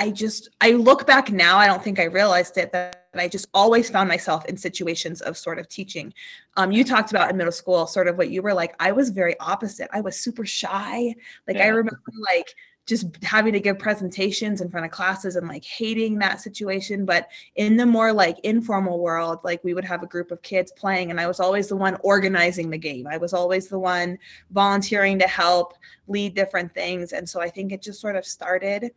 I 0.00 0.10
just 0.10 0.48
I 0.62 0.70
look 0.70 1.06
back 1.06 1.30
now, 1.30 1.58
I 1.58 1.66
don't 1.66 1.84
think 1.84 2.00
I 2.00 2.04
realized 2.04 2.56
it 2.56 2.72
that 2.72 3.06
I 3.14 3.28
just 3.28 3.48
always 3.52 3.90
found 3.90 4.08
myself 4.08 4.46
in 4.46 4.56
situations 4.56 5.20
of 5.20 5.36
sort 5.36 5.58
of 5.58 5.68
teaching. 5.68 6.14
Um, 6.56 6.72
you 6.72 6.84
talked 6.84 7.10
about 7.10 7.30
in 7.30 7.36
middle 7.36 7.52
school, 7.52 7.86
sort 7.86 8.08
of 8.08 8.16
what 8.16 8.30
you 8.30 8.40
were 8.40 8.54
like. 8.54 8.74
I 8.80 8.92
was 8.92 9.10
very 9.10 9.38
opposite. 9.40 9.90
I 9.92 10.00
was 10.00 10.18
super 10.18 10.46
shy. 10.46 11.14
Like 11.46 11.58
yeah. 11.58 11.64
I 11.64 11.68
remember 11.68 12.00
like 12.32 12.54
just 12.86 13.08
having 13.22 13.52
to 13.52 13.60
give 13.60 13.78
presentations 13.78 14.62
in 14.62 14.70
front 14.70 14.86
of 14.86 14.90
classes 14.90 15.36
and 15.36 15.46
like 15.46 15.64
hating 15.64 16.18
that 16.20 16.40
situation. 16.40 17.04
But 17.04 17.28
in 17.56 17.76
the 17.76 17.84
more 17.84 18.10
like 18.10 18.38
informal 18.42 19.00
world, 19.00 19.40
like 19.44 19.62
we 19.62 19.74
would 19.74 19.84
have 19.84 20.02
a 20.02 20.06
group 20.06 20.30
of 20.30 20.40
kids 20.40 20.72
playing, 20.72 21.10
and 21.10 21.20
I 21.20 21.26
was 21.26 21.40
always 21.40 21.68
the 21.68 21.76
one 21.76 21.98
organizing 22.02 22.70
the 22.70 22.78
game. 22.78 23.06
I 23.06 23.18
was 23.18 23.34
always 23.34 23.68
the 23.68 23.78
one 23.78 24.18
volunteering 24.50 25.18
to 25.18 25.28
help 25.28 25.74
lead 26.08 26.34
different 26.34 26.72
things. 26.72 27.12
And 27.12 27.28
so 27.28 27.42
I 27.42 27.50
think 27.50 27.70
it 27.70 27.82
just 27.82 28.00
sort 28.00 28.16
of 28.16 28.24
started 28.24 28.92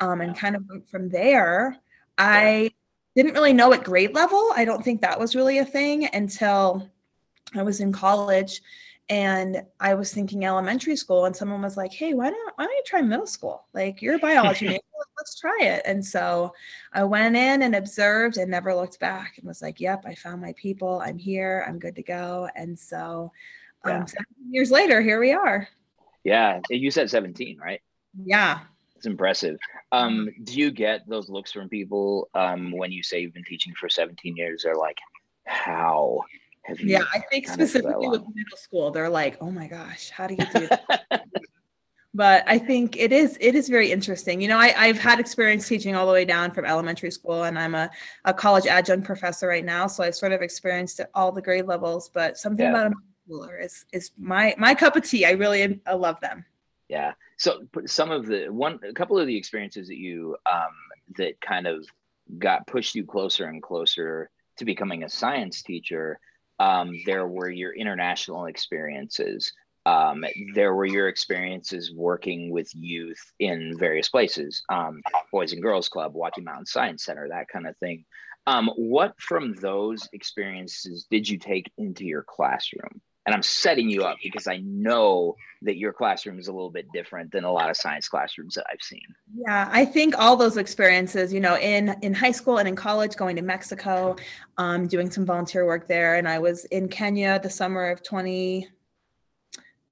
um, 0.00 0.20
and 0.20 0.36
kind 0.36 0.56
of 0.56 0.64
from 0.90 1.08
there. 1.08 1.76
I 2.16 2.70
didn't 3.14 3.34
really 3.34 3.52
know 3.52 3.72
at 3.72 3.84
grade 3.84 4.14
level. 4.14 4.52
I 4.54 4.64
don't 4.64 4.84
think 4.84 5.00
that 5.00 5.18
was 5.18 5.36
really 5.36 5.58
a 5.58 5.64
thing 5.64 6.08
until 6.12 6.88
I 7.54 7.62
was 7.62 7.80
in 7.80 7.92
college 7.92 8.60
and 9.10 9.62
I 9.80 9.94
was 9.94 10.12
thinking 10.12 10.44
elementary 10.44 10.94
school, 10.94 11.24
and 11.24 11.34
someone 11.34 11.62
was 11.62 11.76
like, 11.76 11.92
"Hey, 11.92 12.12
why 12.12 12.30
don't 12.30 12.52
why 12.56 12.64
don't 12.64 12.76
you 12.76 12.82
try 12.84 13.00
middle 13.00 13.26
school? 13.26 13.64
Like 13.72 14.02
you're 14.02 14.16
a 14.16 14.18
biology 14.18 14.66
major, 14.66 14.80
let's 15.18 15.38
try 15.38 15.58
it." 15.62 15.82
And 15.86 16.04
so 16.04 16.52
I 16.92 17.04
went 17.04 17.34
in 17.34 17.62
and 17.62 17.74
observed 17.74 18.36
and 18.36 18.50
never 18.50 18.74
looked 18.74 19.00
back, 19.00 19.38
and 19.38 19.46
was 19.46 19.62
like, 19.62 19.80
"Yep, 19.80 20.04
I 20.06 20.14
found 20.14 20.42
my 20.42 20.52
people. 20.56 21.00
I'm 21.02 21.16
here. 21.16 21.64
I'm 21.66 21.78
good 21.78 21.96
to 21.96 22.02
go." 22.02 22.48
And 22.54 22.78
so, 22.78 23.32
um, 23.84 23.92
yeah. 23.92 24.22
years 24.50 24.70
later, 24.70 25.00
here 25.00 25.20
we 25.20 25.32
are. 25.32 25.66
Yeah, 26.24 26.60
you 26.68 26.90
said 26.90 27.08
17, 27.08 27.58
right? 27.58 27.80
Yeah, 28.22 28.60
it's 28.98 29.06
impressive. 29.06 29.58
Um, 29.92 30.28
do 30.42 30.58
you 30.58 30.72
get 30.72 31.08
those 31.08 31.28
looks 31.28 31.52
from 31.52 31.68
people 31.68 32.28
um, 32.34 32.72
when 32.72 32.90
you 32.90 33.04
say 33.04 33.20
you've 33.20 33.32
been 33.32 33.44
teaching 33.44 33.72
for 33.78 33.88
17 33.88 34.36
years? 34.36 34.64
They're 34.64 34.74
like, 34.74 34.98
"How?" 35.46 36.22
Have 36.64 36.80
you? 36.80 36.88
Yeah, 36.88 37.04
I 37.14 37.20
think 37.30 37.48
specifically 37.48 38.08
with 38.08 38.22
middle 38.22 38.56
school, 38.56 38.90
they're 38.90 39.08
like, 39.08 39.38
"Oh 39.40 39.52
my 39.52 39.68
gosh, 39.68 40.10
how 40.10 40.26
do 40.26 40.34
you 40.34 40.44
do 40.52 40.66
that?" 40.66 41.24
but 42.14 42.42
I 42.48 42.58
think 42.58 42.96
it 42.96 43.12
is 43.12 43.38
it 43.40 43.54
is 43.54 43.68
very 43.68 43.92
interesting. 43.92 44.40
You 44.40 44.48
know, 44.48 44.58
I, 44.58 44.74
I've 44.76 44.98
had 44.98 45.20
experience 45.20 45.68
teaching 45.68 45.94
all 45.94 46.06
the 46.06 46.12
way 46.12 46.24
down 46.24 46.50
from 46.50 46.64
elementary 46.64 47.12
school, 47.12 47.44
and 47.44 47.56
I'm 47.56 47.76
a, 47.76 47.88
a 48.24 48.34
college 48.34 48.66
adjunct 48.66 49.06
professor 49.06 49.46
right 49.46 49.64
now, 49.64 49.86
so 49.86 50.02
I've 50.02 50.16
sort 50.16 50.32
of 50.32 50.42
experienced 50.42 51.00
all 51.14 51.30
the 51.30 51.42
grade 51.42 51.66
levels. 51.66 52.10
But 52.12 52.36
something 52.36 52.66
yeah. 52.66 52.72
about 52.72 52.86
a 52.88 52.90
middle 52.90 53.46
schooler 53.46 53.64
is 53.64 53.84
is 53.92 54.10
my 54.18 54.56
my 54.58 54.74
cup 54.74 54.96
of 54.96 55.04
tea. 55.04 55.24
I 55.24 55.30
really 55.30 55.80
I 55.86 55.94
love 55.94 56.18
them. 56.20 56.44
Yeah. 56.88 57.12
So 57.36 57.60
some 57.86 58.10
of 58.10 58.26
the 58.26 58.46
one 58.46 58.80
a 58.88 58.94
couple 58.94 59.18
of 59.18 59.26
the 59.26 59.36
experiences 59.36 59.88
that 59.88 59.98
you 59.98 60.36
um, 60.50 60.74
that 61.16 61.40
kind 61.40 61.66
of 61.66 61.86
got 62.38 62.66
pushed 62.66 62.94
you 62.94 63.04
closer 63.04 63.46
and 63.46 63.62
closer 63.62 64.30
to 64.56 64.64
becoming 64.64 65.04
a 65.04 65.08
science 65.08 65.62
teacher 65.62 66.18
um, 66.58 66.98
there 67.06 67.26
were 67.26 67.50
your 67.50 67.72
international 67.72 68.46
experiences. 68.46 69.52
Um, 69.86 70.24
there 70.54 70.74
were 70.74 70.84
your 70.84 71.08
experiences 71.08 71.92
working 71.94 72.50
with 72.50 72.68
youth 72.74 73.20
in 73.38 73.78
various 73.78 74.08
places, 74.08 74.62
um, 74.68 75.00
Boys 75.32 75.52
and 75.52 75.62
Girls 75.62 75.88
Club, 75.88 76.14
Walking 76.14 76.44
Mountain 76.44 76.66
Science 76.66 77.04
Center, 77.04 77.28
that 77.28 77.48
kind 77.48 77.66
of 77.66 77.76
thing. 77.78 78.04
Um, 78.46 78.70
what 78.76 79.14
from 79.20 79.54
those 79.54 80.08
experiences 80.12 81.06
did 81.10 81.28
you 81.28 81.38
take 81.38 81.70
into 81.78 82.04
your 82.04 82.24
classroom? 82.26 83.00
And 83.28 83.34
I'm 83.34 83.42
setting 83.42 83.90
you 83.90 84.04
up 84.04 84.16
because 84.22 84.46
I 84.46 84.56
know 84.64 85.36
that 85.60 85.76
your 85.76 85.92
classroom 85.92 86.38
is 86.38 86.48
a 86.48 86.52
little 86.52 86.70
bit 86.70 86.86
different 86.94 87.30
than 87.30 87.44
a 87.44 87.52
lot 87.52 87.68
of 87.68 87.76
science 87.76 88.08
classrooms 88.08 88.54
that 88.54 88.64
I've 88.72 88.80
seen. 88.80 89.02
Yeah, 89.36 89.68
I 89.70 89.84
think 89.84 90.18
all 90.18 90.34
those 90.34 90.56
experiences, 90.56 91.30
you 91.30 91.38
know, 91.38 91.58
in 91.58 91.94
in 92.00 92.14
high 92.14 92.30
school 92.30 92.56
and 92.56 92.66
in 92.66 92.74
college, 92.74 93.16
going 93.16 93.36
to 93.36 93.42
Mexico, 93.42 94.16
um, 94.56 94.86
doing 94.86 95.10
some 95.10 95.26
volunteer 95.26 95.66
work 95.66 95.86
there, 95.88 96.14
and 96.14 96.26
I 96.26 96.38
was 96.38 96.64
in 96.66 96.88
Kenya 96.88 97.38
the 97.38 97.50
summer 97.50 97.90
of 97.90 98.02
20 98.02 98.66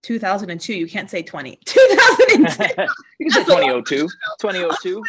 2002. 0.06 0.72
You 0.72 0.86
can't 0.86 1.10
say 1.10 1.20
20. 1.20 1.58
2002. 1.64 2.82
you 3.18 3.30
can 3.30 3.44
say 3.44 3.44
2002. 3.44 4.08
2002. 4.40 5.02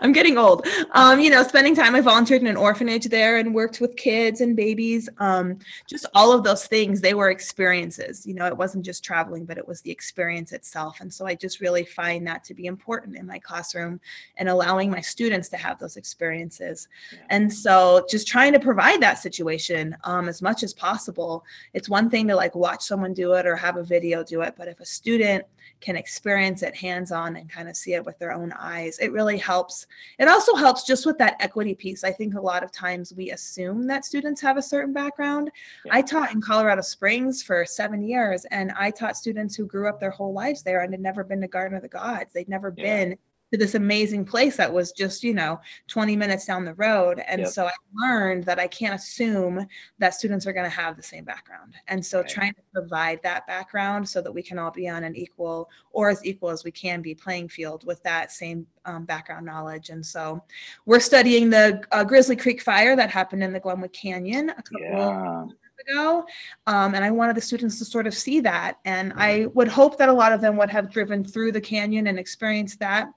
I'm 0.00 0.12
getting 0.12 0.38
old. 0.38 0.66
Um, 0.92 1.20
you 1.20 1.28
know, 1.28 1.42
spending 1.42 1.74
time, 1.74 1.94
I 1.94 2.00
volunteered 2.00 2.40
in 2.40 2.46
an 2.46 2.56
orphanage 2.56 3.04
there 3.06 3.36
and 3.36 3.54
worked 3.54 3.82
with 3.82 3.96
kids 3.96 4.40
and 4.40 4.56
babies. 4.56 5.10
Um, 5.18 5.58
just 5.86 6.06
all 6.14 6.32
of 6.32 6.42
those 6.42 6.66
things, 6.66 7.02
they 7.02 7.12
were 7.12 7.28
experiences. 7.28 8.26
You 8.26 8.32
know, 8.32 8.46
it 8.46 8.56
wasn't 8.56 8.82
just 8.82 9.04
traveling, 9.04 9.44
but 9.44 9.58
it 9.58 9.68
was 9.68 9.82
the 9.82 9.90
experience 9.90 10.52
itself. 10.52 11.00
And 11.00 11.12
so 11.12 11.26
I 11.26 11.34
just 11.34 11.60
really 11.60 11.84
find 11.84 12.26
that 12.26 12.44
to 12.44 12.54
be 12.54 12.64
important 12.64 13.14
in 13.14 13.26
my 13.26 13.38
classroom 13.38 14.00
and 14.38 14.48
allowing 14.48 14.90
my 14.90 15.02
students 15.02 15.50
to 15.50 15.58
have 15.58 15.78
those 15.78 15.98
experiences. 15.98 16.88
Yeah. 17.12 17.18
And 17.28 17.52
so 17.52 18.06
just 18.08 18.26
trying 18.26 18.54
to 18.54 18.60
provide 18.60 19.02
that 19.02 19.18
situation 19.18 19.94
um, 20.04 20.30
as 20.30 20.40
much 20.40 20.62
as 20.62 20.72
possible. 20.72 21.44
It's 21.74 21.90
one 21.90 22.08
thing 22.08 22.26
to 22.28 22.36
like 22.36 22.54
watch 22.54 22.82
someone 22.82 23.12
do 23.12 23.33
it 23.34 23.46
or 23.46 23.56
have 23.56 23.76
a 23.76 23.82
video 23.82 24.22
do 24.22 24.42
it. 24.42 24.54
But 24.56 24.68
if 24.68 24.80
a 24.80 24.84
student 24.84 25.44
can 25.80 25.96
experience 25.96 26.62
it 26.62 26.74
hands 26.74 27.12
on 27.12 27.36
and 27.36 27.50
kind 27.50 27.68
of 27.68 27.76
see 27.76 27.94
it 27.94 28.04
with 28.04 28.18
their 28.18 28.32
own 28.32 28.52
eyes, 28.52 28.98
it 28.98 29.12
really 29.12 29.36
helps. 29.36 29.86
It 30.18 30.28
also 30.28 30.54
helps 30.54 30.84
just 30.84 31.06
with 31.06 31.18
that 31.18 31.36
equity 31.40 31.74
piece. 31.74 32.04
I 32.04 32.12
think 32.12 32.34
a 32.34 32.40
lot 32.40 32.64
of 32.64 32.72
times 32.72 33.12
we 33.14 33.30
assume 33.30 33.86
that 33.86 34.04
students 34.04 34.40
have 34.40 34.56
a 34.56 34.62
certain 34.62 34.92
background. 34.92 35.50
Yeah. 35.84 35.94
I 35.94 36.02
taught 36.02 36.32
in 36.32 36.40
Colorado 36.40 36.82
Springs 36.82 37.42
for 37.42 37.64
seven 37.64 38.02
years, 38.02 38.44
and 38.46 38.72
I 38.72 38.90
taught 38.90 39.16
students 39.16 39.54
who 39.54 39.66
grew 39.66 39.88
up 39.88 40.00
their 40.00 40.10
whole 40.10 40.32
lives 40.32 40.62
there 40.62 40.80
and 40.80 40.92
had 40.92 41.00
never 41.00 41.24
been 41.24 41.40
to 41.40 41.48
Garden 41.48 41.76
of 41.76 41.82
the 41.82 41.88
Gods. 41.88 42.32
They'd 42.32 42.48
never 42.48 42.72
yeah. 42.76 42.84
been 42.84 43.18
to 43.54 43.58
this 43.58 43.76
amazing 43.76 44.24
place 44.24 44.56
that 44.56 44.72
was 44.72 44.90
just 44.90 45.22
you 45.22 45.32
know 45.32 45.60
20 45.86 46.16
minutes 46.16 46.44
down 46.44 46.64
the 46.64 46.74
road 46.74 47.22
and 47.28 47.42
yep. 47.42 47.48
so 47.48 47.66
i 47.66 47.72
learned 47.94 48.42
that 48.42 48.58
i 48.58 48.66
can't 48.66 48.96
assume 48.96 49.64
that 50.00 50.12
students 50.12 50.44
are 50.44 50.52
going 50.52 50.68
to 50.68 50.76
have 50.76 50.96
the 50.96 51.02
same 51.02 51.22
background 51.22 51.74
and 51.86 52.04
so 52.04 52.18
right. 52.18 52.28
trying 52.28 52.52
to 52.52 52.62
provide 52.72 53.22
that 53.22 53.46
background 53.46 54.08
so 54.08 54.20
that 54.20 54.32
we 54.32 54.42
can 54.42 54.58
all 54.58 54.72
be 54.72 54.88
on 54.88 55.04
an 55.04 55.14
equal 55.14 55.70
or 55.92 56.10
as 56.10 56.24
equal 56.24 56.50
as 56.50 56.64
we 56.64 56.72
can 56.72 57.00
be 57.00 57.14
playing 57.14 57.48
field 57.48 57.86
with 57.86 58.02
that 58.02 58.32
same 58.32 58.66
um, 58.86 59.04
background 59.04 59.46
knowledge 59.46 59.90
and 59.90 60.04
so 60.04 60.42
we're 60.84 60.98
studying 60.98 61.48
the 61.48 61.80
uh, 61.92 62.02
grizzly 62.02 62.34
creek 62.34 62.60
fire 62.60 62.96
that 62.96 63.08
happened 63.08 63.44
in 63.44 63.52
the 63.52 63.60
glenwood 63.60 63.92
canyon 63.92 64.50
a 64.50 64.62
couple 64.62 64.80
yeah 64.80 65.44
ago. 65.88 66.24
Um, 66.66 66.94
and 66.94 67.04
I 67.04 67.10
wanted 67.10 67.36
the 67.36 67.40
students 67.42 67.78
to 67.78 67.84
sort 67.84 68.06
of 68.06 68.14
see 68.14 68.40
that. 68.40 68.78
And 68.84 69.12
I 69.16 69.46
would 69.54 69.68
hope 69.68 69.98
that 69.98 70.08
a 70.08 70.12
lot 70.12 70.32
of 70.32 70.40
them 70.40 70.56
would 70.56 70.70
have 70.70 70.90
driven 70.90 71.24
through 71.24 71.52
the 71.52 71.60
canyon 71.60 72.06
and 72.06 72.18
experienced 72.18 72.78
that 72.78 73.08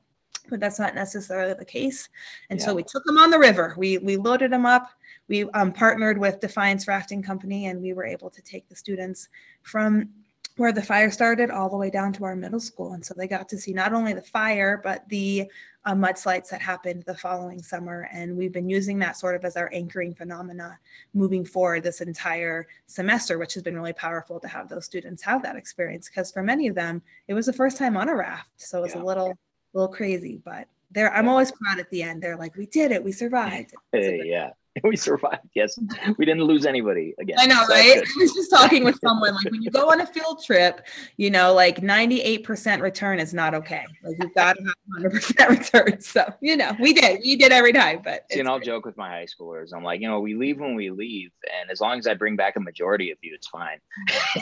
but 0.50 0.60
that's 0.60 0.80
not 0.80 0.96
necessarily 0.96 1.54
the 1.54 1.66
case. 1.66 2.10
And 2.50 2.60
yeah. 2.60 2.66
so 2.66 2.74
we 2.76 2.84
took 2.84 3.04
them 3.06 3.18
on 3.18 3.30
the 3.30 3.40
river. 3.40 3.74
We 3.78 3.98
we 3.98 4.18
loaded 4.18 4.52
them 4.52 4.66
up. 4.66 4.90
We 5.28 5.44
um, 5.52 5.74
partnered 5.74 6.18
with 6.18 6.40
Defiance 6.40 6.88
Rafting 6.88 7.22
Company, 7.22 7.68
and 7.68 7.82
we 7.82 7.94
were 7.94 8.06
able 8.06 8.30
to 8.30 8.42
take 8.42 8.68
the 8.70 8.76
students 8.76 9.30
from 9.62 10.10
where 10.58 10.72
the 10.72 10.82
fire 10.82 11.12
started 11.12 11.52
all 11.52 11.70
the 11.70 11.78
way 11.78 11.90
down 11.90 12.12
to 12.12 12.26
our 12.26 12.36
middle 12.36 12.60
school. 12.60 12.94
And 12.94 13.06
so 13.06 13.14
they 13.16 13.28
got 13.28 13.48
to 13.50 13.58
see 13.58 13.74
not 13.74 13.94
only 13.94 14.14
the 14.14 14.24
fire, 14.24 14.82
but 14.84 15.08
the 15.08 15.50
uh, 15.86 15.94
mudslides 15.94 16.50
that 16.50 16.62
happened 16.62 17.04
the 17.06 17.16
following 17.16 17.62
summer. 17.62 18.10
And 18.12 18.36
we've 18.36 18.52
been 18.52 18.68
using 18.68 18.98
that 19.00 19.16
sort 19.18 19.36
of 19.36 19.46
as 19.46 19.56
our 19.56 19.70
anchoring 19.72 20.16
phenomena 20.16 20.78
moving 21.14 21.46
forward 21.46 21.84
this 21.84 22.02
entire 22.02 22.68
semester, 22.88 23.38
which 23.38 23.54
has 23.54 23.64
been 23.64 23.76
really 23.76 23.94
powerful 23.94 24.40
to 24.40 24.48
have 24.48 24.68
those 24.68 24.86
students 24.86 25.22
have 25.22 25.44
that 25.44 25.56
experience. 25.56 26.10
Because 26.10 26.32
for 26.32 26.42
many 26.42 26.68
of 26.68 26.76
them, 26.76 27.04
it 27.28 27.36
was 27.36 27.46
the 27.46 27.54
first 27.54 27.78
time 27.78 27.96
on 27.96 28.10
a 28.10 28.16
raft. 28.16 28.50
So 28.58 28.80
it 28.80 28.82
was 28.82 28.96
yeah. 28.96 29.04
a 29.04 29.06
little 29.06 29.38
a 29.78 29.80
little 29.80 29.94
crazy, 29.94 30.42
but 30.44 30.68
they're 30.92 31.14
I'm 31.14 31.30
always 31.30 31.52
proud 31.52 31.80
at 31.80 31.90
the 31.92 32.02
end. 32.02 32.22
They're 32.22 32.38
like, 32.38 32.56
we 32.56 32.66
did 32.66 32.92
it, 32.92 33.04
we 33.04 33.12
survived. 33.12 33.74
Hey, 33.94 34.22
yeah. 34.26 34.52
we 34.84 34.96
survived. 34.96 35.48
Yes, 35.56 35.80
we 36.18 36.26
didn't 36.26 36.44
lose 36.44 36.66
anybody 36.66 37.16
again. 37.20 37.38
I 37.40 37.46
know, 37.46 37.64
so 37.68 37.74
right? 37.74 37.98
I 37.98 38.20
was 38.20 38.34
just 38.34 38.52
talking 38.52 38.84
with 38.84 39.00
someone 39.04 39.34
like 39.34 39.50
when 39.52 39.62
you 39.62 39.72
go 39.72 39.90
on 39.92 40.02
a 40.02 40.06
field 40.06 40.44
trip, 40.44 40.86
you 41.18 41.30
know, 41.30 41.54
like 41.54 41.78
98% 41.78 42.82
return 42.82 43.20
is 43.20 43.34
not 43.34 43.56
okay. 43.56 43.86
Like 44.04 44.18
you've 44.22 44.36
got 44.36 44.58
to 44.58 44.64
have 44.64 45.12
100% 45.12 45.50
return. 45.50 46.02
So, 46.02 46.32
you 46.42 46.58
know, 46.58 46.76
we 46.80 46.94
did, 46.94 47.22
we 47.24 47.36
did 47.36 47.52
every 47.52 47.74
time. 47.74 48.02
But 48.04 48.26
see, 48.32 48.40
and 48.40 48.48
I'll 48.48 48.60
joke 48.60 48.86
with 48.86 48.98
my 48.98 49.10
high 49.10 49.26
schoolers. 49.26 49.74
I'm 49.74 49.84
like, 49.84 50.02
you 50.02 50.08
know, 50.08 50.20
we 50.20 50.36
leave 50.36 50.60
when 50.60 50.76
we 50.76 50.90
leave, 50.90 51.32
and 51.60 51.72
as 51.72 51.82
long 51.82 51.98
as 51.98 52.08
I 52.08 52.14
bring 52.14 52.36
back 52.36 52.56
a 52.56 52.60
majority 52.60 53.12
of 53.12 53.18
you, 53.22 53.34
it's 53.34 53.48
fine. 53.48 53.80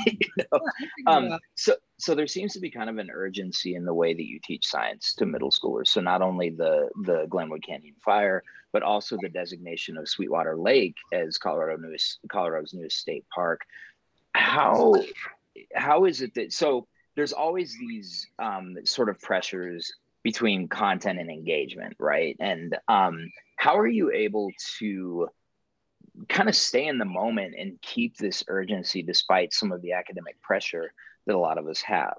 you 0.05 0.45
know? 0.51 0.59
um, 1.07 1.39
so, 1.55 1.75
so 1.97 2.13
there 2.13 2.27
seems 2.27 2.53
to 2.53 2.59
be 2.59 2.69
kind 2.69 2.89
of 2.89 2.97
an 2.97 3.09
urgency 3.11 3.75
in 3.75 3.85
the 3.85 3.93
way 3.93 4.13
that 4.13 4.25
you 4.25 4.39
teach 4.43 4.67
science 4.67 5.13
to 5.15 5.25
middle 5.25 5.51
schoolers. 5.51 5.87
So 5.87 6.01
not 6.01 6.21
only 6.21 6.49
the 6.49 6.89
the 7.03 7.25
Glenwood 7.29 7.63
Canyon 7.65 7.95
fire, 8.03 8.43
but 8.73 8.83
also 8.83 9.17
the 9.21 9.29
designation 9.29 9.97
of 9.97 10.09
Sweetwater 10.09 10.57
Lake 10.57 10.95
as 11.13 11.37
Colorado 11.37 11.81
newest, 11.81 12.19
Colorado's 12.29 12.73
newest 12.73 12.97
state 12.97 13.25
park. 13.33 13.61
How 14.33 14.93
how 15.73 16.05
is 16.05 16.21
it 16.21 16.33
that 16.35 16.51
so 16.51 16.87
there's 17.15 17.31
always 17.31 17.77
these 17.79 18.27
um, 18.39 18.75
sort 18.83 19.07
of 19.07 19.19
pressures 19.21 19.93
between 20.21 20.67
content 20.67 21.19
and 21.19 21.29
engagement, 21.29 21.95
right? 21.97 22.35
And 22.41 22.77
um, 22.89 23.31
how 23.55 23.77
are 23.77 23.87
you 23.87 24.11
able 24.11 24.51
to 24.79 25.29
kind 26.27 26.49
of 26.49 26.55
stay 26.55 26.87
in 26.87 26.97
the 26.97 27.05
moment 27.05 27.55
and 27.57 27.81
keep 27.81 28.17
this 28.17 28.43
urgency 28.47 29.01
despite 29.01 29.53
some 29.53 29.71
of 29.71 29.81
the 29.81 29.93
academic 29.93 30.41
pressure 30.41 30.91
that 31.25 31.35
a 31.35 31.39
lot 31.39 31.57
of 31.57 31.67
us 31.67 31.81
have? 31.81 32.17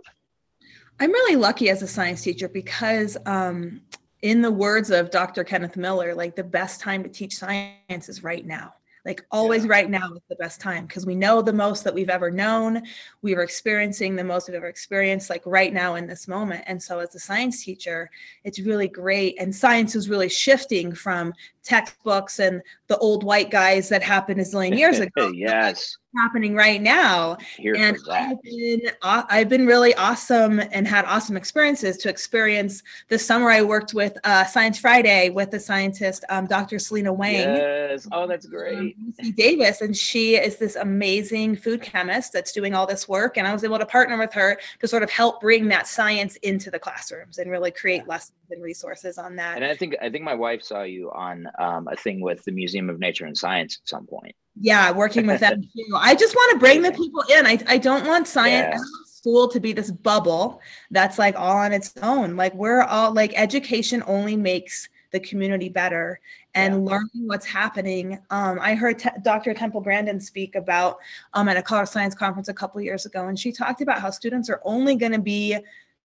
I'm 0.98 1.12
really 1.12 1.36
lucky 1.36 1.68
as 1.68 1.82
a 1.82 1.86
science 1.86 2.22
teacher 2.22 2.48
because 2.48 3.16
um, 3.26 3.82
in 4.22 4.40
the 4.42 4.50
words 4.50 4.90
of 4.90 5.10
Dr. 5.10 5.44
Kenneth 5.44 5.76
Miller, 5.76 6.14
like 6.14 6.34
the 6.34 6.44
best 6.44 6.80
time 6.80 7.02
to 7.02 7.08
teach 7.08 7.36
science 7.36 8.08
is 8.08 8.22
right 8.22 8.46
now. 8.46 8.74
like 9.06 9.24
always 9.30 9.64
yeah. 9.64 9.70
right 9.70 9.88
now 9.88 10.12
is 10.14 10.22
the 10.28 10.36
best 10.36 10.60
time 10.60 10.84
because 10.84 11.06
we 11.06 11.14
know 11.14 11.40
the 11.40 11.52
most 11.52 11.84
that 11.84 11.94
we've 11.94 12.10
ever 12.10 12.30
known 12.30 12.82
we 13.22 13.34
are 13.36 13.42
experiencing 13.42 14.16
the 14.16 14.24
most 14.24 14.48
we've 14.48 14.56
ever 14.56 14.66
experienced 14.66 15.30
like 15.30 15.42
right 15.46 15.72
now 15.72 15.94
in 15.94 16.06
this 16.06 16.26
moment 16.26 16.64
and 16.66 16.82
so 16.82 16.98
as 16.98 17.14
a 17.14 17.18
science 17.18 17.64
teacher 17.64 18.10
it's 18.42 18.58
really 18.58 18.88
great 18.88 19.36
and 19.38 19.54
science 19.54 19.94
is 19.94 20.08
really 20.08 20.28
shifting 20.28 20.92
from 20.92 21.32
textbooks 21.62 22.40
and 22.40 22.60
the 22.88 22.98
old 22.98 23.22
white 23.22 23.50
guys 23.50 23.88
that 23.88 24.02
happened 24.02 24.40
a 24.40 24.44
zillion 24.44 24.76
years 24.76 24.98
ago 25.06 25.28
yes 25.28 25.96
happening 26.16 26.54
right 26.54 26.80
now. 26.80 27.36
Here 27.56 27.74
and 27.76 27.96
I've 28.10 28.42
been, 28.42 28.80
I've 29.02 29.48
been 29.48 29.66
really 29.66 29.94
awesome 29.94 30.60
and 30.72 30.86
had 30.86 31.04
awesome 31.04 31.36
experiences 31.36 31.96
to 31.98 32.08
experience 32.08 32.82
this 33.08 33.24
summer 33.24 33.50
i 33.50 33.62
worked 33.62 33.94
with 33.94 34.16
uh, 34.24 34.44
science 34.44 34.78
friday 34.78 35.30
with 35.30 35.50
the 35.50 35.60
scientist 35.60 36.24
um, 36.28 36.46
dr 36.46 36.78
selina 36.78 37.12
wang. 37.12 37.34
Yes. 37.34 38.06
Oh 38.12 38.26
that's 38.26 38.46
great. 38.46 38.96
Um, 38.96 39.32
davis 39.36 39.80
and 39.80 39.96
she 39.96 40.36
is 40.36 40.56
this 40.56 40.76
amazing 40.76 41.56
food 41.56 41.82
chemist 41.82 42.32
that's 42.32 42.52
doing 42.52 42.74
all 42.74 42.86
this 42.86 43.08
work 43.08 43.36
and 43.38 43.46
i 43.46 43.52
was 43.52 43.64
able 43.64 43.78
to 43.78 43.86
partner 43.86 44.18
with 44.18 44.32
her 44.32 44.58
to 44.80 44.88
sort 44.88 45.02
of 45.02 45.10
help 45.10 45.40
bring 45.40 45.68
that 45.68 45.86
science 45.86 46.36
into 46.36 46.70
the 46.70 46.78
classrooms 46.78 47.38
and 47.38 47.50
really 47.50 47.70
create 47.70 48.02
yeah. 48.06 48.08
lessons 48.12 48.32
and 48.50 48.62
resources 48.62 49.18
on 49.18 49.36
that. 49.36 49.56
And 49.56 49.64
i 49.64 49.74
think 49.74 49.96
i 50.00 50.10
think 50.10 50.24
my 50.24 50.34
wife 50.34 50.62
saw 50.62 50.82
you 50.82 51.10
on 51.12 51.48
um, 51.58 51.88
a 51.88 51.96
thing 51.96 52.20
with 52.20 52.44
the 52.44 52.52
museum 52.52 52.90
of 52.90 52.98
nature 52.98 53.26
and 53.26 53.36
science 53.36 53.80
at 53.82 53.88
some 53.88 54.06
point 54.06 54.34
yeah 54.60 54.90
working 54.90 55.26
with 55.26 55.40
them 55.40 55.62
too. 55.76 55.96
I 55.96 56.14
just 56.14 56.34
want 56.34 56.52
to 56.52 56.58
bring 56.58 56.82
the 56.82 56.92
people 56.92 57.22
in. 57.34 57.46
I, 57.46 57.58
I 57.66 57.78
don't 57.78 58.06
want 58.06 58.26
science 58.26 58.74
yeah. 58.76 58.84
school 59.06 59.48
to 59.48 59.60
be 59.60 59.72
this 59.72 59.90
bubble 59.90 60.60
that's 60.90 61.18
like 61.18 61.36
all 61.36 61.56
on 61.56 61.72
its 61.72 61.94
own. 62.02 62.36
Like 62.36 62.54
we're 62.54 62.82
all 62.82 63.12
like 63.12 63.32
education 63.36 64.02
only 64.06 64.36
makes 64.36 64.88
the 65.12 65.20
community 65.20 65.68
better 65.68 66.20
and 66.54 66.74
yeah. 66.74 66.90
learning 66.90 67.26
what's 67.26 67.46
happening. 67.46 68.18
Um, 68.30 68.58
i 68.60 68.74
heard 68.74 68.98
T- 68.98 69.08
dr 69.22 69.54
temple 69.54 69.80
grandin 69.80 70.20
speak 70.20 70.54
about 70.56 70.98
um, 71.34 71.48
at 71.48 71.56
a 71.56 71.62
color 71.62 71.86
science 71.86 72.14
conference 72.14 72.48
a 72.48 72.54
couple 72.54 72.80
years 72.80 73.06
ago 73.06 73.28
and 73.28 73.38
she 73.38 73.52
talked 73.52 73.80
about 73.80 74.00
how 74.00 74.10
students 74.10 74.50
are 74.50 74.60
only 74.64 74.96
going 74.96 75.12
to 75.12 75.20
be 75.20 75.56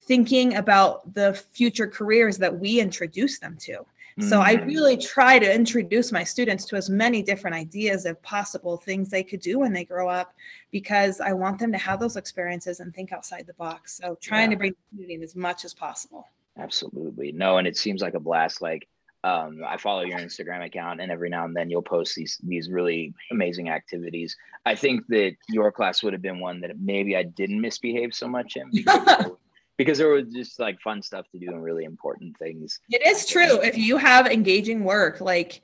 thinking 0.04 0.56
about 0.56 1.14
the 1.14 1.34
future 1.34 1.88
careers 1.88 2.38
that 2.38 2.60
we 2.60 2.80
introduce 2.80 3.40
them 3.40 3.58
to 3.62 3.86
so 4.20 4.40
mm-hmm. 4.40 4.42
I 4.42 4.64
really 4.64 4.98
try 4.98 5.40
to 5.40 5.54
introduce 5.54 6.12
my 6.12 6.24
students 6.24 6.66
to 6.66 6.76
as 6.76 6.90
many 6.90 7.24
different 7.24 7.56
ideas 7.56 8.06
of 8.06 8.22
possible 8.22 8.78
things 8.78 9.10
they 9.10 9.24
could 9.24 9.40
do 9.40 9.60
when 9.60 9.74
they 9.74 9.86
grow 9.86 10.10
up 10.10 10.34
because 10.72 11.22
I 11.22 11.34
want 11.34 11.60
them 11.60 11.72
to 11.72 11.78
have 11.78 12.00
those 12.00 12.18
experiences 12.18 12.80
and 12.80 12.94
think 12.94 13.12
outside 13.12 13.48
the 13.48 13.54
box. 13.54 13.94
So 13.94 14.18
trying 14.22 14.52
yeah. 14.52 14.56
to 14.56 14.58
bring 14.58 14.72
the 14.72 14.90
community 14.90 15.16
in 15.16 15.24
as 15.24 15.36
much 15.36 15.66
as 15.66 15.74
possible. 15.74 16.28
Absolutely. 16.58 17.32
No, 17.32 17.58
and 17.58 17.68
it 17.68 17.78
seems 17.78 18.02
like 18.02 18.14
a 18.14 18.20
blast. 18.20 18.62
Like 18.62 18.88
um, 19.24 19.62
I 19.66 19.78
follow 19.78 20.02
your 20.02 20.20
Instagram 20.20 20.66
account, 20.66 21.00
and 21.00 21.12
every 21.12 21.30
now 21.30 21.46
and 21.46 21.56
then 21.56 21.70
you'll 21.70 21.82
post 21.82 22.16
these 22.16 22.38
these 22.44 22.70
really 22.70 23.14
amazing 23.32 23.70
activities. 23.70 24.36
I 24.66 24.76
think 24.76 25.08
that 25.08 25.36
your 25.50 25.72
class 25.72 26.04
would 26.04 26.14
have 26.14 26.22
been 26.22 26.40
one 26.40 26.62
that 26.62 26.80
maybe 26.80 27.16
I 27.16 27.24
didn't 27.24 27.62
misbehave 27.62 28.14
so 28.14 28.28
much 28.28 28.58
in 28.58 28.70
because 28.72 29.32
because 29.82 29.98
there 29.98 30.10
was 30.10 30.26
just 30.34 30.60
like 30.60 30.80
fun 30.82 31.02
stuff 31.02 31.26
to 31.32 31.40
do 31.40 31.48
and 31.48 31.64
really 31.64 31.86
important 31.86 32.38
things. 32.38 32.80
It 32.90 33.06
is 33.06 33.26
true. 33.26 33.62
If 33.62 33.78
you 33.78 33.98
have 33.98 34.28
engaging 34.28 34.84
work, 34.84 35.22
like 35.22 35.62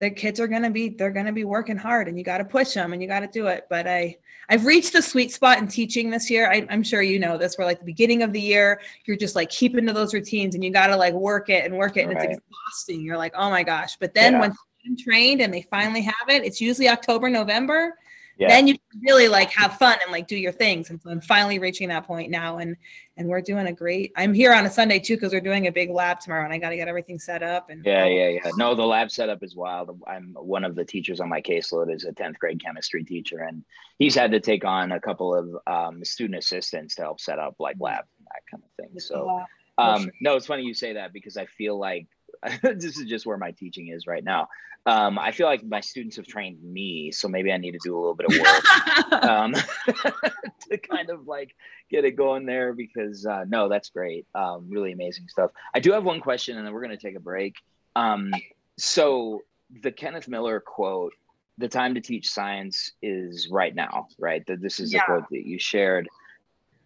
the 0.00 0.10
kids 0.10 0.40
are 0.40 0.48
going 0.48 0.62
to 0.62 0.70
be 0.70 0.88
they're 0.88 1.10
going 1.10 1.26
to 1.26 1.32
be 1.32 1.44
working 1.44 1.76
hard 1.76 2.08
and 2.08 2.18
you 2.18 2.24
got 2.24 2.38
to 2.38 2.44
push 2.44 2.72
them 2.72 2.92
and 2.92 3.00
you 3.00 3.06
got 3.06 3.20
to 3.20 3.28
do 3.28 3.46
it 3.48 3.66
but 3.68 3.86
i 3.86 4.16
i've 4.48 4.64
reached 4.64 4.94
the 4.94 5.02
sweet 5.02 5.30
spot 5.30 5.58
in 5.58 5.68
teaching 5.68 6.08
this 6.08 6.30
year 6.30 6.50
I, 6.50 6.66
am 6.70 6.82
sure 6.82 7.02
you 7.02 7.18
know 7.18 7.36
this 7.36 7.58
where 7.58 7.66
like 7.66 7.80
the 7.80 7.84
beginning 7.84 8.22
of 8.22 8.32
the 8.32 8.40
year 8.40 8.80
you're 9.04 9.18
just 9.18 9.36
like 9.36 9.50
keeping 9.50 9.86
to 9.86 9.92
those 9.92 10.14
routines 10.14 10.54
and 10.54 10.64
you 10.64 10.72
got 10.72 10.86
to 10.86 10.96
like 10.96 11.12
work 11.12 11.50
it 11.50 11.66
and 11.66 11.76
work 11.76 11.98
it 11.98 12.06
and 12.06 12.14
right. 12.14 12.30
it's 12.30 12.38
exhausting 12.38 13.04
you're 13.04 13.18
like 13.18 13.34
oh 13.36 13.50
my 13.50 13.62
gosh 13.62 13.96
but 14.00 14.14
then 14.14 14.34
yeah. 14.34 14.40
when 14.40 14.96
trained 14.96 15.42
and 15.42 15.52
they 15.52 15.62
finally 15.70 16.00
have 16.00 16.28
it 16.28 16.44
it's 16.44 16.60
usually 16.60 16.88
october 16.88 17.28
november 17.28 17.94
yeah. 18.40 18.48
then 18.48 18.66
you 18.66 18.76
really 19.02 19.28
like 19.28 19.50
have 19.50 19.76
fun 19.76 19.98
and 20.02 20.10
like 20.10 20.26
do 20.26 20.36
your 20.36 20.50
things. 20.50 20.88
And 20.88 21.00
so 21.00 21.10
I'm 21.10 21.20
finally 21.20 21.58
reaching 21.58 21.88
that 21.90 22.06
point 22.06 22.30
now. 22.30 22.58
And 22.58 22.76
and 23.16 23.28
we're 23.28 23.42
doing 23.42 23.66
a 23.66 23.72
great 23.72 24.12
I'm 24.16 24.32
here 24.32 24.54
on 24.54 24.64
a 24.64 24.70
Sunday 24.70 24.98
too 24.98 25.16
because 25.16 25.32
we're 25.32 25.42
doing 25.42 25.66
a 25.66 25.72
big 25.72 25.90
lab 25.90 26.20
tomorrow 26.20 26.44
and 26.44 26.52
I 26.52 26.58
gotta 26.58 26.76
get 26.76 26.88
everything 26.88 27.18
set 27.18 27.42
up 27.42 27.68
and 27.68 27.84
yeah, 27.84 28.06
yeah, 28.06 28.28
yeah. 28.28 28.50
No, 28.56 28.74
the 28.74 28.84
lab 28.84 29.10
setup 29.10 29.42
is 29.42 29.54
wild. 29.54 30.00
I'm 30.06 30.34
one 30.38 30.64
of 30.64 30.74
the 30.74 30.84
teachers 30.84 31.20
on 31.20 31.28
my 31.28 31.42
caseload 31.42 31.94
is 31.94 32.04
a 32.04 32.12
10th 32.12 32.38
grade 32.38 32.64
chemistry 32.64 33.04
teacher, 33.04 33.40
and 33.40 33.62
he's 33.98 34.14
had 34.14 34.30
to 34.32 34.40
take 34.40 34.64
on 34.64 34.92
a 34.92 35.00
couple 35.00 35.34
of 35.34 35.56
um, 35.66 36.04
student 36.04 36.38
assistants 36.38 36.94
to 36.94 37.02
help 37.02 37.20
set 37.20 37.38
up 37.38 37.56
like 37.58 37.76
lab 37.78 38.04
that 38.24 38.42
kind 38.50 38.62
of 38.64 38.70
thing. 38.82 38.98
So 39.00 39.44
um, 39.76 40.10
no, 40.20 40.36
it's 40.36 40.46
funny 40.46 40.62
you 40.62 40.74
say 40.74 40.94
that 40.94 41.12
because 41.12 41.36
I 41.36 41.46
feel 41.46 41.78
like 41.78 42.06
this 42.62 42.98
is 42.98 43.04
just 43.04 43.26
where 43.26 43.38
my 43.38 43.50
teaching 43.50 43.88
is 43.88 44.06
right 44.06 44.24
now. 44.24 44.48
Um, 44.86 45.18
I 45.18 45.30
feel 45.32 45.46
like 45.46 45.62
my 45.62 45.80
students 45.80 46.16
have 46.16 46.26
trained 46.26 46.62
me, 46.62 47.12
so 47.12 47.28
maybe 47.28 47.52
I 47.52 47.58
need 47.58 47.72
to 47.72 47.78
do 47.84 47.94
a 47.94 48.00
little 48.00 48.14
bit 48.14 48.26
of 48.26 48.38
work 48.38 49.12
um, 49.24 49.54
to 50.70 50.78
kind 50.78 51.10
of 51.10 51.26
like 51.26 51.54
get 51.90 52.04
it 52.04 52.12
going 52.12 52.46
there. 52.46 52.72
Because 52.72 53.26
uh, 53.26 53.44
no, 53.46 53.68
that's 53.68 53.90
great, 53.90 54.26
um, 54.34 54.66
really 54.70 54.92
amazing 54.92 55.28
stuff. 55.28 55.50
I 55.74 55.80
do 55.80 55.92
have 55.92 56.04
one 56.04 56.20
question, 56.20 56.56
and 56.56 56.66
then 56.66 56.72
we're 56.72 56.82
going 56.82 56.96
to 56.96 57.06
take 57.06 57.16
a 57.16 57.20
break. 57.20 57.56
Um, 57.94 58.32
so 58.78 59.42
the 59.82 59.92
Kenneth 59.92 60.28
Miller 60.28 60.60
quote: 60.60 61.12
"The 61.58 61.68
time 61.68 61.94
to 61.94 62.00
teach 62.00 62.30
science 62.30 62.92
is 63.02 63.48
right 63.50 63.74
now." 63.74 64.08
Right. 64.18 64.46
That 64.46 64.62
this 64.62 64.80
is 64.80 64.92
yeah. 64.92 65.00
the 65.00 65.04
quote 65.04 65.28
that 65.30 65.46
you 65.46 65.58
shared. 65.58 66.08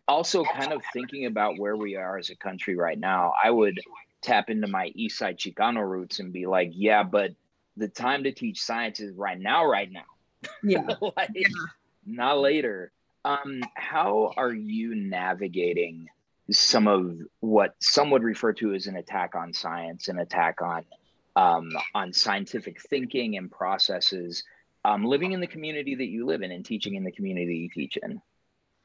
Also, 0.07 0.45
kind 0.45 0.73
of 0.73 0.83
thinking 0.93 1.27
about 1.27 1.59
where 1.59 1.77
we 1.77 1.97
are 1.97 2.19
as 2.19 2.29
a 2.29 2.37
country 2.37 2.77
right 2.77 2.99
now, 2.99 3.33
I 3.43 3.51
would 3.51 3.79
tap 4.21 4.51
into 4.51 4.67
my 4.67 4.91
East 4.95 5.17
Side 5.17 5.39
Chicano 5.39 5.89
roots 5.89 6.19
and 6.19 6.33
be 6.33 6.47
like, 6.47 6.73
yeah, 6.75 7.03
but 7.03 7.33
the 7.77 7.89
time 7.89 8.25
to 8.25 8.33
teach 8.33 8.63
science 8.63 9.01
is 9.01 9.15
right 9.17 9.39
now, 9.39 9.65
right 9.65 9.91
now. 9.91 10.05
Yeah. 10.63 10.87
like, 11.17 11.31
yeah. 11.35 11.49
Not 12.07 12.39
later. 12.39 12.93
Um, 13.25 13.63
how 13.75 14.33
are 14.37 14.53
you 14.53 14.95
navigating 14.95 16.09
some 16.51 16.87
of 16.87 17.17
what 17.41 17.75
some 17.81 18.11
would 18.11 18.23
refer 18.23 18.53
to 18.53 18.75
as 18.75 18.87
an 18.87 18.97
attack 18.97 19.35
on 19.35 19.53
science, 19.53 20.09
an 20.09 20.19
attack 20.19 20.61
on 20.61 20.85
um, 21.37 21.71
on 21.95 22.13
scientific 22.13 22.81
thinking 22.83 23.37
and 23.37 23.51
processes, 23.51 24.45
um, 24.85 25.05
living 25.05 25.33
in 25.33 25.41
the 25.41 25.47
community 25.47 25.95
that 25.95 26.07
you 26.07 26.27
live 26.27 26.43
in 26.43 26.53
and 26.53 26.65
teaching 26.65 26.95
in 26.95 27.03
the 27.03 27.11
community 27.11 27.57
you 27.57 27.71
teach 27.71 27.97
in? 27.97 28.21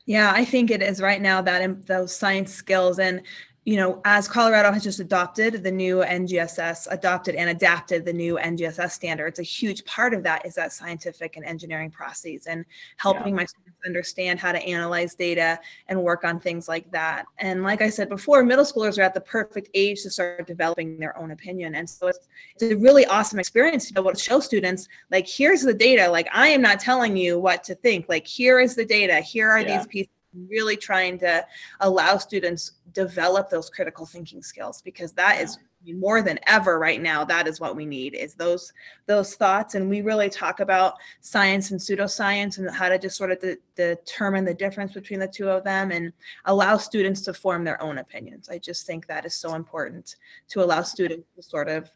Yeah, 0.06 0.32
I 0.34 0.46
think 0.46 0.72
it 0.72 0.82
is 0.82 1.02
right 1.02 1.22
now 1.22 1.42
that 1.42 1.86
those 1.86 2.16
science 2.16 2.52
skills 2.52 2.98
and 2.98 3.22
you 3.70 3.76
know, 3.76 4.02
as 4.04 4.28
Colorado 4.28 4.72
has 4.72 4.84
just 4.84 5.00
adopted 5.00 5.64
the 5.64 5.70
new 5.70 5.98
NGSS, 5.98 6.88
adopted 6.90 7.36
and 7.36 7.52
adapted 7.52 8.04
the 8.04 8.12
new 8.12 8.40
NGSS 8.42 8.90
standards, 8.90 9.38
a 9.38 9.44
huge 9.44 9.86
part 9.86 10.16
of 10.16 10.24
that 10.24 10.44
is 10.44 10.56
that 10.56 10.74
scientific 10.74 11.36
and 11.36 11.46
engineering 11.46 11.92
process 11.92 12.48
and 12.48 12.66
helping 12.98 13.28
yeah. 13.28 13.42
my 13.42 13.46
students 13.46 13.78
understand 13.86 14.40
how 14.40 14.52
to 14.52 14.58
analyze 14.64 15.14
data 15.14 15.60
and 15.88 16.02
work 16.02 16.24
on 16.24 16.40
things 16.40 16.68
like 16.68 16.90
that. 16.90 17.28
And 17.38 17.62
like 17.62 17.84
I 17.84 17.92
said 17.92 18.10
before, 18.10 18.44
middle 18.44 18.66
schoolers 18.66 18.98
are 18.98 19.04
at 19.04 19.14
the 19.14 19.22
perfect 19.22 19.70
age 19.76 20.02
to 20.02 20.10
start 20.10 20.48
developing 20.48 20.98
their 20.98 21.16
own 21.16 21.30
opinion. 21.30 21.76
And 21.76 21.88
so 21.88 22.08
it's, 22.08 22.28
it's 22.56 22.64
a 22.64 22.76
really 22.76 23.06
awesome 23.06 23.38
experience 23.38 23.88
to 23.90 23.94
be 23.94 24.00
able 24.00 24.14
to 24.14 24.20
show 24.20 24.40
students, 24.40 24.88
like, 25.12 25.28
here's 25.28 25.62
the 25.62 25.76
data. 25.76 26.10
Like, 26.10 26.28
I 26.34 26.48
am 26.48 26.64
not 26.64 26.80
telling 26.80 27.16
you 27.16 27.38
what 27.38 27.64
to 27.66 27.76
think. 27.76 28.10
Like, 28.10 28.26
here 28.26 28.60
is 28.60 28.74
the 28.74 28.84
data. 28.84 29.18
Here 29.18 29.48
are 29.48 29.60
yeah. 29.60 29.78
these 29.78 29.86
pieces 29.86 30.14
really 30.34 30.78
trying 30.78 31.18
to 31.20 31.46
allow 31.80 32.18
students 32.18 32.74
develop 32.94 33.50
those 33.50 33.70
critical 33.70 34.06
thinking 34.06 34.42
skills 34.42 34.82
because 34.82 35.12
that 35.14 35.42
is 35.42 35.58
more 35.94 36.22
than 36.22 36.38
ever 36.46 36.78
right 36.78 37.02
now 37.02 37.24
that 37.24 37.48
is 37.48 37.60
what 37.62 37.76
we 37.76 37.86
need 37.86 38.14
is 38.14 38.34
those 38.36 38.74
those 39.06 39.36
thoughts. 39.36 39.76
And 39.76 39.90
we 39.90 40.02
really 40.02 40.30
talk 40.30 40.60
about 40.60 40.96
science 41.22 41.72
and 41.72 41.80
pseudoscience 41.80 42.58
and 42.58 42.70
how 42.70 42.90
to 42.90 43.00
just 43.00 43.16
sort 43.16 43.32
of 43.32 43.40
de- 43.40 43.58
determine 43.76 44.44
the 44.44 44.54
difference 44.54 44.94
between 44.94 45.20
the 45.20 45.28
two 45.28 45.50
of 45.50 45.64
them 45.64 45.92
and 45.92 46.12
allow 46.46 46.78
students 46.78 47.22
to 47.22 47.34
form 47.34 47.64
their 47.64 47.82
own 47.82 48.00
opinions. 48.00 48.50
I 48.50 48.58
just 48.58 48.86
think 48.86 49.08
that 49.08 49.26
is 49.26 49.34
so 49.34 49.56
important 49.56 50.18
to 50.50 50.62
allow 50.62 50.82
students 50.82 51.28
to 51.36 51.44
sort 51.44 51.70
of 51.70 51.90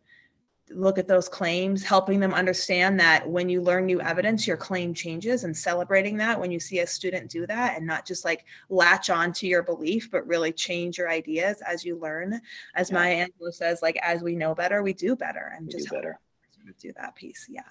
look 0.76 0.98
at 0.98 1.08
those 1.08 1.30
claims, 1.30 1.84
helping 1.84 2.20
them 2.20 2.34
understand 2.34 3.00
that 3.00 3.28
when 3.28 3.50
you 3.50 3.62
learn 3.62 3.86
new 3.86 4.02
evidence, 4.02 4.48
your 4.48 4.58
claim 4.58 4.94
changes 4.94 5.44
and 5.44 5.56
celebrating 5.56 6.18
that 6.18 6.40
when 6.40 6.52
you 6.52 6.60
see 6.60 6.80
a 6.80 6.88
student 6.88 7.30
do 7.30 7.46
that 7.48 7.78
and 7.78 7.86
not 7.86 8.06
just 8.06 8.26
like 8.26 8.46
latch 8.70 9.10
on 9.10 9.34
to 9.34 9.48
your 9.48 9.64
belief, 9.64 10.10
but 10.12 10.26
really 10.28 10.52
change 10.52 10.98
your 10.98 11.10
ideas 11.10 11.62
as 11.66 11.86
you 11.86 11.98
learn. 11.98 12.42
As 12.76 12.90
yeah. 12.90 12.96
Maya 12.96 13.28
Angelou 13.28 13.54
says, 13.54 13.82
like, 13.82 13.98
as 14.02 14.22
we 14.22 14.36
know 14.36 14.56
better, 14.56 14.84
we 14.84 14.94
do 14.94 15.16
better 15.16 15.54
and 15.56 15.68
we 15.68 15.74
just 15.74 15.90
do 15.90 15.96
better. 15.96 16.20
Do 16.80 16.94
that 16.98 17.16
piece. 17.16 17.48
Yeah. 17.50 17.62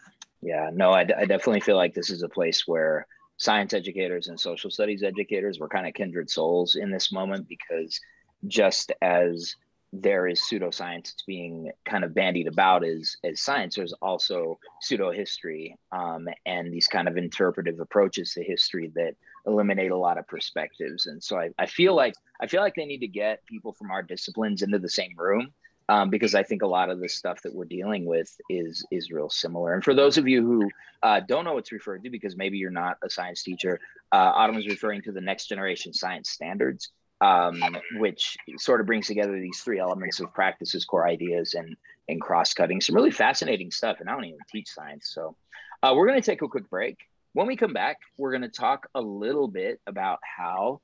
Yeah. 0.42 0.70
No, 0.72 0.92
I, 0.92 1.04
d- 1.04 1.14
I 1.14 1.24
definitely 1.24 1.60
feel 1.60 1.76
like 1.76 1.94
this 1.94 2.10
is 2.10 2.22
a 2.22 2.28
place 2.28 2.66
where 2.66 3.06
science 3.38 3.72
educators 3.72 4.28
and 4.28 4.38
social 4.38 4.70
studies 4.70 5.02
educators 5.02 5.58
were 5.58 5.68
kind 5.68 5.86
of 5.86 5.94
kindred 5.94 6.30
souls 6.30 6.76
in 6.76 6.90
this 6.90 7.10
moment 7.10 7.48
because 7.48 7.98
just 8.46 8.92
as 9.00 9.56
there 9.92 10.26
is 10.26 10.40
pseudoscience 10.40 11.14
being 11.26 11.70
kind 11.84 12.02
of 12.02 12.14
bandied 12.14 12.46
about 12.46 12.84
as, 12.84 13.16
as 13.24 13.40
science. 13.40 13.76
There's 13.76 13.92
also 13.94 14.58
pseudo 14.80 15.10
history 15.10 15.76
um, 15.92 16.28
and 16.46 16.72
these 16.72 16.86
kind 16.86 17.08
of 17.08 17.16
interpretive 17.18 17.78
approaches 17.78 18.32
to 18.32 18.42
history 18.42 18.90
that 18.94 19.14
eliminate 19.46 19.90
a 19.90 19.96
lot 19.96 20.18
of 20.18 20.26
perspectives. 20.26 21.06
And 21.06 21.22
so 21.22 21.36
I, 21.36 21.50
I 21.58 21.66
feel 21.66 21.94
like 21.94 22.14
I 22.40 22.46
feel 22.46 22.62
like 22.62 22.74
they 22.74 22.86
need 22.86 23.00
to 23.00 23.08
get 23.08 23.44
people 23.46 23.72
from 23.72 23.90
our 23.90 24.02
disciplines 24.02 24.62
into 24.62 24.78
the 24.78 24.88
same 24.88 25.12
room 25.16 25.52
um, 25.88 26.10
because 26.10 26.34
I 26.34 26.42
think 26.42 26.62
a 26.62 26.66
lot 26.66 26.90
of 26.90 27.00
the 27.00 27.08
stuff 27.08 27.42
that 27.42 27.54
we're 27.54 27.64
dealing 27.64 28.06
with 28.06 28.34
is 28.48 28.86
is 28.90 29.10
real 29.10 29.28
similar. 29.28 29.74
And 29.74 29.84
for 29.84 29.94
those 29.94 30.16
of 30.16 30.26
you 30.26 30.42
who 30.42 30.70
uh, 31.02 31.20
don't 31.20 31.44
know 31.44 31.54
what's 31.54 31.72
referred 31.72 32.02
to, 32.04 32.10
because 32.10 32.36
maybe 32.36 32.56
you're 32.56 32.70
not 32.70 32.96
a 33.04 33.10
science 33.10 33.42
teacher, 33.42 33.78
uh, 34.12 34.32
Autumn 34.34 34.56
is 34.56 34.66
referring 34.66 35.02
to 35.02 35.12
the 35.12 35.20
next 35.20 35.48
generation 35.48 35.92
science 35.92 36.30
standards, 36.30 36.90
um, 37.22 37.62
which 37.96 38.36
sort 38.58 38.80
of 38.80 38.86
brings 38.86 39.06
together 39.06 39.38
these 39.38 39.60
three 39.60 39.78
elements 39.78 40.20
of 40.20 40.34
practices, 40.34 40.84
core 40.84 41.06
ideas, 41.06 41.54
and 41.54 41.76
and 42.08 42.20
cross 42.20 42.52
cutting. 42.52 42.80
Some 42.80 42.96
really 42.96 43.12
fascinating 43.12 43.70
stuff. 43.70 44.00
And 44.00 44.10
I 44.10 44.12
don't 44.12 44.24
even 44.24 44.40
teach 44.50 44.68
science, 44.68 45.10
so 45.14 45.36
uh, 45.82 45.94
we're 45.96 46.06
going 46.06 46.20
to 46.20 46.26
take 46.26 46.42
a 46.42 46.48
quick 46.48 46.68
break. 46.68 46.98
When 47.32 47.46
we 47.46 47.56
come 47.56 47.72
back, 47.72 47.98
we're 48.18 48.32
going 48.32 48.42
to 48.42 48.48
talk 48.48 48.88
a 48.94 49.00
little 49.00 49.48
bit 49.48 49.80
about 49.86 50.18
how 50.22 50.80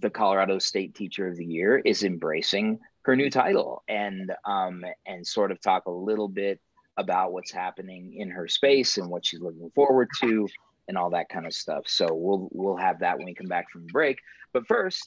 the 0.00 0.10
Colorado 0.10 0.58
State 0.58 0.94
Teacher 0.94 1.28
of 1.28 1.36
the 1.36 1.44
Year 1.44 1.78
is 1.78 2.02
embracing 2.02 2.80
her 3.02 3.14
new 3.14 3.30
title 3.30 3.82
and 3.86 4.32
um, 4.46 4.84
and 5.06 5.26
sort 5.26 5.52
of 5.52 5.60
talk 5.60 5.84
a 5.86 5.90
little 5.90 6.28
bit 6.28 6.60
about 6.96 7.32
what's 7.32 7.52
happening 7.52 8.14
in 8.16 8.30
her 8.30 8.48
space 8.48 8.96
and 8.96 9.10
what 9.10 9.26
she's 9.26 9.40
looking 9.40 9.70
forward 9.74 10.08
to 10.20 10.48
and 10.88 10.96
all 10.96 11.10
that 11.10 11.28
kind 11.28 11.46
of 11.46 11.52
stuff. 11.52 11.84
So 11.86 12.08
we'll 12.10 12.48
we'll 12.52 12.76
have 12.76 13.00
that 13.00 13.18
when 13.18 13.26
we 13.26 13.34
come 13.34 13.48
back 13.48 13.70
from 13.70 13.86
the 13.86 13.92
break. 13.92 14.18
But 14.52 14.66
first, 14.66 15.06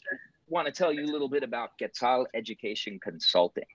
want 0.49 0.65
to 0.67 0.71
tell 0.71 0.93
you 0.93 1.03
a 1.03 1.11
little 1.11 1.29
bit 1.29 1.43
about 1.43 1.77
Quetzal 1.77 2.27
Education 2.33 2.99
Consulting. 2.99 3.65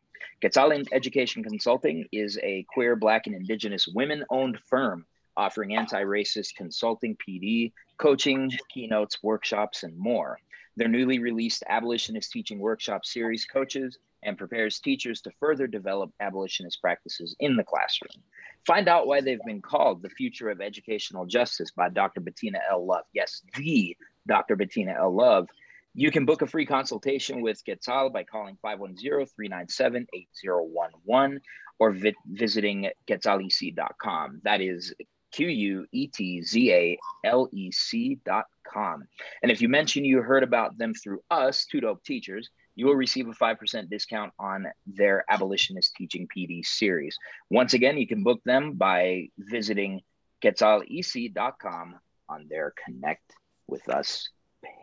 Quetzal 0.41 0.73
Education 0.93 1.43
Consulting 1.43 2.07
is 2.13 2.39
a 2.43 2.65
queer, 2.73 2.97
Black, 2.97 3.27
and 3.27 3.37
Indigenous 3.37 3.87
women-owned 3.89 4.59
firm 4.69 5.05
offering 5.37 5.75
anti-racist 5.75 6.55
consulting, 6.57 7.17
PD, 7.17 7.73
coaching, 7.99 8.51
keynotes, 8.69 9.23
workshops, 9.23 9.83
and 9.83 9.97
more. 9.97 10.39
Their 10.77 10.89
newly 10.89 11.19
released 11.19 11.65
abolitionist 11.69 12.31
teaching 12.33 12.59
workshop 12.59 13.05
series 13.05 13.45
coaches 13.45 13.99
and 14.23 14.39
prepares 14.39 14.79
teachers 14.79 15.21
to 15.23 15.31
further 15.41 15.67
develop 15.67 16.13
abolitionist 16.21 16.81
practices 16.81 17.35
in 17.41 17.57
the 17.57 17.65
classroom. 17.65 18.23
Find 18.67 18.89
out 18.89 19.07
why 19.07 19.21
they've 19.21 19.45
been 19.45 19.61
called 19.61 20.03
the 20.03 20.11
future 20.11 20.49
of 20.49 20.61
educational 20.61 21.27
justice 21.27 21.71
by 21.73 21.89
Dr. 21.89 22.21
Bettina 22.21 22.61
L. 22.71 22.87
Love. 22.87 23.05
Yes, 23.13 23.43
the 23.57 23.97
Dr. 24.27 24.57
Bettina 24.57 24.95
L. 24.99 25.15
Love. 25.15 25.49
You 25.95 26.11
can 26.11 26.25
book 26.25 26.41
a 26.41 26.47
free 26.47 26.65
consultation 26.65 27.43
with 27.43 27.63
Quetzal 27.65 28.09
by 28.11 28.25
calling 28.25 28.57
510-397-8011 28.65 31.41
or 31.79 31.93
vi- 31.93 32.15
visiting 32.27 32.89
quetzalec.com. 33.07 34.41
That 34.45 34.63
is 34.63 34.95
Q 35.33 35.49
U 35.49 35.87
E 35.93 36.07
T 36.07 36.41
Z 36.43 36.73
A 36.73 36.99
L 37.25 37.49
E 37.53 37.71
C 37.73 38.19
dot 38.25 38.47
com. 38.67 39.05
And 39.43 39.53
if 39.53 39.61
you 39.61 39.69
mention 39.69 40.05
you 40.05 40.23
heard 40.23 40.45
about 40.45 40.79
them 40.79 40.95
through 40.95 41.21
us, 41.31 41.67
Two 41.67 41.81
Dope 41.81 42.05
Teachers, 42.05 42.49
you 42.75 42.87
will 42.87 42.95
receive 42.95 43.29
a 43.29 43.33
5% 43.33 43.91
discount 43.91 44.33
on 44.39 44.67
their 44.87 45.27
Abolitionist 45.29 45.95
Teaching 45.95 46.27
PD 46.27 46.65
series. 46.65 47.19
Once 47.51 47.75
again, 47.75 47.99
you 47.99 48.07
can 48.07 48.23
book 48.23 48.41
them 48.45 48.73
by 48.75 49.29
visiting 49.39 50.01
quetzalec.com 50.43 51.97
on 52.31 52.47
their 52.49 52.73
Connect 52.87 53.35
with 53.69 53.91
Us 53.91 54.31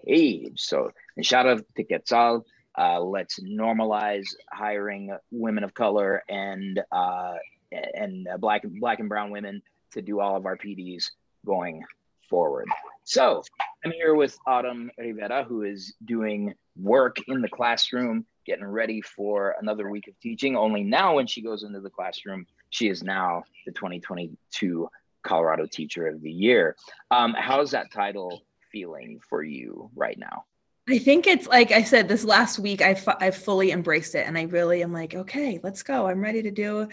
page. 0.06 0.62
So, 0.62 0.92
and 1.16 1.26
shout 1.26 1.48
out 1.48 1.64
to 1.76 1.84
Quetzal. 1.84 2.46
Uh, 2.78 3.00
let's 3.02 3.40
normalize 3.40 4.28
hiring 4.52 5.16
women 5.32 5.64
of 5.64 5.74
color 5.74 6.24
and 6.30 6.82
uh, 6.92 7.34
and 7.72 8.28
black 8.40 8.64
black 8.80 9.00
and 9.00 9.10
brown 9.10 9.32
women 9.32 9.62
to 9.92 10.02
do 10.02 10.20
all 10.20 10.36
of 10.36 10.46
our 10.46 10.58
PDs 10.58 11.12
going 11.46 11.84
forward. 12.30 12.68
So 13.04 13.44
I'm 13.84 13.92
here 13.92 14.14
with 14.14 14.38
Autumn 14.46 14.92
Rivera, 14.98 15.44
who 15.44 15.64
is 15.64 15.96
doing 16.06 16.54
work 16.78 17.18
in 17.28 17.42
the 17.42 17.50
classroom, 17.50 18.26
getting 18.46 18.66
ready 18.66 19.02
for 19.02 19.56
another 19.60 19.90
week 19.90 20.08
of 20.08 20.20
teaching. 20.20 20.56
Only 20.56 20.84
now, 20.84 21.16
when 21.16 21.28
she 21.28 21.42
goes 21.42 21.64
into 21.64 21.80
the 21.80 21.90
classroom, 21.90 22.46
she 22.70 22.88
is 22.88 23.04
now 23.04 23.44
the 23.66 23.72
2022 23.72 24.88
Colorado 25.24 25.66
Teacher 25.66 26.08
of 26.08 26.22
the 26.22 26.32
Year. 26.32 26.76
Um, 27.12 27.36
how's 27.38 27.72
that 27.72 27.92
title 27.92 28.44
feeling 28.72 29.20
for 29.28 29.44
you 29.44 29.90
right 29.96 30.18
now? 30.18 30.46
I 30.90 30.98
think 30.98 31.28
it's 31.28 31.48
like 31.48 31.72
I 31.72 31.84
said 31.84 32.08
this 32.08 32.24
last 32.24 32.58
week. 32.58 32.82
I 32.82 33.00
I 33.20 33.30
fully 33.30 33.72
embraced 33.72 34.16
it, 34.16 34.26
and 34.26 34.38
I 34.38 34.44
really 34.44 34.82
am 34.82 34.92
like, 34.92 35.14
okay, 35.14 35.60
let's 35.62 35.84
go. 35.84 36.08
I'm 36.08 36.22
ready 36.22 36.42
to 36.42 36.52
do. 36.52 36.88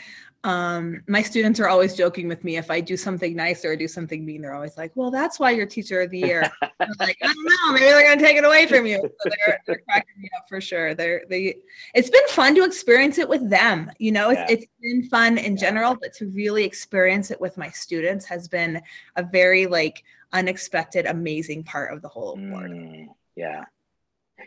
Um, 0.45 1.03
my 1.09 1.23
students 1.23 1.59
are 1.61 1.69
always 1.69 1.95
joking 1.95 2.29
with 2.29 2.45
me 2.45 2.57
if 2.57 2.71
I 2.71 2.81
do 2.81 2.97
something 2.97 3.35
nice 3.35 3.65
or 3.65 3.75
do 3.75 3.89
something 3.89 4.25
mean. 4.25 4.43
They're 4.43 4.55
always 4.55 4.77
like, 4.77 4.93
"Well, 4.95 5.11
that's 5.11 5.41
why 5.41 5.53
you're 5.53 5.67
teacher 5.67 6.03
of 6.03 6.11
the 6.11 6.19
year." 6.19 6.43
I'm 6.63 6.93
like, 7.01 7.17
I 7.23 7.33
don't 7.33 7.45
know. 7.45 7.73
Maybe 7.73 7.87
they're 7.87 8.07
gonna 8.07 8.21
take 8.21 8.37
it 8.37 8.45
away 8.45 8.67
from 8.67 8.85
you. 8.85 8.99
So 8.99 9.31
they're, 9.31 9.61
they're 9.67 9.83
cracking 9.89 10.21
me 10.21 10.29
up 10.37 10.45
for 10.47 10.61
sure. 10.61 10.95
They're 10.95 11.23
they. 11.31 11.57
It's 11.95 12.11
been 12.11 12.29
fun 12.29 12.55
to 12.57 12.65
experience 12.65 13.17
it 13.17 13.29
with 13.29 13.49
them. 13.49 13.91
You 13.99 14.13
know, 14.13 14.29
it's, 14.29 14.41
yeah. 14.41 14.57
it's 14.57 14.67
been 14.83 15.09
fun 15.09 15.39
in 15.39 15.57
general, 15.57 15.97
but 15.99 16.13
to 16.15 16.27
really 16.27 16.65
experience 16.65 17.31
it 17.31 17.41
with 17.41 17.57
my 17.57 17.71
students 17.71 18.27
has 18.27 18.47
been 18.47 18.83
a 19.17 19.23
very 19.23 19.67
like 19.67 20.05
unexpected, 20.37 21.07
amazing 21.07 21.65
part 21.65 21.93
of 21.93 22.03
the 22.03 22.09
whole 22.09 22.39
award. 22.39 22.71
Mm, 22.71 23.07
yeah. 23.35 23.65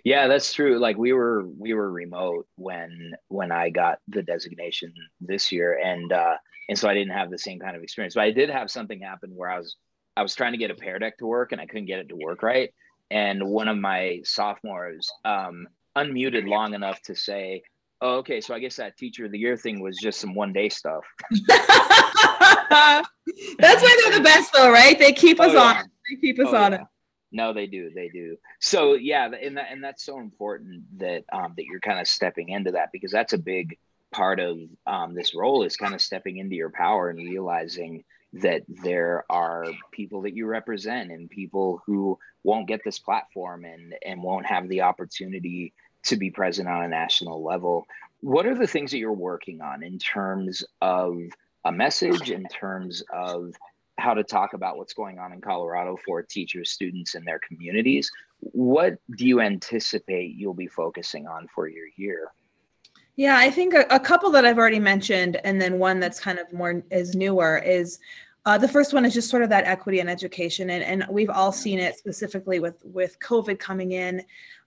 Yeah 0.04 0.28
that's 0.28 0.54
true. 0.54 0.78
Like 0.78 0.98
we 0.98 1.14
were 1.14 1.48
we 1.58 1.74
were 1.74 1.92
remote 1.92 2.48
when 2.56 3.14
when 3.28 3.52
i 3.52 3.70
got 3.70 3.98
the 4.08 4.22
designation 4.22 4.94
this 5.20 5.52
year 5.52 5.80
and 5.84 6.14
uh 6.14 6.36
and 6.70 6.78
so 6.78 6.88
i 6.88 6.94
didn't 6.94 7.14
have 7.14 7.32
the 7.32 7.38
same 7.38 7.60
kind 7.60 7.76
of 7.76 7.82
experience 7.82 8.14
but 8.14 8.24
i 8.24 8.32
did 8.32 8.50
have 8.50 8.70
something 8.70 9.02
happen 9.02 9.32
where 9.36 9.50
i 9.50 9.58
was 9.58 9.76
i 10.16 10.22
was 10.22 10.36
trying 10.36 10.52
to 10.52 10.58
get 10.60 10.72
a 10.72 10.76
Pear 10.76 11.00
Deck 11.00 11.18
to 11.18 11.26
work 11.26 11.52
and 11.52 11.60
i 11.60 11.66
couldn't 11.66 11.88
get 11.88 12.00
it 12.00 12.10
to 12.10 12.16
work 12.16 12.44
right. 12.44 12.72
And 13.12 13.44
one 13.44 13.68
of 13.68 13.78
my 13.78 14.22
sophomores 14.24 15.10
um 15.26 15.68
unmuted 15.98 16.48
long 16.48 16.76
enough 16.76 17.02
to 17.02 17.16
say 17.16 17.64
oh, 18.02 18.18
okay 18.18 18.42
so 18.42 18.54
i 18.54 18.60
guess 18.60 18.76
that 18.76 18.98
teacher 18.98 19.26
of 19.26 19.32
the 19.32 19.40
year 19.40 19.58
thing 19.58 19.82
was 19.82 19.98
just 19.98 20.20
some 20.20 20.36
one 20.36 20.54
day 20.54 20.70
stuff 20.70 21.04
that's 21.48 23.08
why 23.58 24.02
they're 24.04 24.18
the 24.18 24.24
best 24.24 24.52
though 24.54 24.72
right 24.72 25.00
they 25.00 25.12
keep 25.12 25.40
us 25.40 25.52
oh, 25.52 25.54
yeah. 25.54 25.80
on 25.80 25.92
they 26.10 26.16
keep 26.20 26.40
us 26.40 26.48
oh, 26.50 26.58
on 26.58 26.72
yeah. 26.72 26.82
it 26.82 26.88
no, 27.32 27.54
they 27.54 27.68
do. 27.68 27.92
They 27.94 28.10
do. 28.10 28.38
So 28.60 28.96
yeah, 28.96 29.30
and 29.30 29.58
that 29.58 29.68
and 29.72 29.84
that's 29.84 30.04
so 30.04 30.20
important 30.20 30.84
that 31.00 31.26
um, 31.32 31.54
that 31.58 31.66
you're 31.66 31.80
kind 31.80 32.00
of 32.00 32.08
stepping 32.08 32.50
into 32.50 32.72
that 32.72 32.90
because 32.92 33.12
that's 33.12 33.34
a 33.34 33.38
big 33.38 33.78
part 34.12 34.40
of 34.40 34.58
um, 34.88 35.14
this 35.14 35.36
role 35.36 35.64
is 35.64 35.78
kind 35.78 35.94
of 35.94 36.02
stepping 36.02 36.38
into 36.38 36.56
your 36.56 36.72
power 36.72 37.10
and 37.10 37.20
realizing 37.20 38.04
that 38.34 38.64
there 38.68 39.26
are 39.30 39.66
people 39.92 40.22
that 40.22 40.36
you 40.36 40.46
represent 40.46 41.12
and 41.12 41.30
people 41.30 41.82
who 41.86 42.18
won't 42.44 42.68
get 42.68 42.82
this 42.84 43.00
platform 43.00 43.66
and 43.66 43.94
and 44.06 44.24
won't 44.24 44.46
have 44.46 44.68
the 44.68 44.82
opportunity 44.82 45.74
to 46.04 46.16
be 46.16 46.32
present 46.32 46.68
on 46.68 46.84
a 46.84 46.88
national 46.88 47.44
level. 47.44 47.88
What 48.22 48.46
are 48.46 48.56
the 48.56 48.68
things 48.68 48.92
that 48.92 48.98
you're 48.98 49.14
working 49.14 49.62
on 49.62 49.84
in 49.84 49.98
terms 50.00 50.64
of 50.82 51.20
a 51.66 51.72
message, 51.72 52.32
in 52.32 52.46
terms 52.46 53.04
of 53.14 53.54
how 54.00 54.14
to 54.14 54.24
talk 54.24 54.54
about 54.54 54.78
what's 54.78 54.94
going 54.94 55.20
on 55.20 55.34
in 55.34 55.42
Colorado 55.42 55.98
for 56.06 56.24
teachers, 56.24 56.72
students, 56.72 57.16
and 57.16 57.26
their 57.26 57.40
communities. 57.40 58.10
What 58.40 58.98
do 59.16 59.26
you 59.26 59.42
anticipate 59.42 60.36
you'll 60.36 60.54
be 60.54 60.68
focusing 60.68 61.28
on 61.28 61.48
for 61.54 61.68
your 61.68 61.88
year? 61.98 62.32
Yeah, 63.16 63.38
I 63.38 63.52
think 63.52 63.74
a, 63.74 63.86
a 63.90 64.00
couple 64.00 64.32
that 64.32 64.46
I've 64.46 64.58
already 64.58 64.80
mentioned, 64.80 65.42
and 65.44 65.62
then 65.62 65.78
one 65.78 66.00
that's 66.00 66.20
kind 66.20 66.40
of 66.40 66.52
more 66.54 66.82
is 66.90 67.16
newer 67.16 67.58
is 67.58 68.00
uh, 68.46 68.58
the 68.58 68.68
first 68.68 68.94
one 68.94 69.04
is 69.04 69.14
just 69.14 69.30
sort 69.30 69.44
of 69.44 69.50
that 69.50 69.66
equity 69.66 70.00
and 70.00 70.10
education, 70.10 70.70
and, 70.70 70.84
and 70.84 71.06
we've 71.10 71.30
all 71.30 71.52
seen 71.52 71.78
it 71.80 71.98
specifically 71.98 72.60
with 72.60 72.82
with 72.86 73.20
COVID 73.20 73.60
coming 73.60 73.92
in, 73.92 74.24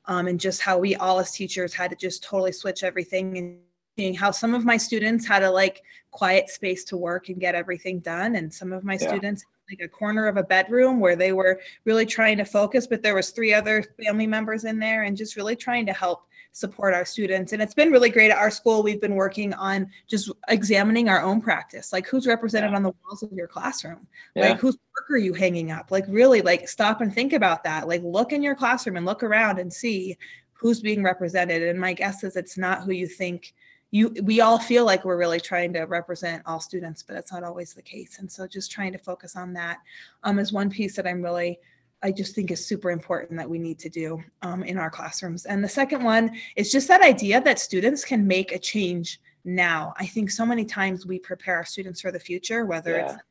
um, 0.06 0.26
and 0.26 0.40
just 0.40 0.60
how 0.60 0.78
we 0.78 0.94
all 0.96 1.18
as 1.18 1.32
teachers 1.32 1.72
had 1.72 1.90
to 1.90 1.96
just 1.96 2.22
totally 2.22 2.52
switch 2.52 2.82
everything 2.82 3.38
and 3.38 3.58
seeing 3.96 4.14
how 4.14 4.30
some 4.30 4.54
of 4.54 4.64
my 4.64 4.76
students 4.76 5.26
had 5.26 5.42
a 5.42 5.50
like 5.50 5.82
quiet 6.10 6.48
space 6.48 6.84
to 6.84 6.96
work 6.96 7.28
and 7.28 7.40
get 7.40 7.54
everything 7.54 8.00
done 8.00 8.36
and 8.36 8.52
some 8.52 8.72
of 8.72 8.84
my 8.84 8.94
yeah. 8.94 9.08
students 9.08 9.44
like 9.70 9.80
a 9.80 9.88
corner 9.88 10.26
of 10.26 10.36
a 10.36 10.42
bedroom 10.42 10.98
where 10.98 11.16
they 11.16 11.32
were 11.32 11.60
really 11.84 12.06
trying 12.06 12.36
to 12.36 12.44
focus 12.44 12.86
but 12.86 13.02
there 13.02 13.14
was 13.14 13.30
three 13.30 13.52
other 13.52 13.84
family 14.02 14.26
members 14.26 14.64
in 14.64 14.78
there 14.78 15.02
and 15.02 15.16
just 15.16 15.36
really 15.36 15.56
trying 15.56 15.86
to 15.86 15.92
help 15.92 16.26
support 16.52 16.94
our 16.94 17.04
students. 17.04 17.52
And 17.52 17.62
it's 17.62 17.74
been 17.74 17.90
really 17.90 18.10
great 18.10 18.30
at 18.30 18.36
our 18.36 18.50
school. 18.50 18.82
We've 18.82 19.00
been 19.00 19.14
working 19.14 19.54
on 19.54 19.90
just 20.06 20.30
examining 20.48 21.08
our 21.08 21.22
own 21.22 21.40
practice. 21.40 21.92
Like 21.92 22.06
who's 22.06 22.26
represented 22.26 22.70
yeah. 22.70 22.76
on 22.76 22.82
the 22.82 22.92
walls 23.04 23.22
of 23.22 23.32
your 23.32 23.48
classroom? 23.48 24.06
Yeah. 24.34 24.50
like 24.50 24.60
whose 24.60 24.74
work 24.74 25.10
are 25.10 25.16
you 25.16 25.32
hanging 25.32 25.70
up? 25.70 25.90
Like 25.90 26.04
really 26.08 26.42
like 26.42 26.68
stop 26.68 27.00
and 27.00 27.12
think 27.12 27.32
about 27.32 27.64
that. 27.64 27.88
Like 27.88 28.02
look 28.04 28.32
in 28.32 28.42
your 28.42 28.54
classroom 28.54 28.96
and 28.96 29.06
look 29.06 29.22
around 29.22 29.58
and 29.58 29.72
see 29.72 30.16
who's 30.52 30.80
being 30.80 31.02
represented. 31.02 31.62
And 31.62 31.80
my 31.80 31.94
guess 31.94 32.22
is 32.22 32.36
it's 32.36 32.58
not 32.58 32.82
who 32.82 32.92
you 32.92 33.06
think 33.06 33.54
you 33.90 34.14
we 34.22 34.40
all 34.40 34.58
feel 34.58 34.84
like 34.84 35.04
we're 35.04 35.18
really 35.18 35.40
trying 35.40 35.72
to 35.74 35.82
represent 35.82 36.42
all 36.46 36.60
students 36.60 37.02
but 37.02 37.14
it's 37.16 37.32
not 37.32 37.44
always 37.44 37.74
the 37.74 37.82
case. 37.82 38.18
And 38.18 38.30
so 38.30 38.46
just 38.46 38.70
trying 38.70 38.92
to 38.92 38.98
focus 38.98 39.36
on 39.36 39.52
that 39.54 39.78
um, 40.22 40.38
is 40.38 40.52
one 40.52 40.70
piece 40.70 40.96
that 40.96 41.06
i'm 41.06 41.22
really 41.22 41.58
i 42.02 42.10
just 42.12 42.34
think 42.34 42.50
is 42.50 42.64
super 42.64 42.90
important 42.90 43.38
that 43.38 43.48
we 43.48 43.58
need 43.58 43.78
to 43.78 43.88
do 43.88 44.22
um, 44.42 44.62
in 44.62 44.78
our 44.78 44.90
classrooms 44.90 45.44
and 45.46 45.62
the 45.62 45.68
second 45.68 46.02
one 46.02 46.30
is 46.56 46.72
just 46.72 46.88
that 46.88 47.02
idea 47.02 47.40
that 47.40 47.58
students 47.58 48.04
can 48.04 48.26
make 48.26 48.52
a 48.52 48.58
change 48.58 49.20
now 49.44 49.92
i 49.98 50.06
think 50.06 50.30
so 50.30 50.46
many 50.46 50.64
times 50.64 51.06
we 51.06 51.18
prepare 51.18 51.56
our 51.56 51.64
students 51.64 52.00
for 52.00 52.12
the 52.12 52.20
future 52.20 52.64
whether 52.66 52.96
yeah. 52.96 53.12
it's 53.14 53.22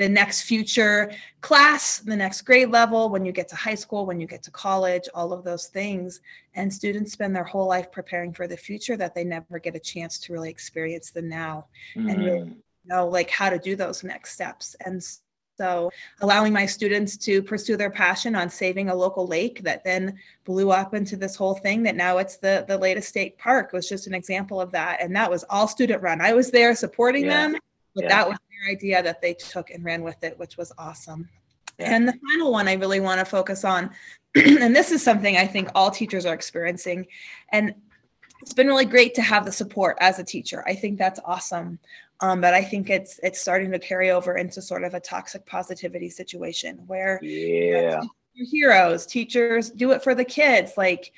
the 0.00 0.08
next 0.08 0.44
future 0.44 1.12
class, 1.42 1.98
the 1.98 2.16
next 2.16 2.40
grade 2.40 2.70
level, 2.70 3.10
when 3.10 3.22
you 3.26 3.32
get 3.32 3.48
to 3.48 3.54
high 3.54 3.74
school, 3.74 4.06
when 4.06 4.18
you 4.18 4.26
get 4.26 4.42
to 4.44 4.50
college, 4.50 5.06
all 5.14 5.30
of 5.30 5.44
those 5.44 5.66
things. 5.66 6.22
And 6.54 6.72
students 6.72 7.12
spend 7.12 7.36
their 7.36 7.44
whole 7.44 7.66
life 7.66 7.92
preparing 7.92 8.32
for 8.32 8.48
the 8.48 8.56
future 8.56 8.96
that 8.96 9.14
they 9.14 9.24
never 9.24 9.58
get 9.58 9.76
a 9.76 9.78
chance 9.78 10.18
to 10.20 10.32
really 10.32 10.48
experience 10.48 11.10
the 11.10 11.20
now 11.20 11.66
mm-hmm. 11.94 12.08
and 12.08 12.24
really 12.24 12.40
mm. 12.40 12.56
know 12.86 13.08
like 13.08 13.28
how 13.28 13.50
to 13.50 13.58
do 13.58 13.76
those 13.76 14.02
next 14.02 14.32
steps. 14.32 14.74
And 14.86 15.06
so, 15.60 15.92
allowing 16.22 16.54
my 16.54 16.64
students 16.64 17.18
to 17.18 17.42
pursue 17.42 17.76
their 17.76 17.90
passion 17.90 18.34
on 18.34 18.48
saving 18.48 18.88
a 18.88 18.94
local 18.94 19.26
lake 19.26 19.62
that 19.62 19.84
then 19.84 20.18
blew 20.46 20.70
up 20.70 20.94
into 20.94 21.16
this 21.16 21.36
whole 21.36 21.54
thing 21.54 21.82
that 21.82 21.96
now 21.96 22.16
it's 22.16 22.38
the 22.38 22.64
the 22.66 22.78
latest 22.78 23.10
state 23.10 23.36
park 23.36 23.74
was 23.74 23.86
just 23.86 24.06
an 24.06 24.14
example 24.14 24.58
of 24.58 24.72
that. 24.72 25.02
And 25.02 25.14
that 25.14 25.30
was 25.30 25.44
all 25.50 25.68
student 25.68 26.02
run. 26.02 26.22
I 26.22 26.32
was 26.32 26.50
there 26.50 26.74
supporting 26.74 27.26
yeah. 27.26 27.48
them, 27.48 27.60
but 27.94 28.04
yeah. 28.04 28.08
that 28.08 28.28
was 28.28 28.38
their 28.38 28.72
idea 28.72 29.02
that 29.02 29.20
they 29.20 29.34
took 29.34 29.68
and 29.68 29.84
ran 29.84 30.02
with 30.02 30.24
it, 30.24 30.38
which 30.38 30.56
was 30.56 30.72
awesome. 30.78 31.28
Yeah. 31.78 31.94
And 31.94 32.08
the 32.08 32.18
final 32.30 32.50
one 32.50 32.66
I 32.66 32.72
really 32.74 33.00
want 33.00 33.18
to 33.18 33.26
focus 33.26 33.62
on, 33.62 33.90
and 34.34 34.74
this 34.74 34.90
is 34.92 35.02
something 35.02 35.36
I 35.36 35.46
think 35.46 35.68
all 35.74 35.90
teachers 35.90 36.24
are 36.24 36.32
experiencing, 36.32 37.06
and 37.52 37.74
it's 38.40 38.52
been 38.52 38.66
really 38.66 38.84
great 38.84 39.14
to 39.14 39.22
have 39.22 39.44
the 39.44 39.52
support 39.52 39.96
as 40.00 40.18
a 40.18 40.24
teacher. 40.24 40.64
I 40.66 40.74
think 40.74 40.98
that's 40.98 41.20
awesome. 41.24 41.78
Um, 42.20 42.40
but 42.40 42.52
I 42.52 42.62
think 42.62 42.90
it's 42.90 43.18
it's 43.22 43.40
starting 43.40 43.70
to 43.72 43.78
carry 43.78 44.10
over 44.10 44.36
into 44.36 44.60
sort 44.60 44.84
of 44.84 44.94
a 44.94 45.00
toxic 45.00 45.46
positivity 45.46 46.10
situation 46.10 46.78
where 46.86 47.18
yeah, 47.22 47.30
you 47.32 47.80
know, 47.82 48.10
heroes, 48.34 49.06
teachers 49.06 49.70
do 49.70 49.92
it 49.92 50.02
for 50.02 50.14
the 50.14 50.24
kids. 50.24 50.72
Like 50.76 51.12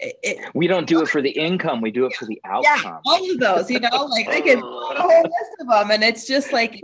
it, 0.00 0.18
it, 0.22 0.50
we 0.54 0.66
don't 0.66 0.86
do 0.86 1.00
it 1.00 1.08
for 1.10 1.22
the 1.22 1.30
income; 1.30 1.80
we 1.80 1.92
do 1.92 2.06
it 2.06 2.14
for 2.16 2.26
the 2.26 2.40
outcome. 2.44 2.80
Yeah, 2.84 2.98
all 3.04 3.30
of 3.30 3.38
those, 3.38 3.70
you 3.70 3.78
know, 3.78 4.04
like 4.06 4.28
they 4.28 4.40
can 4.40 4.58
a 4.62 4.62
whole 4.62 5.22
list 5.22 5.52
of 5.60 5.68
them, 5.68 5.90
and 5.92 6.02
it's 6.02 6.26
just 6.26 6.52
like 6.52 6.82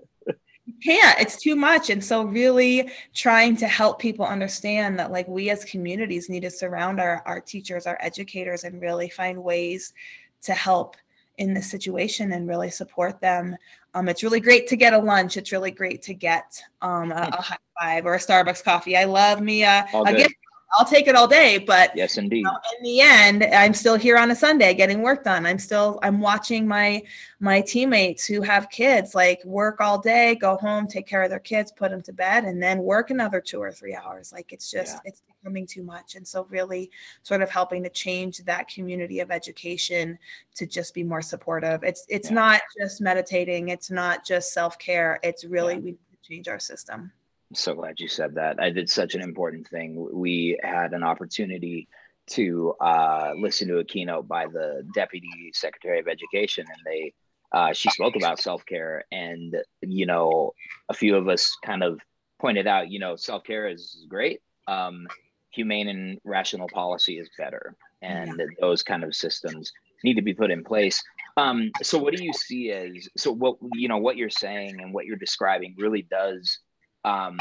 can't. 0.85 1.20
It's 1.20 1.41
too 1.41 1.57
much, 1.57 1.91
and 1.91 2.05
so 2.05 2.24
really 2.24 2.91
trying 3.14 3.57
to 3.57 3.66
help 3.66 3.99
people 3.99 4.26
understand 4.26 4.99
that, 4.99 5.11
like 5.11 5.26
we 5.28 5.51
as 5.51 5.64
communities 5.64 6.28
need 6.28 6.41
to 6.41 6.51
surround 6.51 7.01
our 7.01 7.22
our 7.26 7.41
teachers, 7.41 7.87
our 7.87 7.99
educators, 8.01 8.64
and 8.64 8.80
really 8.80 9.09
find 9.09 9.43
ways 9.43 9.95
to 10.43 10.53
help 10.53 10.97
in 11.39 11.55
this 11.55 11.70
situation 11.70 12.32
and 12.32 12.49
really 12.49 12.70
support 12.70 13.20
them. 13.20 13.57
Um, 13.95 14.09
it's 14.09 14.22
really 14.22 14.41
great 14.41 14.68
to 14.68 14.76
get 14.76 14.93
a 14.93 14.99
lunch. 14.99 15.37
It's 15.37 15.53
really 15.53 15.70
great 15.70 16.03
to 16.03 16.14
get 16.14 16.61
um, 16.82 17.12
a, 17.12 17.30
a, 17.32 17.43
high 17.43 17.57
five 17.80 18.07
or 18.07 18.14
a 18.14 18.18
Starbucks 18.18 18.62
coffee. 18.62 18.97
I 18.97 19.05
love 19.05 19.41
me 19.41 19.64
a, 19.64 19.87
a 19.95 20.12
gift 20.12 20.35
I'll 20.76 20.84
take 20.84 21.06
it 21.06 21.14
all 21.14 21.28
day. 21.28 21.58
But 21.58 21.92
yes, 21.94 22.16
indeed. 22.16 22.38
You 22.38 22.44
know, 22.44 22.58
in 22.76 22.82
the 22.82 23.00
end, 23.00 23.44
I'm 23.44 23.74
still 23.74 23.96
here 23.96 24.16
on 24.16 24.30
a 24.30 24.34
Sunday 24.34 24.74
getting 24.74 25.02
work 25.02 25.24
done. 25.24 25.46
I'm 25.46 25.58
still 25.58 25.98
I'm 26.02 26.20
watching 26.20 26.66
my 26.66 27.02
my 27.40 27.60
teammates 27.60 28.26
who 28.26 28.42
have 28.42 28.70
kids 28.70 29.14
like 29.14 29.44
work 29.44 29.80
all 29.80 29.98
day, 29.98 30.34
go 30.34 30.56
home, 30.56 30.86
take 30.86 31.06
care 31.06 31.22
of 31.22 31.30
their 31.30 31.38
kids, 31.38 31.72
put 31.72 31.90
them 31.90 32.02
to 32.02 32.12
bed, 32.12 32.44
and 32.44 32.62
then 32.62 32.78
work 32.78 33.10
another 33.10 33.40
two 33.40 33.60
or 33.60 33.70
three 33.70 33.94
hours. 33.94 34.32
Like 34.32 34.52
it's 34.52 34.70
just 34.70 34.96
yeah. 34.96 35.10
it's 35.10 35.22
becoming 35.42 35.66
too 35.66 35.82
much. 35.82 36.14
And 36.14 36.26
so 36.26 36.46
really 36.50 36.90
sort 37.22 37.42
of 37.42 37.50
helping 37.50 37.82
to 37.82 37.90
change 37.90 38.38
that 38.38 38.68
community 38.68 39.20
of 39.20 39.30
education 39.30 40.18
to 40.56 40.66
just 40.66 40.94
be 40.94 41.02
more 41.02 41.22
supportive. 41.22 41.84
It's 41.84 42.04
it's 42.08 42.30
yeah. 42.30 42.34
not 42.34 42.60
just 42.78 43.00
meditating, 43.00 43.68
it's 43.68 43.90
not 43.90 44.24
just 44.24 44.52
self-care. 44.52 45.20
It's 45.22 45.44
really 45.44 45.74
yeah. 45.74 45.80
we 45.80 45.90
need 45.92 45.98
to 46.22 46.28
change 46.28 46.48
our 46.48 46.58
system 46.58 47.12
so 47.53 47.74
glad 47.74 48.01
you 48.01 48.09
said 48.09 48.36
that. 48.36 48.61
I 48.61 48.70
did 48.70 48.88
such 48.88 49.14
an 49.14 49.22
important 49.22 49.68
thing. 49.68 50.09
We 50.12 50.59
had 50.62 50.92
an 50.92 51.03
opportunity 51.03 51.88
to 52.26 52.74
uh, 52.80 53.32
listen 53.36 53.68
to 53.68 53.78
a 53.78 53.84
keynote 53.84 54.26
by 54.26 54.47
the 54.47 54.86
Deputy 54.95 55.53
Secretary 55.53 56.01
of 56.01 56.09
Education, 56.09 56.64
and 56.66 56.78
they 56.84 57.12
uh, 57.53 57.72
she 57.72 57.88
spoke 57.90 58.16
about 58.16 58.40
self 58.40 58.64
care, 58.66 59.05
and 59.12 59.57
you 59.80 60.07
know, 60.07 60.55
a 60.88 60.95
few 60.95 61.16
of 61.16 61.28
us 61.28 61.57
kind 61.64 61.82
of 61.82 62.01
pointed 62.40 62.66
out, 62.66 62.90
you 62.90 62.99
know, 62.99 63.14
self 63.16 63.45
care 63.45 63.68
is 63.68 64.05
great. 64.09 64.40
Um, 64.66 65.07
humane 65.51 65.88
and 65.88 66.20
rational 66.24 66.68
policy 66.68 67.18
is 67.18 67.30
better, 67.38 67.76
and 68.03 68.34
yeah. 68.38 68.47
those 68.61 68.82
kind 68.82 69.05
of 69.05 69.14
systems 69.14 69.72
need 70.03 70.14
to 70.14 70.22
be 70.22 70.34
put 70.34 70.51
in 70.51 70.64
place. 70.64 71.03
Um, 71.36 71.70
so, 71.82 71.99
what 71.99 72.16
do 72.16 72.24
you 72.24 72.32
see 72.32 72.72
as 72.72 73.09
so? 73.16 73.32
What 73.32 73.59
you 73.74 73.88
know, 73.88 73.99
what 73.99 74.16
you're 74.16 74.30
saying 74.30 74.80
and 74.80 74.92
what 74.92 75.07
you're 75.07 75.16
describing 75.16 75.76
really 75.78 76.03
does 76.03 76.59
um, 77.05 77.38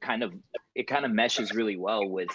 kind 0.00 0.22
of 0.22 0.32
it 0.74 0.86
kind 0.86 1.04
of 1.04 1.10
meshes 1.10 1.52
really 1.52 1.76
well 1.76 2.08
with 2.08 2.30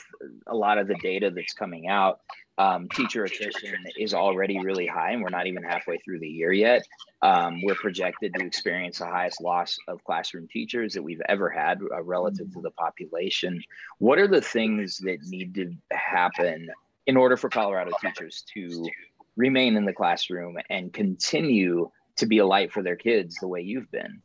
a 0.48 0.56
lot 0.56 0.78
of 0.78 0.88
the 0.88 0.96
data 1.02 1.32
that's 1.32 1.54
coming 1.54 1.88
out. 1.88 2.20
Um, 2.58 2.88
teacher 2.90 3.24
attrition 3.24 3.84
is 3.98 4.14
already 4.14 4.60
really 4.60 4.88
high, 4.88 5.12
and 5.12 5.22
we're 5.22 5.30
not 5.30 5.48
even 5.48 5.64
halfway 5.64 5.98
through 5.98 6.20
the 6.20 6.28
year 6.28 6.54
yet. 6.54 6.86
Um, 7.22 7.62
we're 7.64 7.76
projected 7.76 8.34
to 8.36 8.46
experience 8.46 9.00
the 9.00 9.06
highest 9.06 9.42
loss 9.42 9.78
of 9.88 10.04
classroom 10.04 10.48
teachers 10.48 10.94
that 10.94 11.02
we've 11.02 11.22
ever 11.28 11.50
had 11.50 11.80
uh, 11.82 12.02
relative 12.04 12.54
to 12.54 12.62
the 12.62 12.72
population. 12.72 13.62
What 13.98 14.20
are 14.20 14.28
the 14.28 14.42
things 14.42 14.98
that 15.00 15.20
need 15.24 15.56
to 15.56 15.74
happen 15.92 16.70
in 17.08 17.18
order 17.18 17.36
for 17.36 17.50
Colorado 17.50 17.92
teachers 18.02 18.44
to 18.54 18.88
remain 19.36 19.76
in 19.76 19.86
the 19.86 19.94
classroom 19.94 20.58
and 20.70 20.94
continue 20.94 21.90
to 22.18 22.26
be 22.26 22.38
a 22.38 22.46
light 22.46 22.72
for 22.72 22.84
their 22.84 22.96
kids 22.96 23.36
the 23.36 23.48
way 23.48 23.62
you've 23.62 23.92
been? 23.92 24.22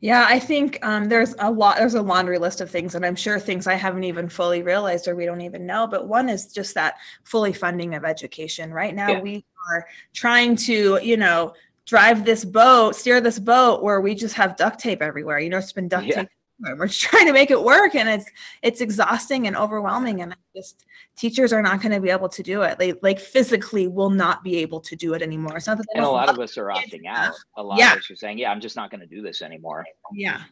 Yeah, 0.00 0.26
I 0.28 0.38
think 0.38 0.78
um, 0.82 1.08
there's 1.08 1.34
a 1.38 1.50
lot, 1.50 1.78
there's 1.78 1.94
a 1.94 2.02
laundry 2.02 2.38
list 2.38 2.60
of 2.60 2.70
things, 2.70 2.94
and 2.94 3.04
I'm 3.04 3.16
sure 3.16 3.38
things 3.38 3.66
I 3.66 3.74
haven't 3.74 4.04
even 4.04 4.28
fully 4.28 4.62
realized 4.62 5.08
or 5.08 5.16
we 5.16 5.26
don't 5.26 5.40
even 5.40 5.66
know. 5.66 5.86
But 5.86 6.06
one 6.06 6.28
is 6.28 6.52
just 6.52 6.74
that 6.74 6.96
fully 7.24 7.52
funding 7.52 7.94
of 7.94 8.04
education. 8.04 8.72
Right 8.72 8.94
now, 8.94 9.08
yeah. 9.08 9.20
we 9.20 9.44
are 9.70 9.86
trying 10.12 10.56
to, 10.56 11.00
you 11.02 11.16
know, 11.16 11.54
drive 11.86 12.24
this 12.24 12.44
boat, 12.44 12.94
steer 12.94 13.20
this 13.20 13.38
boat 13.38 13.82
where 13.82 14.00
we 14.00 14.14
just 14.14 14.34
have 14.34 14.56
duct 14.56 14.78
tape 14.78 15.02
everywhere. 15.02 15.38
You 15.38 15.50
know, 15.50 15.58
it's 15.58 15.72
been 15.72 15.88
duct 15.88 16.06
yeah. 16.06 16.14
tape 16.16 16.28
we're 16.60 16.88
trying 16.88 17.26
to 17.26 17.32
make 17.32 17.50
it 17.50 17.62
work 17.62 17.94
and 17.94 18.08
it's 18.08 18.30
it's 18.62 18.80
exhausting 18.80 19.46
and 19.46 19.56
overwhelming 19.56 20.22
and 20.22 20.36
just 20.54 20.86
teachers 21.16 21.52
are 21.52 21.62
not 21.62 21.80
going 21.80 21.92
to 21.92 22.00
be 22.00 22.10
able 22.10 22.28
to 22.28 22.42
do 22.42 22.62
it. 22.62 22.78
They 22.78 22.94
like 23.02 23.20
physically 23.20 23.88
will 23.88 24.10
not 24.10 24.42
be 24.42 24.56
able 24.58 24.80
to 24.80 24.96
do 24.96 25.14
it 25.14 25.22
anymore. 25.22 25.56
It's 25.56 25.66
not 25.66 25.78
that 25.78 25.86
and 25.94 26.04
a 26.04 26.08
lot 26.08 26.28
of 26.28 26.38
us 26.38 26.58
are 26.58 26.66
opting 26.66 27.06
out. 27.06 27.34
A 27.56 27.62
lot 27.62 27.78
yeah. 27.78 27.92
of 27.92 27.98
us 27.98 28.10
are 28.10 28.16
saying 28.16 28.38
yeah 28.38 28.50
i'm 28.50 28.60
just 28.60 28.76
not 28.76 28.90
going 28.90 29.00
to 29.00 29.06
do 29.06 29.22
this 29.22 29.42
anymore. 29.42 29.84
Yeah. 30.12 30.42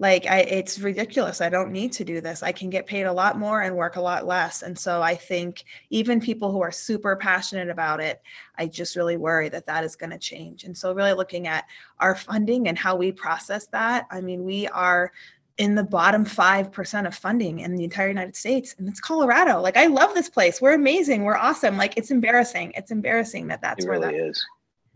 Like 0.00 0.26
i 0.26 0.40
it's 0.40 0.78
ridiculous. 0.78 1.40
I 1.40 1.48
don't 1.48 1.72
need 1.72 1.90
to 1.92 2.04
do 2.04 2.20
this. 2.20 2.44
I 2.44 2.52
can 2.52 2.70
get 2.70 2.86
paid 2.86 3.04
a 3.04 3.12
lot 3.12 3.36
more 3.36 3.62
and 3.62 3.74
work 3.74 3.96
a 3.96 4.00
lot 4.00 4.26
less. 4.26 4.62
And 4.62 4.78
so 4.78 5.02
i 5.02 5.14
think 5.14 5.64
even 5.90 6.20
people 6.20 6.52
who 6.52 6.62
are 6.62 6.70
super 6.70 7.16
passionate 7.16 7.68
about 7.68 8.00
it 8.00 8.22
i 8.58 8.66
just 8.66 8.96
really 8.96 9.16
worry 9.16 9.48
that 9.48 9.66
that 9.66 9.82
is 9.82 9.96
going 9.96 10.10
to 10.10 10.18
change. 10.18 10.62
And 10.62 10.76
so 10.76 10.92
really 10.92 11.14
looking 11.14 11.48
at 11.48 11.64
our 11.98 12.14
funding 12.14 12.68
and 12.68 12.78
how 12.78 12.94
we 12.94 13.10
process 13.10 13.66
that 13.68 14.06
i 14.12 14.20
mean 14.20 14.44
we 14.44 14.68
are 14.68 15.10
in 15.58 15.74
the 15.74 15.82
bottom 15.82 16.24
5% 16.24 17.06
of 17.06 17.14
funding 17.14 17.58
in 17.60 17.74
the 17.74 17.84
entire 17.84 18.08
United 18.08 18.36
States. 18.36 18.74
And 18.78 18.88
it's 18.88 19.00
Colorado. 19.00 19.60
Like, 19.60 19.76
I 19.76 19.86
love 19.86 20.14
this 20.14 20.30
place. 20.30 20.60
We're 20.60 20.74
amazing. 20.74 21.24
We're 21.24 21.36
awesome. 21.36 21.76
Like, 21.76 21.96
it's 21.96 22.10
embarrassing. 22.12 22.72
It's 22.76 22.92
embarrassing 22.92 23.48
that 23.48 23.60
that's 23.60 23.84
it 23.84 23.88
where 23.88 23.98
really 23.98 24.18
that 24.18 24.28
is. 24.28 24.44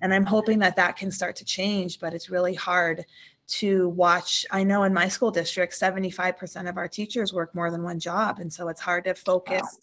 And 0.00 0.14
I'm 0.14 0.24
hoping 0.24 0.60
that 0.60 0.76
that 0.76 0.96
can 0.96 1.10
start 1.10 1.36
to 1.36 1.44
change, 1.44 2.00
but 2.00 2.14
it's 2.14 2.30
really 2.30 2.54
hard 2.54 3.04
to 3.52 3.90
watch. 3.90 4.46
I 4.50 4.64
know 4.64 4.84
in 4.84 4.94
my 4.94 5.08
school 5.08 5.30
district, 5.30 5.74
75% 5.74 6.68
of 6.68 6.78
our 6.78 6.88
teachers 6.88 7.34
work 7.34 7.54
more 7.54 7.70
than 7.70 7.82
one 7.82 7.98
job. 7.98 8.38
And 8.38 8.50
so 8.50 8.68
it's 8.68 8.80
hard 8.80 9.04
to 9.04 9.14
focus 9.14 9.78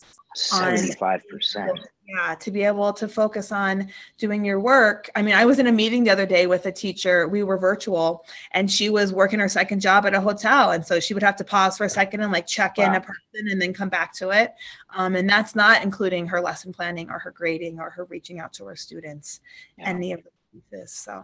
wow. 0.54 0.76
75%. 0.76 1.70
On, 1.70 1.80
yeah, 2.08 2.34
to 2.34 2.50
be 2.50 2.64
able 2.64 2.92
to 2.94 3.08
focus 3.08 3.52
on 3.52 3.90
doing 4.18 4.44
your 4.44 4.60
work. 4.60 5.08
I 5.16 5.22
mean, 5.22 5.36
I 5.36 5.46
was 5.46 5.60
in 5.60 5.68
a 5.68 5.72
meeting 5.72 6.04
the 6.04 6.10
other 6.10 6.26
day 6.26 6.48
with 6.48 6.66
a 6.66 6.72
teacher. 6.72 7.28
We 7.28 7.44
were 7.44 7.60
virtual 7.60 8.26
and 8.54 8.72
she 8.72 8.90
was 8.90 9.14
working 9.14 9.40
her 9.40 9.50
second 9.50 9.82
job 9.82 10.08
at 10.08 10.16
a 10.16 10.22
hotel. 10.22 10.72
And 10.72 10.84
so 10.84 11.00
she 11.00 11.14
would 11.14 11.22
have 11.22 11.36
to 11.36 11.44
pause 11.44 11.78
for 11.78 11.84
a 11.84 11.90
second 11.90 12.22
and 12.22 12.32
like 12.32 12.48
check 12.48 12.78
wow. 12.78 12.86
in 12.88 12.96
a 12.96 13.02
person 13.02 13.52
and 13.52 13.62
then 13.62 13.72
come 13.72 13.90
back 13.90 14.14
to 14.16 14.32
it. 14.32 14.56
Um, 14.96 15.16
and 15.16 15.30
that's 15.30 15.56
not 15.56 15.84
including 15.84 16.26
her 16.26 16.42
lesson 16.42 16.74
planning 16.74 17.12
or 17.12 17.20
her 17.20 17.32
grading 17.32 17.80
or 17.80 17.92
her 17.92 18.06
reaching 18.06 18.40
out 18.40 18.52
to 18.54 18.66
her 18.66 18.76
students, 18.76 19.42
yeah. 19.78 19.90
any 19.90 20.14
of 20.14 20.24
the 20.24 20.32
pieces. 20.52 20.92
So 20.92 21.24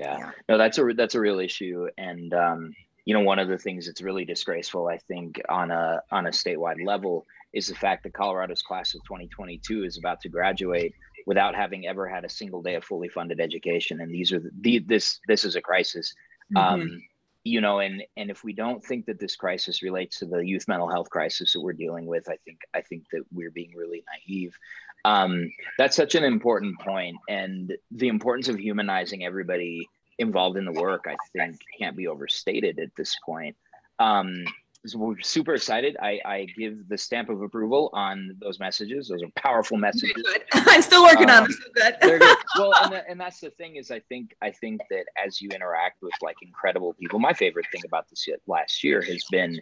yeah. 0.00 0.18
yeah. 0.18 0.30
No, 0.48 0.58
that's 0.58 0.78
a 0.78 0.84
that's 0.96 1.14
a 1.14 1.20
real 1.20 1.40
issue. 1.40 1.88
And 1.98 2.32
um, 2.34 2.74
you 3.04 3.14
know, 3.14 3.20
one 3.20 3.38
of 3.38 3.48
the 3.48 3.58
things 3.58 3.86
that's 3.86 4.02
really 4.02 4.24
disgraceful, 4.24 4.88
I 4.88 4.98
think, 4.98 5.40
on 5.48 5.70
a 5.70 6.02
on 6.10 6.26
a 6.26 6.30
statewide 6.30 6.84
level 6.84 7.26
is 7.52 7.66
the 7.66 7.74
fact 7.74 8.04
that 8.04 8.14
Colorado's 8.14 8.62
class 8.62 8.94
of 8.94 9.02
2022 9.04 9.84
is 9.84 9.98
about 9.98 10.20
to 10.20 10.28
graduate 10.28 10.94
without 11.26 11.54
having 11.54 11.86
ever 11.86 12.08
had 12.08 12.24
a 12.24 12.28
single 12.28 12.62
day 12.62 12.76
of 12.76 12.84
fully 12.84 13.08
funded 13.08 13.40
education. 13.40 14.00
And 14.00 14.12
these 14.12 14.32
are 14.32 14.40
the, 14.40 14.50
the 14.60 14.78
this 14.78 15.20
this 15.26 15.44
is 15.44 15.56
a 15.56 15.60
crisis. 15.60 16.14
Mm-hmm. 16.54 16.74
Um, 16.74 17.02
you 17.44 17.60
know, 17.60 17.78
and 17.78 18.02
and 18.16 18.30
if 18.30 18.44
we 18.44 18.52
don't 18.52 18.84
think 18.84 19.06
that 19.06 19.18
this 19.18 19.36
crisis 19.36 19.82
relates 19.82 20.18
to 20.18 20.26
the 20.26 20.38
youth 20.38 20.68
mental 20.68 20.90
health 20.90 21.08
crisis 21.10 21.52
that 21.52 21.60
we're 21.60 21.72
dealing 21.72 22.06
with, 22.06 22.28
I 22.28 22.36
think 22.44 22.60
I 22.74 22.82
think 22.82 23.04
that 23.12 23.22
we're 23.32 23.50
being 23.50 23.72
really 23.74 24.04
naive. 24.12 24.56
Um, 25.04 25.50
that's 25.78 25.96
such 25.96 26.14
an 26.14 26.24
important 26.24 26.78
point, 26.80 27.16
and 27.28 27.72
the 27.90 28.08
importance 28.08 28.48
of 28.48 28.58
humanizing 28.58 29.24
everybody 29.24 29.88
involved 30.18 30.58
in 30.58 30.64
the 30.64 30.72
work, 30.72 31.06
I 31.08 31.16
think, 31.32 31.58
can't 31.78 31.96
be 31.96 32.06
overstated 32.06 32.78
at 32.78 32.90
this 32.96 33.16
point. 33.24 33.56
Um, 33.98 34.44
so 34.86 34.98
we're 34.98 35.20
super 35.20 35.54
excited. 35.54 35.96
I, 36.00 36.20
I 36.24 36.46
give 36.56 36.88
the 36.88 36.96
stamp 36.96 37.28
of 37.28 37.42
approval 37.42 37.90
on 37.92 38.36
those 38.40 38.58
messages. 38.58 39.08
Those 39.08 39.22
are 39.22 39.28
powerful 39.36 39.76
messages. 39.76 40.24
I'm 40.52 40.80
still 40.80 41.04
working 41.04 41.28
um, 41.28 41.42
on 41.42 41.42
them. 41.44 41.52
So 41.52 41.68
good. 41.74 42.20
good. 42.20 42.36
Well, 42.56 42.72
and, 42.82 42.92
the, 42.92 43.08
and 43.08 43.20
that's 43.20 43.40
the 43.40 43.50
thing 43.50 43.76
is, 43.76 43.90
I 43.90 44.00
think 44.00 44.34
I 44.42 44.50
think 44.50 44.80
that 44.90 45.04
as 45.22 45.40
you 45.40 45.50
interact 45.50 46.02
with 46.02 46.12
like 46.22 46.36
incredible 46.42 46.94
people, 46.94 47.18
my 47.18 47.32
favorite 47.32 47.66
thing 47.70 47.82
about 47.84 48.08
this 48.08 48.26
last 48.46 48.82
year 48.82 49.02
has 49.02 49.24
been 49.30 49.60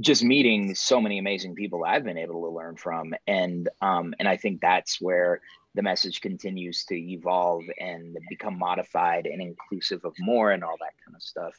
just 0.00 0.24
meeting 0.24 0.74
so 0.74 1.00
many 1.00 1.18
amazing 1.18 1.54
people 1.54 1.84
I've 1.84 2.04
been 2.04 2.18
able 2.18 2.42
to 2.42 2.50
learn 2.50 2.76
from, 2.76 3.14
and 3.26 3.68
um, 3.80 4.14
and 4.18 4.28
I 4.28 4.36
think 4.36 4.60
that's 4.60 5.00
where 5.00 5.40
the 5.76 5.82
message 5.82 6.20
continues 6.20 6.84
to 6.84 6.94
evolve 6.94 7.64
and 7.80 8.16
become 8.28 8.56
modified 8.56 9.26
and 9.26 9.42
inclusive 9.42 10.04
of 10.04 10.14
more 10.20 10.52
and 10.52 10.62
all 10.62 10.76
that 10.78 10.92
kind 11.04 11.16
of 11.16 11.22
stuff. 11.22 11.52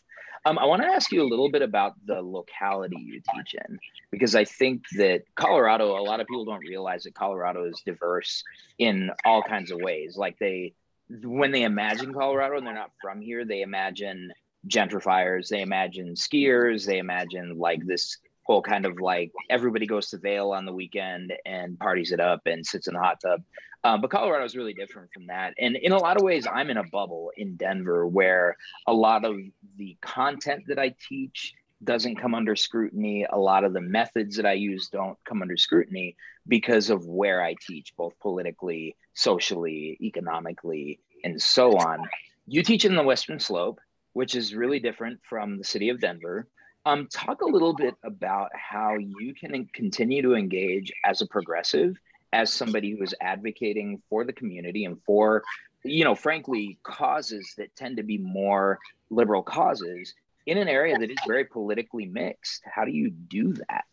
Um, 0.45 0.57
I 0.57 0.65
want 0.65 0.83
to 0.83 0.87
ask 0.87 1.11
you 1.11 1.21
a 1.21 1.27
little 1.27 1.49
bit 1.49 1.61
about 1.61 1.93
the 2.05 2.21
locality 2.21 2.95
you 2.97 3.21
teach 3.35 3.55
in, 3.55 3.77
because 4.11 4.33
I 4.35 4.45
think 4.45 4.83
that 4.97 5.23
Colorado, 5.35 5.99
a 5.99 6.03
lot 6.03 6.21
of 6.21 6.27
people 6.27 6.45
don't 6.45 6.59
realize 6.59 7.03
that 7.03 7.13
Colorado 7.13 7.65
is 7.65 7.81
diverse 7.85 8.43
in 8.77 9.11
all 9.25 9.41
kinds 9.41 9.71
of 9.71 9.79
ways. 9.81 10.15
Like 10.15 10.39
they, 10.39 10.73
when 11.09 11.51
they 11.51 11.63
imagine 11.63 12.13
Colorado 12.13 12.57
and 12.57 12.65
they're 12.65 12.73
not 12.73 12.91
from 13.01 13.19
here, 13.19 13.43
they 13.43 13.63
imagine 13.63 14.31
gentrifiers, 14.67 15.49
they 15.49 15.61
imagine 15.61 16.13
skiers, 16.13 16.85
they 16.85 16.99
imagine 16.99 17.57
like 17.57 17.85
this 17.85 18.17
whole 18.45 18.61
kind 18.61 18.85
of 18.85 18.99
like 18.99 19.31
everybody 19.49 19.87
goes 19.87 20.09
to 20.09 20.17
Vail 20.17 20.51
on 20.51 20.65
the 20.65 20.73
weekend 20.73 21.33
and 21.45 21.79
parties 21.79 22.11
it 22.11 22.19
up 22.19 22.41
and 22.45 22.65
sits 22.65 22.87
in 22.87 22.93
the 22.93 22.99
hot 22.99 23.19
tub. 23.19 23.41
Um, 23.83 24.01
but 24.01 24.09
Colorado 24.09 24.45
is 24.45 24.55
really 24.55 24.73
different 24.73 25.11
from 25.13 25.27
that. 25.27 25.53
And 25.59 25.75
in 25.75 25.91
a 25.91 25.97
lot 25.97 26.17
of 26.17 26.23
ways, 26.23 26.47
I'm 26.51 26.69
in 26.69 26.77
a 26.77 26.83
bubble 26.83 27.31
in 27.37 27.55
Denver 27.55 28.07
where 28.07 28.57
a 28.87 28.93
lot 28.93 29.25
of 29.25 29.35
the 29.77 29.97
content 30.01 30.63
that 30.67 30.79
I 30.79 30.95
teach 31.07 31.53
doesn't 31.83 32.15
come 32.15 32.33
under 32.33 32.55
scrutiny. 32.55 33.25
A 33.29 33.37
lot 33.37 33.63
of 33.63 33.73
the 33.73 33.81
methods 33.81 34.37
that 34.37 34.45
I 34.45 34.53
use 34.53 34.89
don't 34.89 35.17
come 35.23 35.41
under 35.41 35.57
scrutiny 35.57 36.15
because 36.47 36.89
of 36.89 37.05
where 37.05 37.43
I 37.43 37.55
teach, 37.67 37.93
both 37.95 38.13
politically, 38.19 38.95
socially, 39.13 39.97
economically, 40.01 40.99
and 41.23 41.41
so 41.41 41.77
on. 41.77 42.07
You 42.47 42.63
teach 42.63 42.85
in 42.85 42.95
the 42.95 43.03
Western 43.03 43.39
Slope, 43.39 43.79
which 44.13 44.35
is 44.35 44.55
really 44.55 44.79
different 44.79 45.19
from 45.27 45.57
the 45.57 45.63
city 45.63 45.89
of 45.89 45.99
Denver. 45.99 46.47
Um, 46.85 47.07
talk 47.07 47.41
a 47.41 47.45
little 47.45 47.73
bit 47.73 47.95
about 48.03 48.51
how 48.53 48.95
you 48.97 49.33
can 49.33 49.67
continue 49.73 50.21
to 50.21 50.35
engage 50.35 50.93
as 51.03 51.21
a 51.21 51.25
progressive 51.25 51.97
as 52.31 52.51
somebody 52.51 52.91
who 52.91 53.01
is 53.01 53.15
advocating 53.21 54.01
for 54.09 54.25
the 54.25 54.33
community 54.33 54.85
and 54.85 55.01
for 55.03 55.43
you 55.83 56.03
know 56.03 56.15
frankly 56.15 56.77
causes 56.83 57.53
that 57.57 57.75
tend 57.75 57.97
to 57.97 58.03
be 58.03 58.17
more 58.17 58.79
liberal 59.09 59.41
causes 59.41 60.13
in 60.45 60.57
an 60.57 60.67
area 60.67 60.97
that 60.97 61.09
is 61.09 61.17
very 61.25 61.45
politically 61.45 62.05
mixed. 62.05 62.61
How 62.65 62.85
do 62.85 62.91
you 62.91 63.09
do 63.09 63.53
that? 63.53 63.85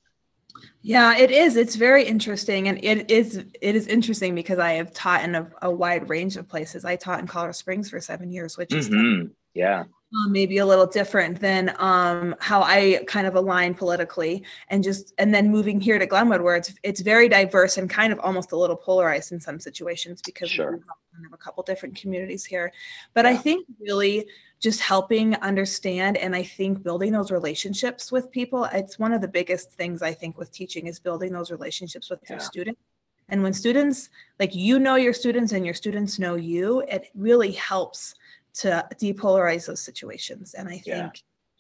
Yeah 0.83 1.17
it 1.17 1.31
is. 1.31 1.57
It's 1.57 1.77
very 1.77 2.05
interesting 2.05 2.69
and 2.69 2.85
it 2.85 3.11
is 3.11 3.37
it 3.37 3.77
is 3.77 3.87
interesting 3.87 4.35
because 4.35 4.59
i 4.59 4.73
have 4.73 4.93
taught 4.93 5.25
in 5.25 5.35
a, 5.35 5.51
a 5.63 5.71
wide 5.71 6.09
range 6.09 6.37
of 6.37 6.49
places. 6.49 6.85
I 6.85 6.97
taught 6.97 7.21
in 7.21 7.27
colorado 7.27 7.53
springs 7.53 7.89
for 7.91 8.01
seven 8.01 8.31
years 8.31 8.59
which 8.59 8.75
is 8.75 8.91
mm-hmm. 8.91 9.29
yeah 9.55 9.85
uh, 10.15 10.29
maybe 10.29 10.59
a 10.59 10.67
little 10.67 10.87
different 10.87 11.41
than 11.41 11.75
um, 11.79 12.35
how 12.39 12.63
I 12.63 13.03
kind 13.07 13.27
of 13.27 13.35
align 13.35 13.75
politically, 13.75 14.45
and 14.69 14.83
just 14.83 15.15
and 15.19 15.33
then 15.33 15.51
moving 15.51 15.81
here 15.81 15.99
to 15.99 16.07
Glenwood, 16.07 16.43
where 16.43 16.57
it's 16.57 16.75
it's 16.83 17.01
very 17.01 17.29
diverse 17.29 17.79
and 17.79 17.89
kind 17.89 18.13
of 18.13 18.19
almost 18.21 18.53
a 18.53 18.57
little 18.57 18.77
polarized 18.77 19.33
in 19.33 19.41
some 19.41 19.59
situations 19.59 20.21
because 20.23 20.51
sure. 20.51 20.73
we 20.73 21.25
have 21.25 21.33
a 21.33 21.37
couple 21.37 21.63
different 21.63 21.97
communities 21.97 22.45
here. 22.45 22.73
But 23.15 23.25
yeah. 23.25 23.31
I 23.31 23.37
think 23.37 23.67
really 23.81 24.27
just 24.61 24.81
helping 24.81 25.35
understand 25.37 26.17
and 26.17 26.37
I 26.37 26.43
think 26.43 26.83
building 26.83 27.13
those 27.13 27.33
relationships 27.33 28.13
with 28.13 28.31
people. 28.31 28.65
It's 28.73 28.99
one 28.99 29.13
of 29.13 29.21
the 29.21 29.29
biggest 29.29 29.73
things 29.73 30.03
I 30.03 30.13
think 30.13 30.39
with 30.39 30.53
teaching 30.53 30.87
is 30.87 31.01
building 31.01 31.33
those 31.33 31.51
relationships 31.51 32.09
with 32.09 32.21
yeah. 32.25 32.35
your 32.35 32.41
students. 32.41 32.81
And 33.29 33.43
when 33.43 33.55
students 33.55 34.11
like 34.39 34.55
you 34.55 34.79
know 34.79 34.97
your 34.97 35.15
students 35.15 35.53
and 35.53 35.65
your 35.65 35.75
students 35.75 36.19
know 36.19 36.37
you, 36.37 36.81
it 36.83 37.11
really 37.15 37.53
helps 37.53 38.15
to 38.55 38.87
depolarize 38.95 39.67
those 39.67 39.81
situations. 39.81 40.55
And 40.55 40.69
I 40.69 40.79
think 40.79 40.87
yeah. 40.87 41.11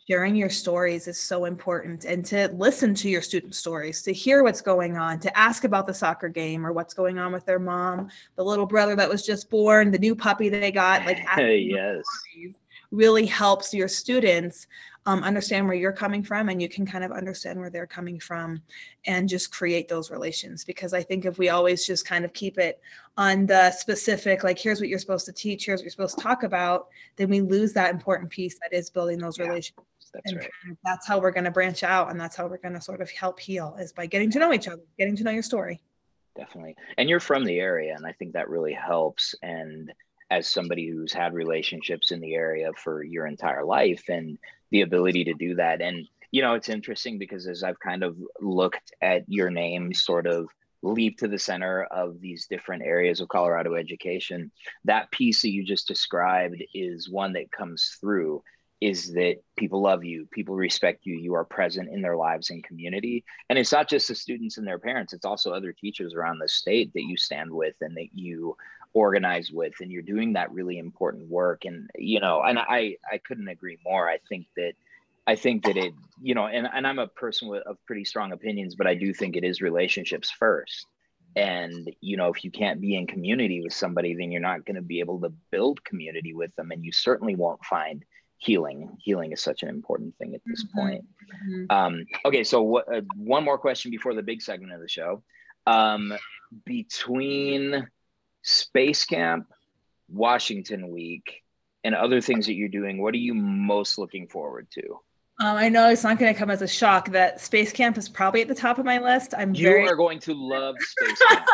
sharing 0.08 0.36
your 0.36 0.50
stories 0.50 1.08
is 1.08 1.18
so 1.18 1.44
important 1.46 2.04
and 2.04 2.24
to 2.26 2.48
listen 2.54 2.94
to 2.96 3.08
your 3.08 3.22
student 3.22 3.54
stories, 3.54 4.02
to 4.02 4.12
hear 4.12 4.42
what's 4.42 4.60
going 4.60 4.96
on, 4.96 5.18
to 5.20 5.38
ask 5.38 5.64
about 5.64 5.86
the 5.86 5.94
soccer 5.94 6.28
game 6.28 6.66
or 6.66 6.72
what's 6.72 6.94
going 6.94 7.18
on 7.18 7.32
with 7.32 7.46
their 7.46 7.58
mom, 7.58 8.08
the 8.36 8.44
little 8.44 8.66
brother 8.66 8.94
that 8.96 9.08
was 9.08 9.24
just 9.24 9.48
born, 9.50 9.90
the 9.90 9.98
new 9.98 10.14
puppy 10.14 10.48
they 10.48 10.72
got. 10.72 11.06
Like, 11.06 11.18
yes. 11.38 12.04
Really 12.90 13.24
helps 13.24 13.72
your 13.72 13.88
students 13.88 14.66
um, 15.06 15.24
understand 15.24 15.66
where 15.66 15.76
you're 15.76 15.92
coming 15.92 16.22
from 16.22 16.48
and 16.48 16.62
you 16.62 16.68
can 16.68 16.86
kind 16.86 17.04
of 17.04 17.10
understand 17.10 17.58
where 17.58 17.70
they're 17.70 17.86
coming 17.86 18.20
from 18.20 18.62
and 19.06 19.28
just 19.28 19.52
create 19.52 19.88
those 19.88 20.10
relations. 20.10 20.64
Because 20.64 20.94
i 20.94 21.02
think 21.02 21.24
if 21.24 21.38
we 21.38 21.48
always 21.48 21.86
just 21.86 22.06
kind 22.06 22.24
of 22.24 22.32
keep 22.32 22.58
it 22.58 22.80
on 23.16 23.46
the 23.46 23.70
specific 23.72 24.42
like 24.42 24.58
here's 24.58 24.80
what 24.80 24.88
you're 24.88 24.98
supposed 24.98 25.26
to 25.26 25.32
teach 25.32 25.66
here's 25.66 25.80
what 25.80 25.84
you're 25.84 25.90
supposed 25.90 26.16
to 26.16 26.22
talk 26.22 26.44
about 26.44 26.88
then 27.16 27.28
we 27.28 27.40
lose 27.42 27.72
that 27.74 27.92
important 27.92 28.30
piece 28.30 28.58
that 28.58 28.76
is 28.76 28.88
building 28.88 29.18
those 29.18 29.38
yeah, 29.38 29.46
relationships 29.46 29.86
that's 30.12 30.32
and 30.32 30.40
right. 30.40 30.76
that's 30.84 31.06
how 31.06 31.18
we're 31.18 31.30
going 31.30 31.44
to 31.44 31.50
branch 31.50 31.82
out 31.82 32.10
and 32.10 32.20
that's 32.20 32.36
how 32.36 32.46
we're 32.46 32.58
going 32.58 32.74
to 32.74 32.80
sort 32.80 33.00
of 33.00 33.10
help 33.10 33.38
heal 33.38 33.76
is 33.78 33.92
by 33.92 34.06
getting 34.06 34.30
to 34.30 34.38
know 34.38 34.52
each 34.52 34.68
other 34.68 34.82
getting 34.98 35.16
to 35.16 35.24
know 35.24 35.30
your 35.30 35.42
story. 35.42 35.80
Definitely. 36.34 36.76
And 36.96 37.10
you're 37.10 37.20
from 37.20 37.44
the 37.44 37.58
area 37.58 37.94
and 37.94 38.06
i 38.06 38.12
think 38.12 38.32
that 38.32 38.48
really 38.48 38.72
helps. 38.72 39.34
And 39.42 39.92
as 40.30 40.48
somebody 40.48 40.88
who's 40.88 41.12
had 41.12 41.34
relationships 41.34 42.10
in 42.10 42.20
the 42.20 42.34
area 42.34 42.70
for 42.74 43.02
your 43.02 43.26
entire 43.26 43.64
life 43.64 44.04
and 44.08 44.38
the 44.72 44.80
ability 44.80 45.24
to 45.24 45.34
do 45.34 45.54
that. 45.54 45.80
And, 45.80 46.08
you 46.32 46.42
know, 46.42 46.54
it's 46.54 46.68
interesting 46.68 47.18
because 47.18 47.46
as 47.46 47.62
I've 47.62 47.78
kind 47.78 48.02
of 48.02 48.16
looked 48.40 48.92
at 49.00 49.22
your 49.28 49.50
name 49.50 49.94
sort 49.94 50.26
of 50.26 50.48
leap 50.82 51.18
to 51.18 51.28
the 51.28 51.38
center 51.38 51.84
of 51.84 52.20
these 52.20 52.46
different 52.48 52.82
areas 52.82 53.20
of 53.20 53.28
Colorado 53.28 53.74
education, 53.74 54.50
that 54.84 55.10
piece 55.12 55.42
that 55.42 55.50
you 55.50 55.64
just 55.64 55.86
described 55.86 56.60
is 56.74 57.08
one 57.08 57.34
that 57.34 57.52
comes 57.52 57.96
through 58.00 58.42
is 58.82 59.12
that 59.12 59.36
people 59.56 59.80
love 59.80 60.02
you, 60.04 60.26
people 60.32 60.56
respect 60.56 61.06
you, 61.06 61.14
you 61.14 61.34
are 61.34 61.44
present 61.44 61.88
in 61.88 62.02
their 62.02 62.16
lives 62.16 62.50
and 62.50 62.64
community. 62.64 63.24
And 63.48 63.56
it's 63.56 63.70
not 63.70 63.88
just 63.88 64.08
the 64.08 64.14
students 64.16 64.58
and 64.58 64.66
their 64.66 64.80
parents, 64.80 65.12
it's 65.12 65.24
also 65.24 65.52
other 65.52 65.72
teachers 65.72 66.14
around 66.14 66.40
the 66.40 66.48
state 66.48 66.92
that 66.94 67.04
you 67.04 67.16
stand 67.16 67.52
with 67.52 67.76
and 67.80 67.96
that 67.96 68.08
you 68.12 68.56
organize 68.92 69.52
with 69.52 69.74
and 69.80 69.92
you're 69.92 70.02
doing 70.02 70.32
that 70.32 70.52
really 70.52 70.78
important 70.78 71.30
work. 71.30 71.64
And 71.64 71.88
you 71.96 72.18
know 72.18 72.42
and 72.42 72.58
i 72.58 72.96
i 73.10 73.18
couldn't 73.18 73.48
agree 73.48 73.78
more. 73.84 74.08
I 74.08 74.18
think 74.28 74.46
that 74.56 74.72
i 75.28 75.36
think 75.36 75.64
that 75.64 75.76
it 75.76 75.94
you 76.20 76.34
know 76.34 76.46
and, 76.46 76.68
and 76.74 76.84
i'm 76.84 76.98
a 76.98 77.06
person 77.06 77.46
with 77.46 77.62
of 77.62 77.76
pretty 77.86 78.04
strong 78.04 78.32
opinions 78.32 78.74
but 78.74 78.88
i 78.88 78.94
do 78.96 79.14
think 79.14 79.36
it 79.36 79.44
is 79.44 79.62
relationships 79.62 80.30
first. 80.30 80.86
And 81.36 81.94
you 82.00 82.16
know 82.16 82.30
if 82.30 82.42
you 82.44 82.50
can't 82.50 82.80
be 82.80 82.96
in 82.96 83.06
community 83.06 83.62
with 83.62 83.72
somebody 83.72 84.16
then 84.16 84.32
you're 84.32 84.50
not 84.50 84.66
going 84.66 84.80
to 84.82 84.82
be 84.82 84.98
able 84.98 85.20
to 85.20 85.32
build 85.52 85.84
community 85.84 86.34
with 86.34 86.54
them 86.56 86.72
and 86.72 86.84
you 86.84 86.90
certainly 86.90 87.36
won't 87.36 87.64
find 87.64 88.04
healing 88.42 88.96
healing 89.00 89.32
is 89.32 89.40
such 89.40 89.62
an 89.62 89.68
important 89.68 90.16
thing 90.18 90.34
at 90.34 90.40
this 90.44 90.64
mm-hmm. 90.64 90.78
point 90.78 91.04
mm-hmm. 91.46 91.64
um, 91.70 92.04
okay 92.24 92.42
so 92.42 92.62
what, 92.62 92.92
uh, 92.92 93.00
one 93.16 93.44
more 93.44 93.58
question 93.58 93.90
before 93.90 94.14
the 94.14 94.22
big 94.22 94.42
segment 94.42 94.72
of 94.72 94.80
the 94.80 94.88
show 94.88 95.22
um, 95.66 96.12
between 96.64 97.86
Space 98.42 99.04
Camp, 99.04 99.46
Washington 100.08 100.90
Week, 100.90 101.42
and 101.84 101.94
other 101.94 102.20
things 102.20 102.46
that 102.46 102.54
you're 102.54 102.68
doing, 102.68 103.00
what 103.00 103.14
are 103.14 103.18
you 103.18 103.34
most 103.34 103.98
looking 103.98 104.28
forward 104.28 104.68
to? 104.72 104.82
Um, 105.40 105.56
I 105.56 105.68
know 105.68 105.88
it's 105.88 106.04
not 106.04 106.18
going 106.18 106.32
to 106.32 106.38
come 106.38 106.50
as 106.50 106.62
a 106.62 106.68
shock 106.68 107.10
that 107.10 107.40
Space 107.40 107.72
Camp 107.72 107.96
is 107.98 108.08
probably 108.08 108.42
at 108.42 108.48
the 108.48 108.54
top 108.54 108.78
of 108.78 108.84
my 108.84 108.98
list. 108.98 109.34
I'm 109.36 109.54
you 109.54 109.66
very... 109.66 109.88
are 109.88 109.96
going 109.96 110.20
to 110.20 110.34
love 110.34 110.76
Space 110.78 111.22
Camp. 111.28 111.46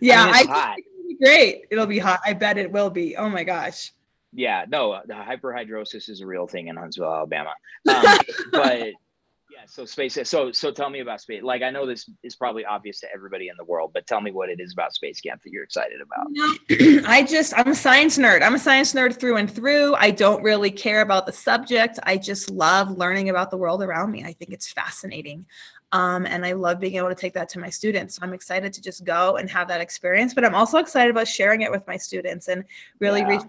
yeah, 0.00 0.24
I, 0.32 0.42
mean, 0.42 0.50
I 0.50 0.76
it'll 0.78 1.08
be 1.08 1.16
great. 1.24 1.64
It'll 1.70 1.86
be 1.86 1.98
hot. 1.98 2.20
I 2.24 2.32
bet 2.32 2.58
it 2.58 2.72
will 2.72 2.90
be. 2.90 3.16
Oh 3.16 3.28
my 3.28 3.44
gosh. 3.44 3.92
Yeah, 4.32 4.64
no, 4.68 5.00
the 5.06 5.14
hyperhidrosis 5.14 6.08
is 6.08 6.20
a 6.20 6.26
real 6.26 6.46
thing 6.46 6.68
in 6.68 6.76
Huntsville, 6.76 7.12
Alabama. 7.12 7.54
Um, 7.88 8.18
but 8.52 8.92
yeah, 9.50 9.66
so 9.66 9.84
space. 9.84 10.16
So 10.24 10.52
so 10.52 10.70
tell 10.70 10.90
me 10.90 11.00
about 11.00 11.20
space. 11.20 11.42
Like 11.42 11.62
I 11.62 11.70
know 11.70 11.84
this 11.84 12.08
is 12.22 12.36
probably 12.36 12.64
obvious 12.64 13.00
to 13.00 13.08
everybody 13.12 13.48
in 13.48 13.56
the 13.58 13.64
world, 13.64 13.90
but 13.92 14.06
tell 14.06 14.20
me 14.20 14.30
what 14.30 14.48
it 14.48 14.60
is 14.60 14.72
about 14.72 14.94
Space 14.94 15.20
Camp 15.20 15.42
that 15.42 15.50
you're 15.50 15.64
excited 15.64 16.00
about. 16.00 17.04
I 17.08 17.24
just 17.24 17.52
I'm 17.56 17.68
a 17.68 17.74
science 17.74 18.16
nerd. 18.16 18.42
I'm 18.42 18.54
a 18.54 18.58
science 18.58 18.94
nerd 18.94 19.18
through 19.18 19.38
and 19.38 19.50
through. 19.50 19.94
I 19.96 20.12
don't 20.12 20.42
really 20.42 20.70
care 20.70 21.00
about 21.00 21.26
the 21.26 21.32
subject. 21.32 21.98
I 22.04 22.16
just 22.16 22.50
love 22.50 22.96
learning 22.96 23.28
about 23.28 23.50
the 23.50 23.56
world 23.56 23.82
around 23.82 24.12
me. 24.12 24.24
I 24.24 24.32
think 24.32 24.52
it's 24.52 24.72
fascinating. 24.72 25.46
Um, 25.92 26.24
and 26.26 26.46
I 26.46 26.52
love 26.52 26.78
being 26.78 26.94
able 26.94 27.08
to 27.08 27.16
take 27.16 27.34
that 27.34 27.48
to 27.50 27.58
my 27.58 27.68
students. 27.68 28.14
So 28.14 28.22
I'm 28.22 28.32
excited 28.32 28.72
to 28.74 28.80
just 28.80 29.04
go 29.04 29.36
and 29.36 29.50
have 29.50 29.66
that 29.68 29.80
experience, 29.80 30.34
but 30.34 30.44
I'm 30.44 30.54
also 30.54 30.78
excited 30.78 31.10
about 31.10 31.26
sharing 31.26 31.62
it 31.62 31.70
with 31.70 31.84
my 31.88 31.96
students 31.96 32.46
and 32.46 32.64
really 33.00 33.20
yeah. 33.20 33.28
reach 33.28 33.42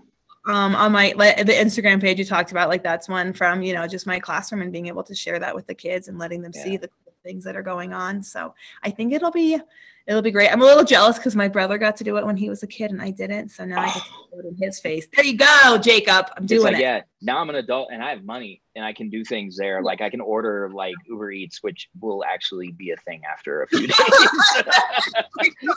um, 0.46 0.76
on 0.76 0.92
my 0.92 1.14
like, 1.16 1.38
the 1.38 1.54
Instagram 1.54 2.02
page 2.02 2.20
you 2.20 2.26
talked 2.26 2.52
about, 2.52 2.70
like 2.70 2.84
that's 2.84 3.08
one 3.08 3.34
from 3.34 3.62
you 3.62 3.74
know 3.74 3.88
just 3.88 4.08
my 4.08 4.20
classroom 4.20 4.62
and 4.62 4.72
being 4.72 4.88
able 4.88 5.04
to 5.04 5.16
share 5.16 5.40
that 5.40 5.56
with 5.56 5.68
the 5.68 5.76
kids 5.76 6.08
and 6.08 6.18
letting 6.18 6.42
them 6.42 6.52
yeah. 6.56 6.64
see 6.64 6.78
the 6.78 6.90
things 7.24 7.44
that 7.44 7.56
are 7.56 7.64
going 7.64 7.94
on. 7.94 8.24
So 8.24 8.54
I 8.84 8.90
think 8.90 9.14
it'll 9.14 9.32
be 9.32 9.60
it'll 10.08 10.22
be 10.22 10.32
great. 10.32 10.52
I'm 10.52 10.62
a 10.62 10.66
little 10.66 10.84
jealous 10.84 11.18
because 11.18 11.36
my 11.36 11.48
brother 11.48 11.78
got 11.78 11.96
to 11.98 12.04
do 12.04 12.18
it 12.18 12.26
when 12.26 12.38
he 12.38 12.50
was 12.50 12.64
a 12.64 12.68
kid 12.68 12.92
and 12.92 13.02
I 13.02 13.12
didn't. 13.12 13.50
So 13.50 13.66
now 13.66 13.78
oh. 13.78 13.82
I 13.82 13.94
get 13.94 14.04
to 14.04 14.10
do 14.34 14.40
it 14.40 14.46
in 14.46 14.58
his 14.58 14.80
face. 14.80 15.08
There 15.14 15.26
you 15.26 15.38
go, 15.38 15.78
Jacob. 15.78 16.28
I'm 16.36 16.46
doing 16.46 16.64
like, 16.64 16.76
it. 16.76 16.82
Yeah, 16.82 17.02
now 17.22 17.40
I'm 17.40 17.50
an 17.50 17.56
adult 17.56 17.90
and 17.92 18.04
I 18.04 18.10
have 18.10 18.24
money 18.24 18.62
and 18.76 18.84
I 18.84 18.94
can 18.94 19.10
do 19.10 19.24
things 19.24 19.58
there. 19.58 19.82
Like 19.82 20.02
I 20.02 20.10
can 20.10 20.22
order 20.22 20.70
like 20.74 20.96
Uber 21.08 21.32
Eats, 21.32 21.60
which 21.62 21.90
will 22.00 22.24
actually 22.24 22.72
be 22.72 22.92
a 22.92 22.98
thing 22.98 23.22
after 23.32 23.64
a 23.64 23.68
few 23.68 23.80
days. 23.88 23.96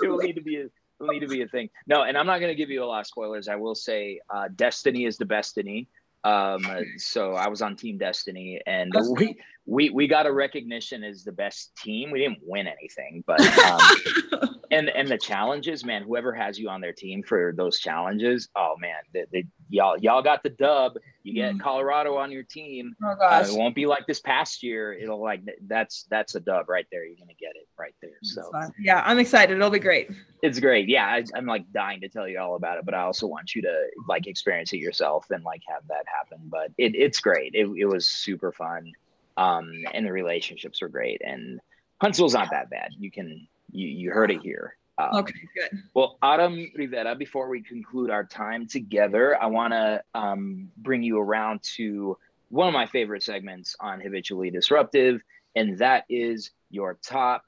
it 0.03 0.09
will 0.09 0.19
need 0.19 0.37
to 0.37 0.43
be 0.43 0.57
a 0.63 0.67
will 1.05 1.15
need 1.15 1.21
to 1.21 1.29
be 1.29 1.43
a 1.43 1.49
thing. 1.49 1.71
No, 1.87 2.03
and 2.03 2.17
I'm 2.17 2.27
not 2.27 2.39
going 2.39 2.51
to 2.51 2.57
give 2.57 2.71
you 2.71 2.83
a 2.83 2.87
lot 2.87 3.01
of 3.01 3.07
spoilers. 3.07 3.49
I 3.49 3.57
will 3.57 3.75
say, 3.75 4.21
uh, 4.29 4.49
Destiny 4.55 5.05
is 5.05 5.17
the 5.17 5.27
best 5.27 5.45
Destiny. 5.55 5.89
Um, 6.25 6.67
so 6.97 7.35
I 7.35 7.49
was 7.49 7.61
on 7.61 7.77
Team 7.77 7.99
Destiny, 7.99 8.61
and 8.67 8.93
we 9.17 9.37
we 9.67 9.91
we 9.91 10.07
got 10.07 10.27
a 10.27 10.33
recognition 10.33 11.03
as 11.03 11.25
the 11.25 11.33
best 11.33 11.75
team. 11.77 12.11
We 12.11 12.21
didn't 12.21 12.39
win 12.43 12.67
anything, 12.67 13.25
but 13.27 13.41
um, 13.65 14.61
and 14.71 14.89
and 14.91 15.09
the 15.09 15.19
challenges, 15.19 15.85
man. 15.85 16.03
Whoever 16.03 16.33
has 16.35 16.59
you 16.59 16.69
on 16.69 16.81
their 16.81 16.93
team 16.93 17.23
for 17.23 17.55
those 17.57 17.79
challenges, 17.79 18.49
oh 18.57 18.75
man, 18.79 18.97
they, 19.13 19.25
they, 19.33 19.47
y'all 19.71 19.97
y'all 19.99 20.23
got 20.23 20.43
the 20.43 20.51
dub. 20.51 20.95
You 21.23 21.33
get 21.33 21.55
mm. 21.55 21.61
Colorado 21.61 22.17
on 22.17 22.31
your 22.31 22.43
team. 22.43 22.95
Oh 23.03 23.15
gosh, 23.19 23.49
uh, 23.49 23.53
it 23.53 23.59
won't 23.59 23.75
be 23.75 23.87
like 23.87 24.07
this 24.07 24.21
past 24.21 24.63
year. 24.63 24.93
It'll 24.93 25.23
like 25.23 25.41
that's 25.67 26.05
that's 26.11 26.35
a 26.35 26.41
dub 26.41 26.69
right 26.69 26.87
there. 26.93 27.07
You're 27.07 27.17
gonna 27.17 27.33
get 27.41 27.53
it 27.55 27.67
right 27.79 27.95
there. 28.03 28.19
So 28.23 28.51
yeah, 28.79 29.03
I'm 29.07 29.19
excited. 29.19 29.57
It'll 29.57 29.71
be 29.71 29.79
great. 29.79 30.11
It's 30.43 30.61
great. 30.61 30.91
Yeah, 30.91 31.07
I, 31.07 31.25
I'm 31.35 31.47
like 31.47 31.65
dying 31.73 32.03
to 32.03 32.09
tell 32.11 32.29
you 32.29 32.39
all 32.39 32.57
about 32.57 32.77
it, 32.77 32.85
but 32.85 32.93
I 32.93 33.01
also 33.01 33.27
want 33.27 33.55
you 33.55 33.63
to 33.63 33.87
like 34.07 34.27
experience 34.27 34.75
it 34.75 34.79
yourself 34.79 35.31
and 35.31 35.43
like 35.43 35.63
have 35.69 35.87
that 35.89 36.05
happen. 36.07 36.51
But 36.51 36.71
it, 36.77 36.95
it's 36.95 37.21
great. 37.21 37.55
It, 37.55 37.67
it 37.79 37.87
was 37.87 38.07
super 38.07 38.53
fun, 38.53 38.93
um, 39.37 39.73
and 39.93 40.07
the 40.07 40.13
relationships 40.13 40.83
were 40.83 40.89
great. 40.89 41.21
And 41.25 41.61
Huntsville's 42.01 42.35
not 42.35 42.51
that 42.51 42.71
bad. 42.71 42.91
You 42.99 43.11
can 43.11 43.47
you 43.71 43.89
you 43.89 44.11
heard 44.11 44.31
it 44.31 44.43
here. 44.43 44.77
Um, 44.97 45.17
okay, 45.17 45.35
good. 45.57 45.83
Well, 45.93 46.19
Autumn 46.23 46.71
Rivera, 46.77 47.17
before 47.17 47.49
we 47.49 47.63
conclude 47.63 48.11
our 48.11 48.25
time 48.25 48.69
together, 48.69 49.41
I 49.41 49.47
want 49.47 49.73
to 49.73 50.03
um, 50.15 50.69
bring 50.77 51.03
you 51.03 51.19
around 51.19 51.63
to 51.77 52.17
one 52.51 52.69
of 52.69 52.75
my 52.75 52.87
favorite 52.87 53.25
segments 53.25 53.75
on 53.81 54.01
Habitually 54.01 54.51
Disruptive, 54.51 55.21
and 55.57 55.79
that 55.79 56.05
is 56.09 56.51
your 56.71 56.99
top 57.03 57.45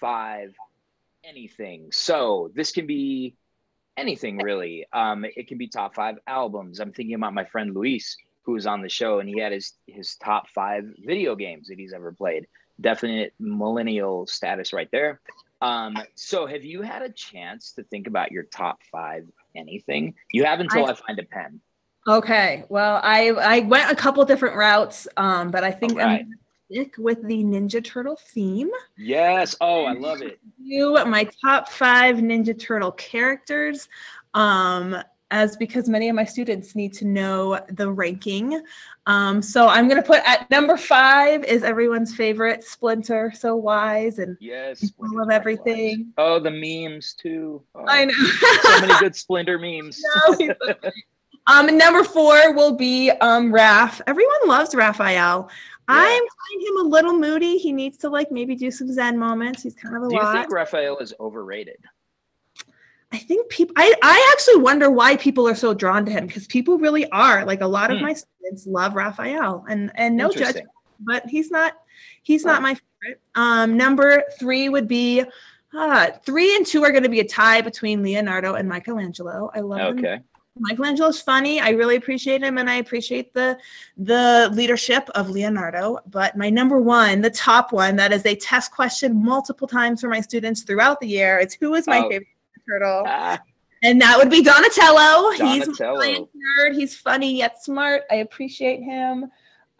five 0.00 0.54
anything. 1.24 1.88
So 1.92 2.50
this 2.54 2.72
can 2.72 2.86
be 2.86 3.36
anything 3.96 4.38
really. 4.38 4.86
Um, 4.92 5.24
it 5.24 5.48
can 5.48 5.58
be 5.58 5.68
top 5.68 5.94
five 5.94 6.16
albums. 6.26 6.80
I'm 6.80 6.92
thinking 6.92 7.14
about 7.14 7.34
my 7.34 7.44
friend 7.44 7.74
Luis, 7.74 8.16
who 8.48 8.54
was 8.54 8.66
on 8.66 8.80
the 8.80 8.88
show, 8.88 9.18
and 9.18 9.28
he 9.28 9.38
had 9.38 9.52
his 9.52 9.74
his 9.86 10.16
top 10.16 10.48
five 10.48 10.84
video 11.04 11.36
games 11.36 11.68
that 11.68 11.78
he's 11.78 11.92
ever 11.92 12.12
played. 12.12 12.46
Definite 12.80 13.34
millennial 13.38 14.26
status 14.26 14.72
right 14.72 14.88
there. 14.90 15.20
Um, 15.60 15.98
so 16.14 16.46
have 16.46 16.64
you 16.64 16.80
had 16.80 17.02
a 17.02 17.10
chance 17.10 17.72
to 17.72 17.82
think 17.82 18.06
about 18.06 18.32
your 18.32 18.44
top 18.44 18.78
five 18.90 19.26
anything? 19.54 20.14
You 20.32 20.44
have 20.44 20.60
until 20.60 20.86
I, 20.86 20.92
I 20.92 20.94
find 20.94 21.18
a 21.18 21.24
pen. 21.24 21.60
Okay. 22.06 22.64
Well, 22.70 23.02
I 23.04 23.28
I 23.32 23.58
went 23.60 23.92
a 23.92 23.94
couple 23.94 24.24
different 24.24 24.56
routes, 24.56 25.06
um, 25.18 25.50
but 25.50 25.62
I 25.62 25.70
think 25.70 25.98
right. 25.98 26.20
I'm 26.20 26.34
stick 26.72 26.94
with 26.96 27.22
the 27.28 27.44
Ninja 27.44 27.84
Turtle 27.84 28.16
theme. 28.16 28.70
Yes. 28.96 29.56
Oh, 29.60 29.84
I 29.84 29.92
love 29.92 30.22
it. 30.22 30.38
You 30.58 30.94
my 31.04 31.28
top 31.44 31.68
five 31.68 32.16
Ninja 32.16 32.58
Turtle 32.58 32.92
characters. 32.92 33.90
Um, 34.32 34.96
as 35.30 35.56
because 35.56 35.88
many 35.88 36.08
of 36.08 36.16
my 36.16 36.24
students 36.24 36.74
need 36.74 36.92
to 36.94 37.04
know 37.04 37.60
the 37.70 37.90
ranking. 37.90 38.62
Um, 39.06 39.42
so 39.42 39.68
I'm 39.68 39.88
going 39.88 40.00
to 40.00 40.06
put 40.06 40.22
at 40.24 40.50
number 40.50 40.76
five 40.76 41.44
is 41.44 41.62
everyone's 41.62 42.14
favorite 42.14 42.64
Splinter, 42.64 43.32
so 43.34 43.56
wise 43.56 44.18
and 44.18 44.36
yes, 44.40 44.90
full 44.90 45.22
of 45.22 45.30
everything. 45.30 46.12
Oh, 46.18 46.38
the 46.38 46.50
memes 46.50 47.14
too. 47.14 47.62
Oh, 47.74 47.84
I 47.86 48.06
know 48.06 48.14
so 48.14 48.80
many 48.80 48.98
good 49.00 49.16
Splinter 49.16 49.58
memes. 49.58 50.02
No, 50.38 50.54
um, 51.46 51.76
number 51.76 52.04
four 52.04 52.52
will 52.52 52.72
be 52.72 53.10
um 53.10 53.52
Raph. 53.52 54.00
Everyone 54.06 54.40
loves 54.46 54.74
Raphael. 54.74 55.48
Yeah. 55.88 55.94
I 55.96 56.28
find 56.50 56.68
him 56.68 56.86
a 56.86 56.88
little 56.88 57.14
moody. 57.14 57.56
He 57.56 57.72
needs 57.72 57.96
to 57.98 58.10
like 58.10 58.30
maybe 58.30 58.54
do 58.54 58.70
some 58.70 58.92
Zen 58.92 59.18
moments. 59.18 59.62
He's 59.62 59.74
kind 59.74 59.96
of 59.96 60.02
a 60.02 60.08
do 60.08 60.16
lot. 60.16 60.32
Do 60.32 60.38
you 60.38 60.42
think 60.44 60.52
Raphael 60.52 60.98
is 60.98 61.14
overrated? 61.18 61.78
I 63.12 63.18
think 63.18 63.48
people 63.48 63.74
I, 63.76 63.94
I 64.02 64.32
actually 64.32 64.62
wonder 64.62 64.90
why 64.90 65.16
people 65.16 65.48
are 65.48 65.54
so 65.54 65.72
drawn 65.72 66.04
to 66.04 66.12
him 66.12 66.26
because 66.26 66.46
people 66.46 66.78
really 66.78 67.08
are. 67.10 67.44
Like 67.44 67.62
a 67.62 67.66
lot 67.66 67.90
of 67.90 67.98
hmm. 67.98 68.04
my 68.04 68.12
students 68.12 68.66
love 68.66 68.94
Raphael 68.94 69.64
and 69.68 69.90
and 69.94 70.16
no 70.16 70.30
judgment, 70.30 70.68
but 71.00 71.26
he's 71.26 71.50
not 71.50 71.74
he's 72.22 72.44
not 72.44 72.60
my 72.60 72.74
favorite. 72.74 73.20
Um 73.34 73.76
number 73.76 74.24
three 74.38 74.68
would 74.68 74.88
be 74.88 75.24
uh 75.74 76.10
three 76.24 76.54
and 76.56 76.66
two 76.66 76.84
are 76.84 76.92
gonna 76.92 77.08
be 77.08 77.20
a 77.20 77.28
tie 77.28 77.62
between 77.62 78.02
Leonardo 78.02 78.54
and 78.54 78.68
Michelangelo. 78.68 79.50
I 79.54 79.60
love 79.60 79.98
okay. 79.98 80.14
Him. 80.16 80.24
Michelangelo's 80.60 81.22
funny. 81.22 81.60
I 81.60 81.70
really 81.70 81.96
appreciate 81.96 82.42
him 82.42 82.58
and 82.58 82.68
I 82.68 82.74
appreciate 82.74 83.32
the 83.32 83.56
the 83.96 84.50
leadership 84.52 85.08
of 85.14 85.30
Leonardo. 85.30 86.00
But 86.06 86.36
my 86.36 86.50
number 86.50 86.78
one, 86.78 87.22
the 87.22 87.30
top 87.30 87.72
one, 87.72 87.96
that 87.96 88.12
is 88.12 88.26
a 88.26 88.36
test 88.36 88.72
question 88.72 89.24
multiple 89.24 89.68
times 89.68 90.02
for 90.02 90.08
my 90.08 90.20
students 90.20 90.62
throughout 90.62 91.00
the 91.00 91.08
year. 91.08 91.38
It's 91.38 91.54
who 91.54 91.74
is 91.74 91.86
my 91.86 92.00
oh. 92.00 92.08
favorite 92.10 92.28
turtle. 92.68 93.04
Ah. 93.06 93.40
And 93.82 94.00
that 94.00 94.18
would 94.18 94.30
be 94.30 94.42
Donatello. 94.42 95.36
Donatello. 95.36 96.00
He's 96.00 96.18
nerd. 96.18 96.74
He's 96.74 96.96
funny 96.96 97.36
yet 97.36 97.62
smart. 97.62 98.02
I 98.10 98.16
appreciate 98.16 98.82
him. 98.82 99.30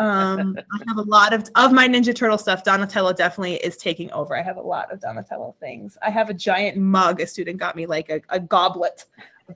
Um, 0.00 0.56
I 0.72 0.78
have 0.86 0.98
a 0.98 1.02
lot 1.02 1.32
of 1.32 1.50
of 1.56 1.72
my 1.72 1.88
Ninja 1.88 2.14
Turtle 2.14 2.38
stuff. 2.38 2.62
Donatello 2.62 3.12
definitely 3.12 3.56
is 3.56 3.76
taking 3.76 4.12
over. 4.12 4.36
I 4.36 4.42
have 4.42 4.56
a 4.56 4.62
lot 4.62 4.92
of 4.92 5.00
Donatello 5.00 5.56
things. 5.58 5.98
I 6.00 6.10
have 6.10 6.30
a 6.30 6.34
giant 6.34 6.76
mug. 6.76 7.20
A 7.20 7.26
student 7.26 7.58
got 7.58 7.74
me 7.74 7.86
like 7.86 8.08
a, 8.08 8.20
a 8.28 8.38
goblet. 8.38 9.06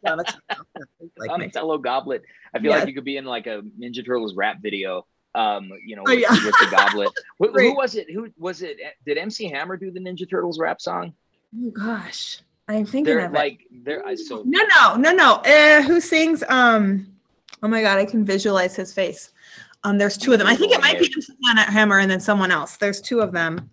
Donatello, 0.05 0.41
like 1.17 1.31
Donatello 1.31 1.79
goblet. 1.79 2.23
I 2.55 2.59
feel 2.59 2.73
like 2.73 2.89
you 2.89 2.95
could 2.95 3.05
be 3.05 3.19
in 3.19 3.25
like 3.25 3.47
a 3.47 3.63
Ninja 3.79 4.05
Turtles 4.05 4.35
rap 4.35 4.61
video. 4.61 5.07
Um, 5.35 5.71
you 5.87 5.95
know, 5.95 6.03
oh, 6.07 6.15
with, 6.15 6.25
oh, 6.29 6.35
yeah. 6.35 6.45
with 6.45 6.59
the 6.59 6.77
goblet. 6.77 7.11
who, 7.39 7.53
who 7.53 7.77
was 7.77 7.95
it? 7.95 8.11
Who 8.11 8.29
was 8.37 8.63
it? 8.63 8.79
Did 9.07 9.19
MC 9.19 9.49
Hammer 9.49 9.77
do 9.77 9.93
the 9.93 10.01
Ninja 10.01 10.29
Turtles 10.29 10.59
rap 10.59 10.81
song? 10.81 11.15
Oh 11.57 11.71
gosh. 11.71 12.41
I'm 12.69 12.87
thinking 12.87 13.17
they're 13.17 13.27
of 13.27 13.33
like 13.33 13.67
it. 13.71 13.85
they're 13.85 14.17
so 14.17 14.43
no 14.47 14.61
no 14.77 14.97
no 14.97 15.13
no 15.13 15.33
uh, 15.35 15.83
who 15.83 16.01
sings 16.01 16.43
um 16.49 17.07
oh 17.63 17.69
my 17.69 17.83
god 17.83 17.99
I 17.99 18.05
can 18.05 18.25
visualize 18.25 18.77
his 18.77 18.93
face 18.93 19.33
um 19.85 19.99
there's 19.99 20.17
two 20.17 20.33
of 20.33 20.39
them 20.39 20.49
I 20.49 20.57
think 20.57 20.73
it 20.73 20.81
might 20.81 20.99
be 20.99 21.13
Planet 21.43 21.69
Hammer 21.69 21.99
and 21.99 22.11
then 22.11 22.21
someone 22.21 22.51
else 22.51 22.77
there's 22.77 23.01
two 23.01 23.21
of 23.21 23.33
them 23.33 23.71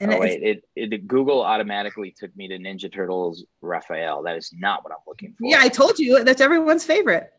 and 0.00 0.12
oh, 0.12 0.20
wait, 0.20 0.42
it, 0.42 0.64
it, 0.76 1.08
Google 1.08 1.42
automatically 1.42 2.10
took 2.10 2.34
me 2.36 2.48
to 2.48 2.58
Ninja 2.58 2.92
Turtles 2.92 3.46
Raphael. 3.62 4.22
That 4.22 4.36
is 4.36 4.52
not 4.52 4.84
what 4.84 4.92
I'm 4.92 4.98
looking 5.06 5.34
for. 5.38 5.48
Yeah, 5.48 5.58
I 5.60 5.68
told 5.68 5.98
you 5.98 6.22
that's 6.22 6.42
everyone's 6.42 6.84
favorite. 6.84 7.32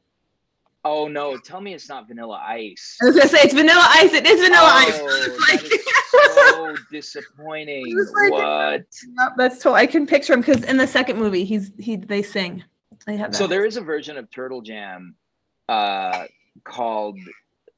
Oh 0.83 1.07
no! 1.07 1.37
Tell 1.37 1.61
me 1.61 1.75
it's 1.75 1.87
not 1.87 2.07
Vanilla 2.07 2.41
Ice. 2.47 2.97
I 3.01 3.05
was 3.05 3.15
gonna 3.15 3.29
say 3.29 3.41
it's 3.41 3.53
Vanilla 3.53 3.85
Ice. 3.89 4.13
It 4.13 4.25
is 4.25 4.39
Vanilla 4.39 4.63
oh, 4.63 5.47
Ice. 5.49 5.93
so 6.11 6.75
disappointing. 6.91 7.85
Like, 7.95 8.31
what? 8.31 8.85
Yep, 9.19 9.33
that's 9.37 9.59
told. 9.59 9.75
I 9.75 9.85
can 9.85 10.07
picture 10.07 10.33
him 10.33 10.41
because 10.41 10.63
in 10.63 10.77
the 10.77 10.87
second 10.87 11.17
movie, 11.17 11.43
he's 11.43 11.71
he 11.77 11.95
they 11.95 12.21
sing. 12.21 12.63
They 13.05 13.17
have. 13.17 13.31
That. 13.31 13.37
So 13.37 13.47
there 13.47 13.65
is 13.65 13.77
a 13.77 13.81
version 13.81 14.17
of 14.17 14.29
Turtle 14.31 14.61
Jam, 14.61 15.15
uh, 15.69 16.25
called, 16.63 17.19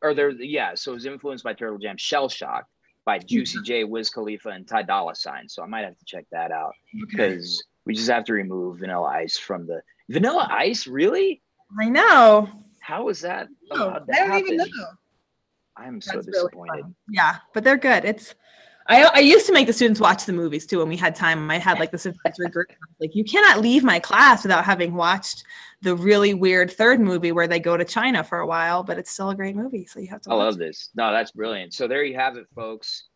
or 0.01 0.13
there, 0.13 0.31
yeah. 0.31 0.75
So 0.75 0.93
it's 0.93 1.05
influenced 1.05 1.43
by 1.43 1.53
Turtle 1.53 1.77
Jam, 1.77 1.97
Shell 1.97 2.29
Shock 2.29 2.65
by 3.05 3.19
Juicy 3.19 3.59
J, 3.63 3.83
Wiz 3.83 4.09
Khalifa, 4.09 4.49
and 4.49 4.67
Ty 4.67 4.83
Dolla 4.83 5.15
Sign. 5.15 5.49
So 5.49 5.63
I 5.63 5.65
might 5.65 5.83
have 5.83 5.97
to 5.97 6.05
check 6.05 6.25
that 6.31 6.51
out 6.51 6.73
because 7.09 7.63
we 7.85 7.93
just 7.93 8.09
have 8.09 8.25
to 8.25 8.33
remove 8.33 8.79
Vanilla 8.79 9.07
Ice 9.07 9.37
from 9.37 9.67
the 9.67 9.81
Vanilla 10.09 10.47
Ice. 10.51 10.87
Really? 10.87 11.41
I 11.79 11.89
know. 11.89 12.49
How 12.79 13.09
is 13.09 13.21
that? 13.21 13.47
No, 13.71 13.89
I 13.89 13.99
don't 13.99 14.13
happen? 14.13 14.37
even 14.39 14.57
know. 14.57 14.65
I'm 15.79 16.01
so 16.01 16.15
That's 16.15 16.27
disappointed. 16.27 16.71
Really 16.73 16.93
yeah, 17.09 17.37
but 17.53 17.63
they're 17.63 17.77
good. 17.77 18.05
It's 18.05 18.35
I, 18.89 19.03
I 19.03 19.19
used 19.19 19.45
to 19.45 19.53
make 19.53 19.67
the 19.67 19.73
students 19.73 19.99
watch 19.99 20.25
the 20.25 20.33
movies 20.33 20.65
too 20.65 20.79
when 20.79 20.89
we 20.89 20.97
had 20.97 21.15
time. 21.15 21.49
I 21.51 21.59
had 21.59 21.79
like 21.79 21.91
this 21.91 22.07
advisory 22.07 22.49
group. 22.49 22.71
Like, 22.99 23.15
you 23.15 23.23
cannot 23.23 23.61
leave 23.61 23.83
my 23.83 23.99
class 23.99 24.41
without 24.41 24.65
having 24.65 24.95
watched 24.95 25.43
the 25.83 25.95
really 25.95 26.33
weird 26.33 26.71
third 26.71 26.99
movie 26.99 27.31
where 27.31 27.47
they 27.47 27.59
go 27.59 27.77
to 27.77 27.85
China 27.85 28.23
for 28.23 28.39
a 28.39 28.47
while, 28.47 28.81
but 28.81 28.97
it's 28.97 29.11
still 29.11 29.29
a 29.29 29.35
great 29.35 29.55
movie. 29.55 29.85
So 29.85 29.99
you 29.99 30.07
have 30.07 30.21
to. 30.21 30.31
I 30.31 30.33
love 30.33 30.55
it. 30.55 30.59
this. 30.59 30.89
No, 30.95 31.11
that's 31.11 31.31
brilliant. 31.31 31.73
So 31.75 31.87
there 31.87 32.03
you 32.03 32.15
have 32.15 32.35
it, 32.35 32.47
folks. 32.55 33.09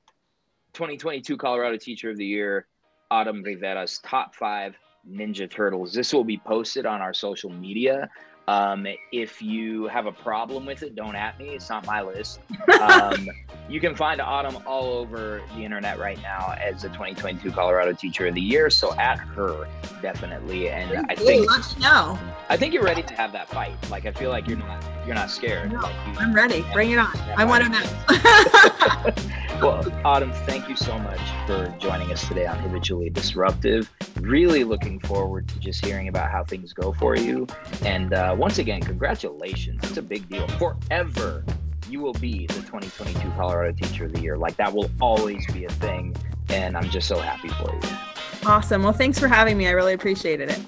2022 0.73 1.37
Colorado 1.37 1.77
Teacher 1.77 2.11
of 2.11 2.17
the 2.17 2.25
Year, 2.25 2.67
Autumn 3.09 3.41
Rivera's 3.41 3.99
top 4.03 4.35
five 4.35 4.75
Ninja 5.09 5.49
Turtles. 5.49 5.91
This 5.91 6.13
will 6.13 6.23
be 6.23 6.37
posted 6.37 6.85
on 6.85 7.01
our 7.01 7.13
social 7.13 7.49
media. 7.49 8.09
Um, 8.47 8.85
if 9.11 9.41
you 9.41 9.87
have 9.87 10.05
a 10.05 10.11
problem 10.11 10.65
with 10.65 10.83
it, 10.83 10.95
don't 10.95 11.15
at 11.15 11.39
me. 11.39 11.49
It's 11.49 11.69
not 11.69 11.85
my 11.85 12.01
list. 12.01 12.39
Um, 12.83 13.29
you 13.69 13.79
can 13.79 13.95
find 13.95 14.19
Autumn 14.19 14.57
all 14.65 14.93
over 14.93 15.41
the 15.55 15.63
internet 15.63 15.99
right 15.99 16.21
now 16.21 16.53
as 16.59 16.81
the 16.81 16.89
2022 16.89 17.51
Colorado 17.51 17.93
Teacher 17.93 18.27
of 18.27 18.35
the 18.35 18.41
Year. 18.41 18.69
So 18.69 18.93
at 18.97 19.19
her, 19.19 19.67
definitely. 20.01 20.69
And 20.69 21.05
I 21.09 21.15
think 21.15 21.49
no. 21.79 22.19
I 22.49 22.57
think 22.57 22.73
you're 22.73 22.83
ready 22.83 23.03
to 23.03 23.13
have 23.13 23.31
that 23.31 23.47
fight. 23.47 23.73
Like 23.89 24.05
I 24.05 24.11
feel 24.11 24.31
like 24.31 24.47
you're 24.47 24.57
not 24.57 24.83
you're 25.05 25.15
not 25.15 25.31
scared. 25.31 25.71
No, 25.71 25.79
like 25.79 25.95
you, 26.07 26.13
I'm 26.19 26.33
ready. 26.33 26.65
Bring 26.73 26.91
it 26.91 26.97
on. 26.97 27.15
I 27.37 27.45
want 27.45 27.63
to 27.63 27.69
know. 27.69 27.83
well, 29.61 30.01
Autumn, 30.03 30.33
thank 30.45 30.67
you 30.67 30.75
so 30.75 30.97
much 30.99 31.21
for 31.47 31.73
joining 31.79 32.11
us 32.11 32.27
today 32.27 32.45
on 32.45 32.57
Habitually 32.59 33.09
Disruptive. 33.09 33.89
Really 34.21 34.63
looking 34.63 34.99
forward 34.99 35.47
to 35.49 35.59
just 35.59 35.83
hearing 35.83 36.07
about 36.07 36.31
how 36.31 36.43
things 36.43 36.73
go 36.73 36.93
for 36.93 37.15
you. 37.15 37.47
And 37.83 38.13
uh, 38.13 38.35
once 38.37 38.59
again, 38.59 38.81
congratulations. 38.81 39.81
It's 39.83 39.97
a 39.97 40.01
big 40.01 40.29
deal. 40.29 40.47
Forever, 40.59 41.43
you 41.89 41.99
will 41.99 42.13
be 42.13 42.45
the 42.47 42.53
2022 42.53 43.31
Colorado 43.31 43.75
Teacher 43.75 44.05
of 44.05 44.13
the 44.13 44.21
Year. 44.21 44.37
Like 44.37 44.55
that 44.57 44.73
will 44.73 44.89
always 45.01 45.45
be 45.51 45.65
a 45.65 45.69
thing. 45.69 46.15
And 46.49 46.77
I'm 46.77 46.89
just 46.89 47.07
so 47.07 47.17
happy 47.17 47.49
for 47.49 47.73
you. 47.73 47.97
Awesome. 48.45 48.83
Well, 48.83 48.93
thanks 48.93 49.17
for 49.17 49.27
having 49.27 49.57
me. 49.57 49.67
I 49.67 49.71
really 49.71 49.93
appreciated 49.93 50.49
it. 50.49 50.59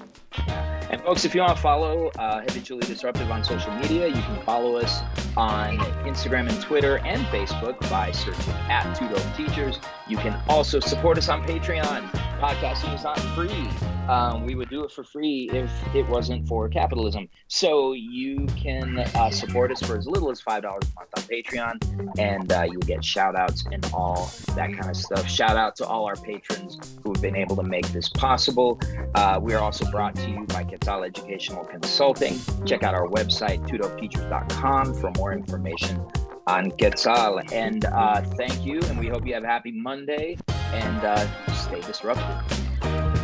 And 0.90 1.00
folks, 1.02 1.24
if 1.24 1.34
you 1.34 1.40
want 1.40 1.56
to 1.56 1.62
follow 1.62 2.10
uh, 2.18 2.40
Habitually 2.40 2.86
Disruptive 2.86 3.30
on 3.30 3.42
social 3.44 3.72
media, 3.74 4.06
you 4.06 4.14
can 4.14 4.40
follow 4.42 4.76
us 4.76 5.02
on 5.36 5.78
Instagram 6.04 6.48
and 6.48 6.60
Twitter 6.60 6.98
and 6.98 7.24
Facebook 7.26 7.78
by 7.90 8.10
searching 8.12 8.54
at 8.68 8.92
Two 8.94 9.08
Dope 9.08 9.36
Teachers. 9.36 9.78
You 10.08 10.16
can 10.16 10.40
also 10.48 10.80
support 10.80 11.18
us 11.18 11.28
on 11.28 11.46
Patreon. 11.46 12.08
Podcasting 12.40 12.94
is 12.94 13.04
not 13.04 13.18
free. 13.34 13.68
Um, 14.08 14.46
we 14.46 14.54
would 14.54 14.68
do 14.70 14.84
it 14.84 14.92
for 14.92 15.02
free 15.02 15.50
if 15.52 15.70
it 15.94 16.08
wasn't 16.08 16.46
for 16.46 16.68
capitalism. 16.68 17.28
So 17.48 17.92
you 17.92 18.46
can 18.56 18.98
uh, 18.98 19.30
support 19.30 19.72
us 19.72 19.82
for 19.82 19.96
as 19.96 20.06
little 20.06 20.30
as 20.30 20.40
$5 20.40 20.58
a 20.58 20.68
month 20.68 20.88
on 20.96 21.22
Patreon, 21.24 22.18
and 22.18 22.52
uh, 22.52 22.62
you'll 22.62 22.80
get 22.82 23.04
shout 23.04 23.34
outs 23.34 23.64
and 23.72 23.84
all 23.92 24.30
that 24.54 24.72
kind 24.72 24.88
of 24.88 24.96
stuff. 24.96 25.28
Shout 25.28 25.56
out 25.56 25.74
to 25.76 25.86
all 25.86 26.04
our 26.04 26.16
patrons 26.16 26.78
who 27.02 27.12
have 27.12 27.22
been 27.22 27.36
able 27.36 27.56
to 27.56 27.64
make 27.64 27.86
this 27.88 28.08
possible. 28.08 28.80
Uh, 29.14 29.40
we 29.42 29.54
are 29.54 29.60
also 29.60 29.90
brought 29.90 30.14
to 30.16 30.30
you 30.30 30.44
by 30.46 30.62
Quetzal 30.62 31.02
Educational 31.02 31.64
Consulting. 31.64 32.38
Check 32.64 32.84
out 32.84 32.94
our 32.94 33.08
website, 33.08 33.66
twodopeteachers.com, 33.68 34.94
for 34.94 35.10
more 35.26 35.32
information 35.32 36.00
on 36.46 36.70
Quetzal. 36.70 37.40
And 37.52 37.84
uh, 37.86 38.20
thank 38.36 38.64
you, 38.64 38.80
and 38.82 38.98
we 38.98 39.08
hope 39.08 39.26
you 39.26 39.34
have 39.34 39.42
a 39.42 39.48
happy 39.48 39.72
Monday 39.72 40.36
and 40.72 41.04
uh, 41.04 41.52
stay 41.52 41.80
disruptive. 41.80 43.15